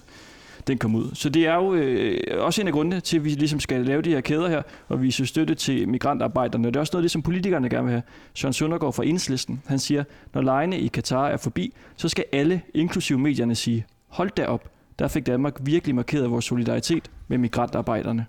den 0.68 0.78
kom 0.78 0.94
ud. 0.94 1.10
Så 1.14 1.28
det 1.28 1.46
er 1.46 1.54
jo 1.54 1.74
øh, 1.74 2.20
også 2.44 2.60
en 2.60 2.66
af 2.66 2.72
grundene 2.72 3.00
til, 3.00 3.16
at 3.16 3.24
vi 3.24 3.30
ligesom 3.30 3.60
skal 3.60 3.84
lave 3.84 4.02
de 4.02 4.10
her 4.10 4.20
kæder 4.20 4.48
her, 4.48 4.62
og 4.88 5.02
vise 5.02 5.26
støtte 5.26 5.54
til 5.54 5.88
migrantarbejderne. 5.88 6.68
Det 6.68 6.76
er 6.76 6.80
også 6.80 6.90
noget 6.94 7.02
det, 7.02 7.10
som 7.10 7.22
politikerne 7.22 7.68
gerne 7.68 7.84
vil 7.84 7.90
have. 7.90 8.02
Søren 8.34 8.52
Søndergaard 8.52 8.92
fra 8.92 9.04
Enhedslisten, 9.04 9.62
han 9.66 9.78
siger, 9.78 10.04
når 10.34 10.42
lejene 10.42 10.78
i 10.78 10.86
Katar 10.86 11.28
er 11.28 11.36
forbi, 11.36 11.74
så 11.96 12.08
skal 12.08 12.24
alle, 12.32 12.62
inklusive 12.74 13.18
medierne, 13.18 13.54
sige, 13.54 13.86
hold 14.08 14.30
da 14.36 14.46
op, 14.46 14.70
der 14.98 15.08
fik 15.08 15.26
Danmark 15.26 15.54
virkelig 15.60 15.94
markeret 15.94 16.30
vores 16.30 16.44
solidaritet 16.44 17.10
med 17.28 17.38
migrantarbejderne. 17.38 18.26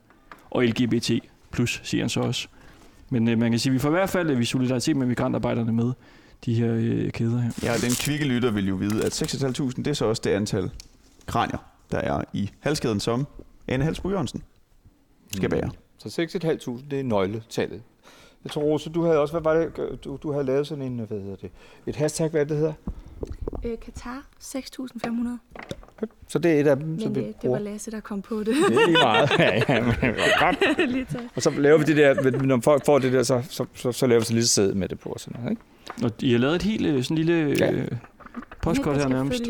Og 0.49 0.63
LGBT 0.65 1.11
plus, 1.51 1.81
siger 1.83 2.03
han 2.03 2.09
så 2.09 2.19
også. 2.19 2.47
Men 3.09 3.27
øh, 3.27 3.39
man 3.39 3.51
kan 3.51 3.59
sige, 3.59 3.71
at 3.71 3.73
vi 3.73 3.79
får 3.79 3.89
i 3.89 3.91
hvert 3.91 4.09
fald 4.09 4.29
at 4.29 4.39
vi 4.39 4.45
solidaritet 4.45 4.97
med 4.97 5.07
migrantarbejderne 5.07 5.71
med 5.71 5.91
de 6.45 6.53
her 6.53 6.73
øh, 6.73 7.11
kæder 7.11 7.39
her. 7.39 7.51
Ja, 7.63 7.73
den 7.73 7.91
kvikke 7.99 8.25
lytter 8.25 8.51
vil 8.51 8.67
jo 8.67 8.75
vide, 8.75 9.05
at 9.05 9.21
6.500, 9.21 9.73
det 9.75 9.87
er 9.87 9.93
så 9.93 10.05
også 10.05 10.21
det 10.25 10.29
antal 10.29 10.71
kranier, 11.25 11.57
der 11.91 11.97
er 11.97 12.23
i 12.33 12.49
halskæden, 12.59 12.99
som 12.99 13.27
Anne 13.67 13.85
Halsbro 13.85 14.09
Jørgensen 14.09 14.43
skal 15.35 15.49
bære. 15.49 15.69
Så 15.97 16.21
6.500, 16.21 16.83
det 16.91 16.99
er 16.99 17.03
nøgletallet. 17.03 17.81
Jeg 18.43 18.51
tror, 18.51 18.61
Rose, 18.61 18.89
du 18.89 19.03
havde 19.03 19.17
også, 19.19 19.33
hvad 19.39 19.41
var 19.41 19.53
det, 19.53 20.03
du, 20.03 20.19
du 20.23 20.31
havde 20.31 20.45
lavet 20.45 20.67
sådan 20.67 20.83
en, 20.83 20.99
hvad 20.99 21.19
hedder 21.19 21.35
det, 21.35 21.51
et 21.87 21.95
hashtag, 21.95 22.29
hvad 22.29 22.45
det 22.45 22.57
hedder? 22.57 22.73
Øh, 23.65 23.79
Katar 23.79 24.23
6.500. 24.41 26.07
Så 26.27 26.39
det 26.39 26.51
er 26.51 26.59
et 26.59 26.67
af 26.67 26.77
dem, 26.77 26.99
som 26.99 27.15
vi 27.15 27.19
øh, 27.19 27.27
det 27.27 27.35
bruger. 27.35 27.57
var 27.57 27.63
Lasse, 27.63 27.91
der 27.91 27.99
kom 27.99 28.21
på 28.21 28.39
det. 28.39 28.47
Det 28.47 28.55
er 28.55 28.85
lige 28.85 28.97
meget. 29.03 29.29
ja, 29.39 29.61
ja, 29.75 29.81
men 29.81 29.91
det 30.01 30.15
godt. 30.39 30.89
Lige 30.91 31.05
tak. 31.05 31.21
Og 31.35 31.41
så 31.41 31.49
laver 31.49 31.77
vi 31.77 31.83
det 31.83 31.97
der, 31.97 32.31
når 32.41 32.59
folk 32.63 32.85
får 32.85 32.99
det 32.99 33.13
der, 33.13 33.23
så, 33.23 33.43
så, 33.49 33.65
så, 33.73 33.91
så 33.91 34.07
laver 34.07 34.19
vi 34.19 34.25
så 34.25 34.33
lige 34.33 34.47
sæde 34.47 34.75
med 34.75 34.89
det 34.89 34.99
på 34.99 35.15
sådan 35.17 35.41
noget, 35.41 35.51
ikke? 35.51 35.61
Og 36.03 36.11
I 36.19 36.31
har 36.31 36.39
lavet 36.39 36.55
et 36.55 36.61
helt 36.61 36.85
øh, 36.85 37.03
sådan 37.03 37.17
lille 37.17 37.55
Ja. 37.59 37.71
øh, 37.71 37.87
postkort 38.61 38.95
her 38.95 39.01
skal 39.01 39.11
nærmest. 39.11 39.43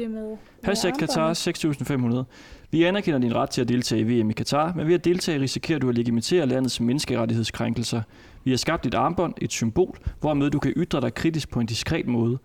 Hashtag. 0.63 0.93
Katar 0.99 1.33
6500. 1.33 2.25
Vi 2.71 2.83
anerkender 2.83 3.19
din 3.19 3.35
ret 3.35 3.49
til 3.49 3.61
at 3.61 3.69
deltage 3.69 4.01
i 4.01 4.03
VM 4.03 4.29
i 4.29 4.33
Katar, 4.33 4.73
men 4.75 4.87
ved 4.87 4.93
at 4.93 5.05
deltage 5.05 5.39
risikerer 5.39 5.79
du 5.79 5.89
at 5.89 5.95
legitimere 5.95 6.45
landets 6.45 6.79
menneskerettighedskrænkelser. 6.81 8.01
Vi 8.43 8.51
har 8.51 8.57
skabt 8.57 8.85
et 8.85 8.93
armbånd, 8.93 9.33
et 9.41 9.51
symbol, 9.51 9.97
hvormed 10.19 10.49
du 10.49 10.59
kan 10.59 10.73
ytre 10.77 11.01
dig 11.01 11.13
kritisk 11.13 11.49
på 11.49 11.59
en 11.59 11.65
diskret 11.65 12.07
måde. 12.07 12.37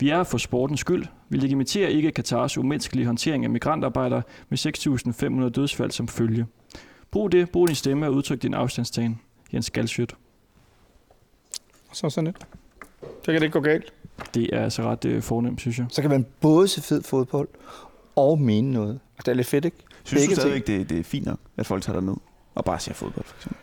Vi 0.00 0.08
er 0.08 0.22
for 0.22 0.38
sportens 0.38 0.80
skyld. 0.80 1.04
Vi 1.28 1.36
legitimerer 1.36 1.88
ikke 1.88 2.10
Katars 2.10 2.58
umenneskelige 2.58 3.06
håndtering 3.06 3.44
af 3.44 3.50
migrantarbejdere 3.50 4.22
med 4.48 4.58
6.500 5.46 5.48
dødsfald 5.48 5.90
som 5.90 6.08
følge. 6.08 6.46
Brug 7.10 7.32
det, 7.32 7.50
brug 7.50 7.68
din 7.68 7.76
stemme 7.76 8.06
og 8.06 8.14
udtryk 8.14 8.42
din 8.42 8.54
afstandstagen. 8.54 9.20
Jens 9.52 9.70
Galsjøt. 9.70 10.14
Så 11.92 12.10
sådan 12.10 12.24
lidt. 12.24 12.61
Så 13.02 13.32
kan 13.32 13.34
det 13.34 13.42
ikke 13.42 13.52
gå 13.52 13.60
galt. 13.60 13.92
Det 14.34 14.54
er 14.54 14.64
altså 14.64 14.82
ret 14.82 15.04
øh, 15.04 15.22
fornemt, 15.22 15.60
synes 15.60 15.78
jeg. 15.78 15.86
Så 15.90 16.00
kan 16.00 16.10
man 16.10 16.26
både 16.40 16.68
se 16.68 16.82
fed 16.82 17.02
fodbold 17.02 17.48
og 18.16 18.40
mene 18.40 18.70
noget. 18.72 19.00
Og 19.18 19.26
det 19.26 19.28
er 19.28 19.34
lidt 19.34 19.46
fedt, 19.46 19.64
ikke? 19.64 19.76
Synes 20.04 20.22
Begge 20.22 20.34
du 20.34 20.40
stadigvæk, 20.40 20.66
det, 20.66 20.90
det 20.90 20.98
er 20.98 21.04
fint 21.04 21.26
nok, 21.26 21.38
at 21.56 21.66
folk 21.66 21.82
tager 21.82 22.00
ned 22.00 22.14
og 22.54 22.64
bare 22.64 22.80
ser 22.80 22.94
fodbold, 22.94 23.24
for 23.24 23.36
eksempel? 23.36 23.58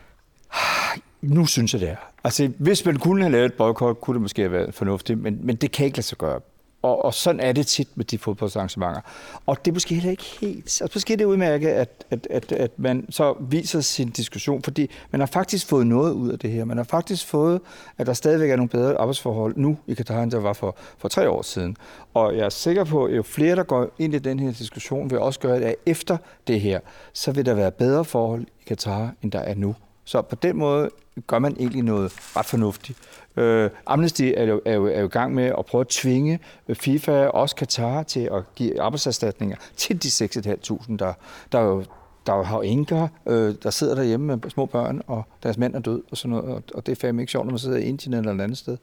Nu 1.22 1.46
synes 1.46 1.74
jeg, 1.74 1.82
det 1.82 1.90
er. 1.90 1.96
Altså, 2.24 2.52
hvis 2.58 2.86
man 2.86 2.96
kunne 3.00 3.22
have 3.22 3.32
lavet 3.32 3.46
et 3.46 3.54
boykot, 3.54 4.02
kunne 4.02 4.14
det 4.14 4.22
måske 4.22 4.42
have 4.42 4.52
været 4.52 4.74
fornuftigt, 4.74 5.20
men, 5.20 5.40
men 5.44 5.56
det 5.56 5.72
kan 5.72 5.86
ikke 5.86 5.98
lade 5.98 6.06
sig 6.08 6.18
gøre. 6.18 6.40
Og, 6.82 7.06
og 7.06 7.14
sådan 7.14 7.40
er 7.40 7.52
det 7.52 7.68
tit 7.68 7.88
med 7.96 8.06
de 8.06 8.18
fodboldsarrangementer. 8.18 9.02
Og 9.46 9.66
det 9.66 9.72
er 9.72 9.74
måske 9.74 9.96
heller 9.96 10.12
ikke 10.12 10.24
helt... 10.24 10.82
Altså, 10.82 10.90
måske 10.96 11.14
er 11.14 11.18
det 11.18 11.26
udmærket, 11.26 11.68
at, 11.70 12.06
at, 12.10 12.28
at, 12.30 12.52
at 12.52 12.72
man 12.78 13.06
så 13.10 13.36
viser 13.40 13.82
sin 13.82 14.10
diskussion, 14.10 14.64
fordi 14.64 14.90
man 15.12 15.22
har 15.22 15.26
faktisk 15.26 15.68
fået 15.68 15.88
noget 15.88 16.14
ud 16.14 16.30
af 16.30 16.40
det 16.40 16.52
her. 16.52 16.66
Man 16.66 16.78
har 16.78 16.84
faktisk 16.84 17.26
fået, 17.26 17.62
at 17.98 18.08
der 18.08 18.14
stadigvæk 18.14 18.50
er 18.50 18.56
nogle 18.56 18.70
bedre 18.70 18.98
arbejdsforhold 18.98 19.54
nu 19.58 19.78
i 19.88 19.94
Katar, 19.94 20.24
end 20.24 20.32
der 20.32 20.40
var 20.40 20.54
for, 20.54 20.76
for 20.98 21.08
tre 21.08 21.30
år 21.30 21.42
siden. 21.42 21.78
Og 22.14 22.38
jeg 22.38 22.46
er 22.46 22.50
sikker 22.50 22.84
på, 22.84 23.06
at 23.06 23.18
jo 23.18 23.24
flere, 23.24 23.56
der 23.56 23.64
går 23.64 23.92
ind 24.00 24.14
i 24.16 24.20
den 24.20 24.40
her 24.40 24.52
diskussion, 24.52 25.10
vil 25.10 25.20
også 25.20 25.40
gøre, 25.40 25.58
at 25.58 25.76
efter 25.86 26.18
det 26.48 26.62
her, 26.62 26.80
så 27.14 27.32
vil 27.32 27.46
der 27.46 27.54
være 27.54 27.72
bedre 27.72 28.06
forhold 28.06 28.42
i 28.42 28.64
Katar, 28.68 29.14
end 29.24 29.32
der 29.32 29.40
er 29.40 29.56
nu. 29.56 29.76
Så 30.06 30.22
på 30.22 30.36
den 30.36 30.58
måde 30.58 30.90
gør 31.28 31.40
man 31.40 31.56
egentlig 31.60 31.84
noget 31.84 32.12
ret 32.38 32.46
fornuftigt. 32.46 32.98
Øh, 33.38 33.70
Amnesty 33.86 34.32
er 34.38 34.44
jo, 34.44 34.62
er, 34.66 34.74
jo, 34.74 34.86
er 34.86 35.00
jo 35.00 35.06
i 35.06 35.10
gang 35.10 35.34
med 35.34 35.54
at 35.58 35.66
prøve 35.66 35.82
at 35.82 35.88
tvinge 35.88 36.40
FIFA 36.74 37.26
og 37.28 37.42
også 37.42 37.56
Katar 37.56 38.04
til 38.04 38.30
at 38.32 38.56
give 38.56 38.82
arbejdserstatninger 38.82 39.58
til 39.76 40.04
de 40.04 40.08
6.500, 40.08 40.98
der, 40.98 41.14
der 41.52 41.60
jo 41.60 41.84
der 42.30 42.36
jo 42.36 42.44
har 42.44 42.62
enker, 42.62 43.08
øh, 43.26 43.56
der 43.64 43.70
sidder 43.70 43.96
derhjemme 43.96 44.26
med 44.26 44.50
små 44.50 44.66
børn, 44.66 45.02
og 45.08 45.24
deres 45.44 45.58
mænd 45.58 45.76
er 45.76 45.80
død 45.80 46.04
og 46.12 46.18
sådan 46.18 46.30
noget, 46.30 46.46
og, 46.56 46.64
og 46.74 46.86
det 46.86 46.92
er 46.92 46.96
fandme 46.96 47.22
ikke 47.22 47.32
sjovt, 47.32 47.46
når 47.46 47.52
man 47.52 47.60
sidder 47.60 47.78
i 47.78 47.84
Indien 47.84 48.14
eller 48.14 48.34
et 48.34 48.42
andet 48.42 48.58
sted. 48.58 48.78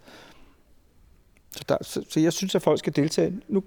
Så, 1.50 1.64
der, 1.68 1.76
så, 1.82 2.04
så 2.08 2.20
jeg 2.20 2.32
synes, 2.32 2.54
at 2.54 2.62
folk 2.62 2.78
skal 2.78 2.96
deltage 2.96 3.40
nu, 3.48 3.62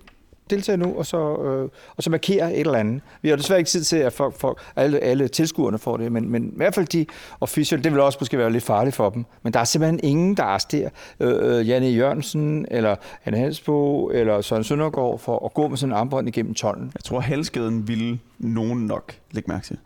deltage 0.49 0.77
nu, 0.77 0.95
og 0.97 1.05
så, 1.05 1.17
øh, 1.17 1.69
og 1.97 2.03
så 2.03 2.09
markere 2.09 2.53
et 2.53 2.59
eller 2.59 2.79
andet. 2.79 3.01
Vi 3.21 3.29
har 3.29 3.35
desværre 3.35 3.59
ikke 3.59 3.69
tid 3.69 3.83
til, 3.83 3.97
at 3.97 4.13
folk, 4.13 4.35
folk, 4.35 4.61
alle, 4.75 4.99
alle 4.99 5.27
tilskuerne 5.27 5.77
får 5.77 5.97
det, 5.97 6.11
men, 6.11 6.29
men 6.29 6.45
i 6.47 6.55
hvert 6.55 6.75
fald 6.75 6.87
de 6.87 7.05
officielle, 7.41 7.83
det 7.83 7.91
vil 7.91 8.01
også 8.01 8.17
måske 8.21 8.37
være 8.37 8.51
lidt 8.51 8.63
farligt 8.63 8.95
for 8.95 9.09
dem. 9.09 9.25
Men 9.43 9.53
der 9.53 9.59
er 9.59 9.63
simpelthen 9.63 9.99
ingen, 10.03 10.37
der 10.37 10.43
arresterer 10.43 10.89
øh, 11.19 11.67
Janne 11.69 11.87
Jørgensen, 11.87 12.65
eller 12.71 12.95
Anne 13.25 13.37
Halsbo, 13.37 14.09
eller 14.09 14.41
Søren 14.41 14.63
Søndergaard 14.63 15.19
for 15.19 15.45
at 15.45 15.53
gå 15.53 15.67
med 15.67 15.77
sådan 15.77 15.93
en 15.93 15.97
armbånd 15.97 16.27
igennem 16.27 16.53
tollen. 16.53 16.91
Jeg 16.95 17.03
tror, 17.03 17.19
halskæden 17.19 17.87
ville 17.87 18.19
nogen 18.39 18.85
nok 18.85 19.13
lægge 19.31 19.51
mærke 19.51 19.65
til. 19.65 19.77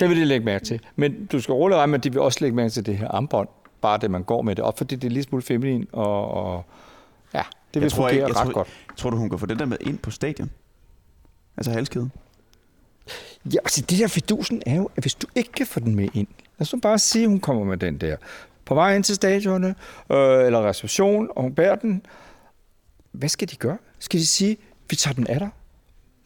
Det 0.00 0.08
vil 0.08 0.16
de 0.16 0.24
lægge 0.24 0.44
mærke 0.44 0.64
til. 0.64 0.80
Men 0.96 1.26
du 1.32 1.40
skal 1.40 1.52
roligt 1.52 1.76
regne 1.76 1.90
med, 1.90 1.98
at 1.98 2.04
de 2.04 2.12
vil 2.12 2.20
også 2.20 2.38
lægge 2.40 2.56
mærke 2.56 2.70
til 2.70 2.86
det 2.86 2.96
her 2.96 3.08
armbånd. 3.08 3.48
Bare 3.80 3.98
det, 3.98 4.10
man 4.10 4.22
går 4.22 4.42
med 4.42 4.54
det. 4.54 4.64
Og 4.64 4.74
fordi 4.76 4.96
det 4.96 5.04
er 5.04 5.10
lige 5.10 5.22
smule 5.22 5.42
feminin, 5.42 5.86
og, 5.92 6.30
og 6.30 6.64
det 7.74 7.80
vil 7.80 7.82
Jeg 7.82 7.92
tror 7.92 8.08
fungere 8.08 8.26
ret 8.28 8.34
tror- 8.34 8.52
godt. 8.52 8.68
Tror 8.96 9.10
du, 9.10 9.16
hun 9.16 9.30
kan 9.30 9.38
få 9.38 9.46
det 9.46 9.58
der 9.58 9.64
med 9.66 9.76
ind 9.80 9.98
på 9.98 10.10
stadion? 10.10 10.50
Altså 11.56 11.70
halskæden? 11.72 12.12
Ja, 13.54 13.58
altså 13.64 13.80
det 13.80 13.98
der 13.98 14.06
fidusen 14.08 14.62
er 14.66 14.76
jo, 14.76 14.90
at 14.96 15.02
hvis 15.04 15.14
du 15.14 15.26
ikke 15.34 15.52
kan 15.52 15.66
få 15.66 15.80
den 15.80 15.94
med 15.94 16.08
ind, 16.14 16.26
lad 16.58 16.60
os 16.66 16.72
nu 16.72 16.80
bare 16.80 16.98
sige, 16.98 17.22
at 17.24 17.28
hun 17.30 17.40
kommer 17.40 17.64
med 17.64 17.76
den 17.76 17.98
der 17.98 18.16
på 18.64 18.74
vej 18.74 18.94
ind 18.96 19.04
til 19.04 19.14
stadionet, 19.14 19.74
øh, 20.12 20.46
eller 20.46 20.68
reception, 20.68 21.28
og 21.36 21.42
hun 21.42 21.54
bærer 21.54 21.74
den. 21.76 22.02
Hvad 23.12 23.28
skal 23.28 23.50
de 23.50 23.56
gøre? 23.56 23.76
Skal 23.98 24.20
de 24.20 24.26
sige, 24.26 24.56
vi 24.90 24.96
tager 24.96 25.14
den 25.14 25.26
af 25.26 25.38
dig? 25.38 25.48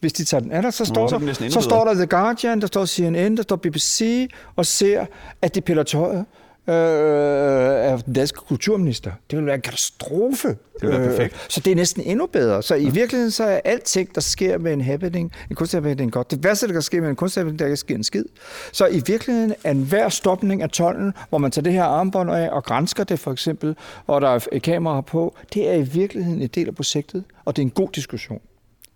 Hvis 0.01 0.13
de 0.13 0.25
tager 0.25 0.41
den 0.41 0.53
af 0.53 0.63
dig, 0.63 0.73
så, 0.73 0.83
Nå, 0.83 0.87
står, 0.95 1.09
så 1.09 1.19
næsten 1.19 1.45
der, 1.45 1.51
så 1.51 1.59
bedre. 1.59 1.71
står 1.71 1.85
der 1.85 1.95
The 1.95 2.07
Guardian, 2.07 2.61
der 2.61 2.67
står 2.67 2.85
CNN, 2.87 3.37
der 3.37 3.43
står 3.43 3.57
BBC, 3.57 4.29
og 4.57 4.67
ser, 4.67 5.07
at 5.43 5.55
de 5.55 5.61
piller 5.61 5.83
tøjet 5.83 6.25
øh, 6.69 7.93
af 7.93 8.03
den 8.03 8.13
danske 8.13 8.39
kulturminister. 8.39 9.13
Det 9.31 9.39
vil 9.39 9.47
være 9.47 9.55
en 9.55 9.61
katastrofe. 9.61 10.49
Det 10.49 10.59
vil 10.81 10.91
være 10.91 11.09
perfekt. 11.09 11.35
Øh, 11.35 11.41
så 11.49 11.61
det 11.61 11.71
er 11.71 11.75
næsten 11.75 12.03
endnu 12.03 12.27
bedre. 12.27 12.63
Så 12.63 12.75
i 12.75 12.91
virkeligheden 12.91 13.31
så 13.31 13.45
er 13.45 13.61
alting, 13.65 14.15
der 14.15 14.21
sker 14.21 14.59
med 14.59 14.73
en 14.73 14.81
happening, 14.81 15.33
en 15.51 15.57
kunsthappening 15.57 16.13
godt. 16.13 16.31
Det 16.31 16.45
værste, 16.45 16.67
der 16.67 16.73
kan 16.73 16.83
ske 16.83 17.01
med 17.01 17.09
en 17.09 17.17
kunsthappening, 17.17 17.59
der 17.59 17.69
kan 17.69 17.77
ske 17.77 17.95
en 17.95 18.05
skid. 18.05 18.25
Så 18.73 18.87
i 18.87 19.03
virkeligheden 19.07 19.55
er 19.65 19.71
enhver 19.71 20.09
stopning 20.09 20.63
af 20.63 20.71
tollen, 20.71 21.13
hvor 21.29 21.39
man 21.39 21.51
tager 21.51 21.63
det 21.63 21.73
her 21.73 21.85
armbånd 21.85 22.31
af 22.31 22.51
og 22.51 22.65
grænsker 22.65 23.05
det 23.05 23.19
for 23.19 23.33
eksempel, 23.33 23.77
og 24.07 24.21
der 24.21 24.29
er 24.29 24.59
kameraer 24.59 25.01
på, 25.01 25.37
det 25.55 25.69
er 25.69 25.75
i 25.75 25.83
virkeligheden 25.83 26.43
en 26.43 26.49
del 26.49 26.69
af 26.69 26.75
projektet, 26.75 27.25
og 27.45 27.57
det 27.57 27.63
er 27.63 27.67
en 27.67 27.71
god 27.71 27.89
diskussion. 27.95 28.41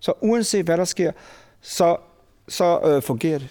Så 0.00 0.12
uanset 0.20 0.64
hvad 0.64 0.76
der 0.76 0.84
sker, 0.84 1.12
så, 1.60 1.96
så 2.48 2.80
øh, 2.84 3.02
fungerer 3.02 3.38
det. 3.38 3.48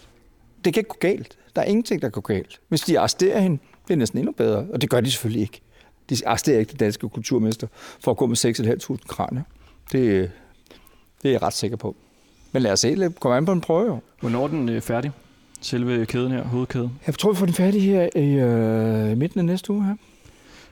Det 0.66 0.74
kan 0.74 0.82
ikke 0.82 0.89
gå 0.89 0.97
galt. 0.99 1.38
Der 1.55 1.61
er 1.61 1.66
ingenting, 1.66 2.01
der 2.01 2.09
kan 2.09 2.22
gå 2.22 2.34
galt. 2.34 2.59
Hvis 2.70 2.82
de 2.82 2.99
arresterer 2.99 3.39
hende, 3.39 3.57
det 3.88 3.93
er 3.93 3.97
næsten 3.97 4.19
endnu 4.19 4.31
bedre, 4.31 4.65
og 4.73 4.81
det 4.81 4.89
gør 4.89 5.01
de 5.01 5.11
selvfølgelig 5.11 5.41
ikke. 5.41 5.61
De 6.09 6.15
arresterer 6.27 6.59
ikke 6.59 6.71
det 6.71 6.79
danske 6.79 7.09
kulturmester 7.09 7.67
for 7.99 8.11
at 8.11 8.17
gå 8.17 8.25
med 8.25 8.38
6.500 8.97 8.97
kranier. 9.07 9.43
Det, 9.91 10.31
det 11.21 11.27
er 11.29 11.31
jeg 11.31 11.41
ret 11.41 11.53
sikker 11.53 11.77
på. 11.77 11.95
Men 12.51 12.61
lad 12.61 12.71
os 12.71 12.79
se, 12.79 12.95
lad- 12.95 13.09
kom 13.19 13.31
an 13.31 13.45
på 13.45 13.51
en 13.51 13.61
prøve. 13.61 13.99
Hvornår 14.19 14.43
er 14.43 14.47
den 14.47 14.69
øh, 14.69 14.81
færdig? 14.81 15.11
Selve 15.61 16.05
kæden 16.05 16.31
her, 16.31 16.43
hovedkæden. 16.43 16.91
Jeg 17.07 17.15
tror, 17.15 17.31
vi 17.31 17.38
får 17.38 17.45
den 17.45 17.55
færdig 17.55 17.81
her 17.83 18.09
i 18.15 18.33
øh, 18.33 19.17
midten 19.17 19.39
af 19.39 19.45
næste 19.45 19.73
uge 19.73 19.86
her. 19.86 19.95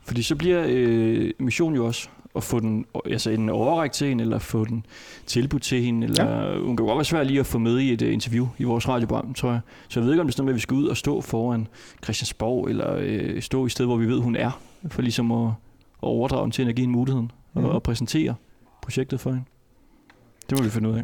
Fordi 0.05 0.23
så 0.23 0.35
bliver 0.35 0.63
øh, 0.67 1.31
missionen 1.39 1.75
jo 1.75 1.85
også 1.85 2.09
at 2.35 2.43
få 2.43 2.59
den, 2.59 2.85
altså 3.05 3.29
en 3.29 3.49
overræk 3.49 3.91
til 3.91 4.07
hende, 4.07 4.21
eller 4.23 4.39
få 4.39 4.65
den 4.65 4.85
tilbudt 5.25 5.63
til 5.63 5.81
hende, 5.83 6.07
eller 6.07 6.25
ja. 6.51 6.59
hun 6.59 6.77
kan 6.77 6.85
godt 6.85 6.97
være 6.97 7.05
svært 7.05 7.27
lige 7.27 7.39
at 7.39 7.45
få 7.45 7.57
med 7.57 7.79
i 7.79 7.93
et 7.93 8.01
uh, 8.01 8.13
interview 8.13 8.47
i 8.57 8.63
vores 8.63 8.87
radioprogram, 8.89 9.33
tror 9.33 9.51
jeg. 9.51 9.59
Så 9.89 9.99
jeg 9.99 10.05
ved 10.05 10.13
ikke, 10.13 10.21
om 10.21 10.27
det 10.27 10.33
er 10.33 10.35
sådan 10.35 10.45
noget 10.45 10.53
at 10.53 10.55
vi 10.55 10.61
skal 10.61 10.75
ud 10.75 10.87
og 10.87 10.97
stå 10.97 11.21
foran 11.21 11.67
Christiansborg, 12.03 12.67
eller 12.69 12.95
øh, 12.99 13.41
stå 13.41 13.65
i 13.65 13.69
sted, 13.69 13.85
hvor 13.85 13.97
vi 13.97 14.07
ved, 14.07 14.19
hun 14.19 14.35
er, 14.35 14.61
for 14.87 15.01
ligesom 15.01 15.31
at, 15.31 15.47
at 15.47 15.53
overdrage 16.01 16.41
hende 16.43 16.55
til 16.55 16.65
give 16.65 16.75
hende 16.75 16.91
muligheden, 16.91 17.31
Mhm. 17.53 17.65
og, 17.65 17.71
og 17.71 17.83
præsentere 17.83 18.35
projektet 18.81 19.19
for 19.19 19.29
hende. 19.29 19.45
Det 20.49 20.57
må 20.57 20.63
vi 20.63 20.69
finde 20.69 20.89
ud 20.89 20.95
af. 20.95 21.03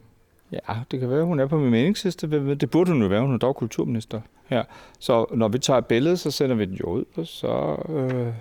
Ja, 0.51 0.75
det 0.91 0.99
kan 0.99 1.09
være, 1.09 1.23
hun 1.23 1.39
er 1.39 1.47
på 1.47 1.57
min 1.57 1.71
meningsliste. 1.71 2.55
Det 2.55 2.69
burde 2.69 2.91
hun 2.91 3.01
jo 3.01 3.07
være. 3.07 3.21
Hun 3.21 3.33
er 3.33 3.37
dog 3.37 3.55
kulturminister 3.55 4.21
her. 4.47 4.63
Så 4.99 5.25
når 5.33 5.47
vi 5.47 5.59
tager 5.59 5.77
et 5.77 5.85
billede, 5.85 6.17
så 6.17 6.31
sender 6.31 6.55
vi 6.55 6.65
den 6.65 6.73
jo 6.73 6.85
ud, 6.85 7.05
og 7.15 7.27
så, 7.27 7.75
øh, 7.89 8.33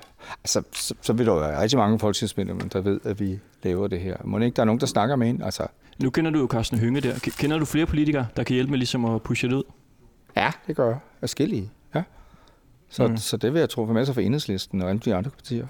altså, 0.45 0.63
så, 0.73 0.95
så 1.01 1.13
vil 1.13 1.27
der 1.27 1.33
jo 1.33 1.39
være 1.39 1.63
rigtig 1.63 1.79
mange 1.79 1.99
folketingsmedlemmer, 1.99 2.65
der 2.65 2.81
ved, 2.81 3.01
at 3.05 3.21
vi 3.21 3.39
laver 3.63 3.87
det 3.87 4.01
her. 4.01 4.17
Må 4.25 4.39
ikke, 4.39 4.57
der 4.57 4.63
er 4.63 4.67
nogen, 4.67 4.81
der 4.81 4.87
snakker 4.87 5.17
med 5.17 5.27
hende? 5.27 5.45
Altså, 5.45 5.67
Nu 6.03 6.11
kender 6.11 6.31
du 6.31 6.39
jo 6.39 6.47
Carsten 6.47 6.79
Hønge 6.79 7.01
der. 7.01 7.33
Kender 7.39 7.59
du 7.59 7.65
flere 7.65 7.87
politikere, 7.87 8.27
der 8.37 8.43
kan 8.43 8.55
hjælpe 8.55 8.71
med 8.71 8.79
ligesom 8.79 9.05
at 9.05 9.23
pushe 9.23 9.49
det 9.49 9.55
ud? 9.55 9.63
ja, 10.37 10.53
det 10.67 10.77
gør 10.77 10.89
jeg. 10.89 10.99
Forskellige, 11.21 11.71
ja. 11.95 12.03
Så, 12.91 13.09
mm. 13.09 13.17
så 13.17 13.37
det 13.37 13.53
vil 13.53 13.59
jeg 13.59 13.71
tro 13.71 13.87
for 13.87 13.93
masser 13.93 14.15
for 14.15 14.21
enhedslisten 14.21 14.83
og 14.83 14.89
alle 14.89 15.01
de 15.01 15.15
andre 15.15 15.31
partier. 15.31 15.67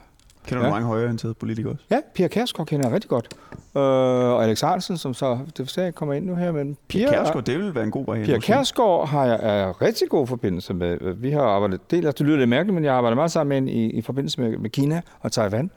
Kender 0.49 0.63
du 0.63 0.67
Ja. 0.67 0.73
mange 0.75 0.87
højreorienterede 0.87 1.35
politikere 1.35 1.73
også? 1.73 1.85
Ja, 1.91 1.99
Pia 2.15 2.29
Kærsgaard 2.29 2.67
kender 2.69 2.87
jeg 2.87 2.95
rigtig 2.95 3.09
godt. 3.11 3.29
Øh, 3.77 3.83
og 3.83 4.45
Alex 4.45 4.61
Hansen, 4.61 4.97
som 4.97 5.15
så, 5.15 5.39
det 5.57 5.71
sige, 5.71 5.93
kommer 5.93 6.15
ind 6.15 6.27
nu 6.27 6.35
her, 6.35 6.53
men 6.53 6.77
Pia, 6.89 7.11
Kærsgaard, 7.11 7.45
det 7.45 7.59
vil 7.59 7.75
være 7.75 7.85
en 7.85 7.91
god 7.91 8.07
vej. 8.07 8.25
Pia 8.25 8.39
Kærsgaard 8.39 9.09
har 9.09 9.25
jeg 9.27 9.39
er 9.43 9.83
rigtig 9.83 10.09
god 10.09 10.27
forbindelse 10.27 10.75
med. 10.75 11.15
Vi 11.15 11.31
har 11.31 11.43
arbejdet, 11.43 11.91
del, 11.91 12.03
det 12.07 12.21
lyder 12.21 12.37
lidt 12.39 12.49
mærkeligt, 12.49 12.75
men 12.75 12.85
jeg 12.85 12.93
har 12.93 12.97
arbejdet 12.97 13.17
meget 13.17 13.31
sammen 13.31 13.49
med 13.49 13.57
hende 13.73 13.73
i, 13.73 13.91
i 13.91 14.03
forbindelse 14.03 14.41
med, 14.41 14.59
med 14.59 14.71
Kina 14.71 15.01
og 15.21 15.33
Taiwan, 15.33 15.71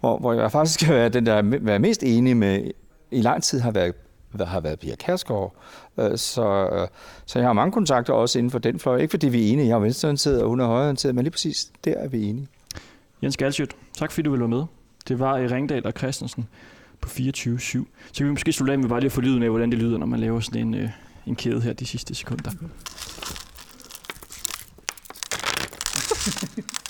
hvor, 0.00 0.18
hvor 0.18 0.32
jeg 0.32 0.52
faktisk 0.52 0.80
skal 0.80 0.94
være 0.94 1.08
den, 1.08 1.26
der 1.26 1.32
er 1.34 1.42
være 1.60 1.78
mest 1.78 2.02
enig 2.02 2.36
med, 2.36 2.70
i 3.10 3.20
lang 3.22 3.42
tid 3.42 3.60
har 3.60 3.70
været, 3.70 3.94
har 4.40 4.60
været 4.60 4.78
Pia 4.80 4.94
Kærsgaard. 4.94 5.54
Øh, 5.98 6.16
Så, 6.18 6.68
øh, 6.72 6.88
så 7.26 7.38
jeg 7.38 7.48
har 7.48 7.52
mange 7.52 7.72
kontakter 7.72 8.12
også 8.12 8.38
inden 8.38 8.50
for 8.50 8.58
den 8.58 8.78
fløj. 8.78 8.96
Ikke 8.96 9.10
fordi 9.10 9.28
vi 9.28 9.48
er 9.48 9.52
enige, 9.52 9.68
jeg 9.68 9.74
er 9.74 9.78
venstreorienteret 9.78 10.42
og 10.42 10.48
hun 10.48 10.60
er 10.60 10.66
højreorienteret, 10.66 11.14
men 11.14 11.24
lige 11.24 11.30
præcis 11.32 11.70
der 11.84 11.94
er 11.96 12.08
vi 12.08 12.24
enige. 12.24 12.48
Jens 13.22 13.36
Galsjøt, 13.36 13.76
tak 13.94 14.12
fordi 14.12 14.22
du 14.22 14.30
ville 14.30 14.40
være 14.40 14.48
med. 14.48 14.64
Det 15.08 15.18
var 15.18 15.38
i 15.38 15.46
Ringdal 15.46 15.86
og 15.86 15.92
Christensen 15.98 16.48
på 17.00 17.08
24-7. 17.08 17.58
Så 17.58 17.84
kan 18.16 18.26
vi 18.26 18.30
måske 18.30 18.52
slutte 18.52 18.72
af 18.72 18.78
med 18.78 18.88
bare 18.88 19.00
lige 19.00 19.06
at 19.06 19.12
få 19.12 19.20
lyden 19.20 19.42
af, 19.42 19.50
hvordan 19.50 19.70
det 19.70 19.78
lyder, 19.78 19.98
når 19.98 20.06
man 20.06 20.20
laver 20.20 20.40
sådan 20.40 20.60
en, 20.60 20.74
øh, 20.74 20.88
en 21.26 21.36
kæde 21.36 21.60
her 21.60 21.72
de 21.72 21.86
sidste 21.86 22.14
sekunder. 22.14 22.50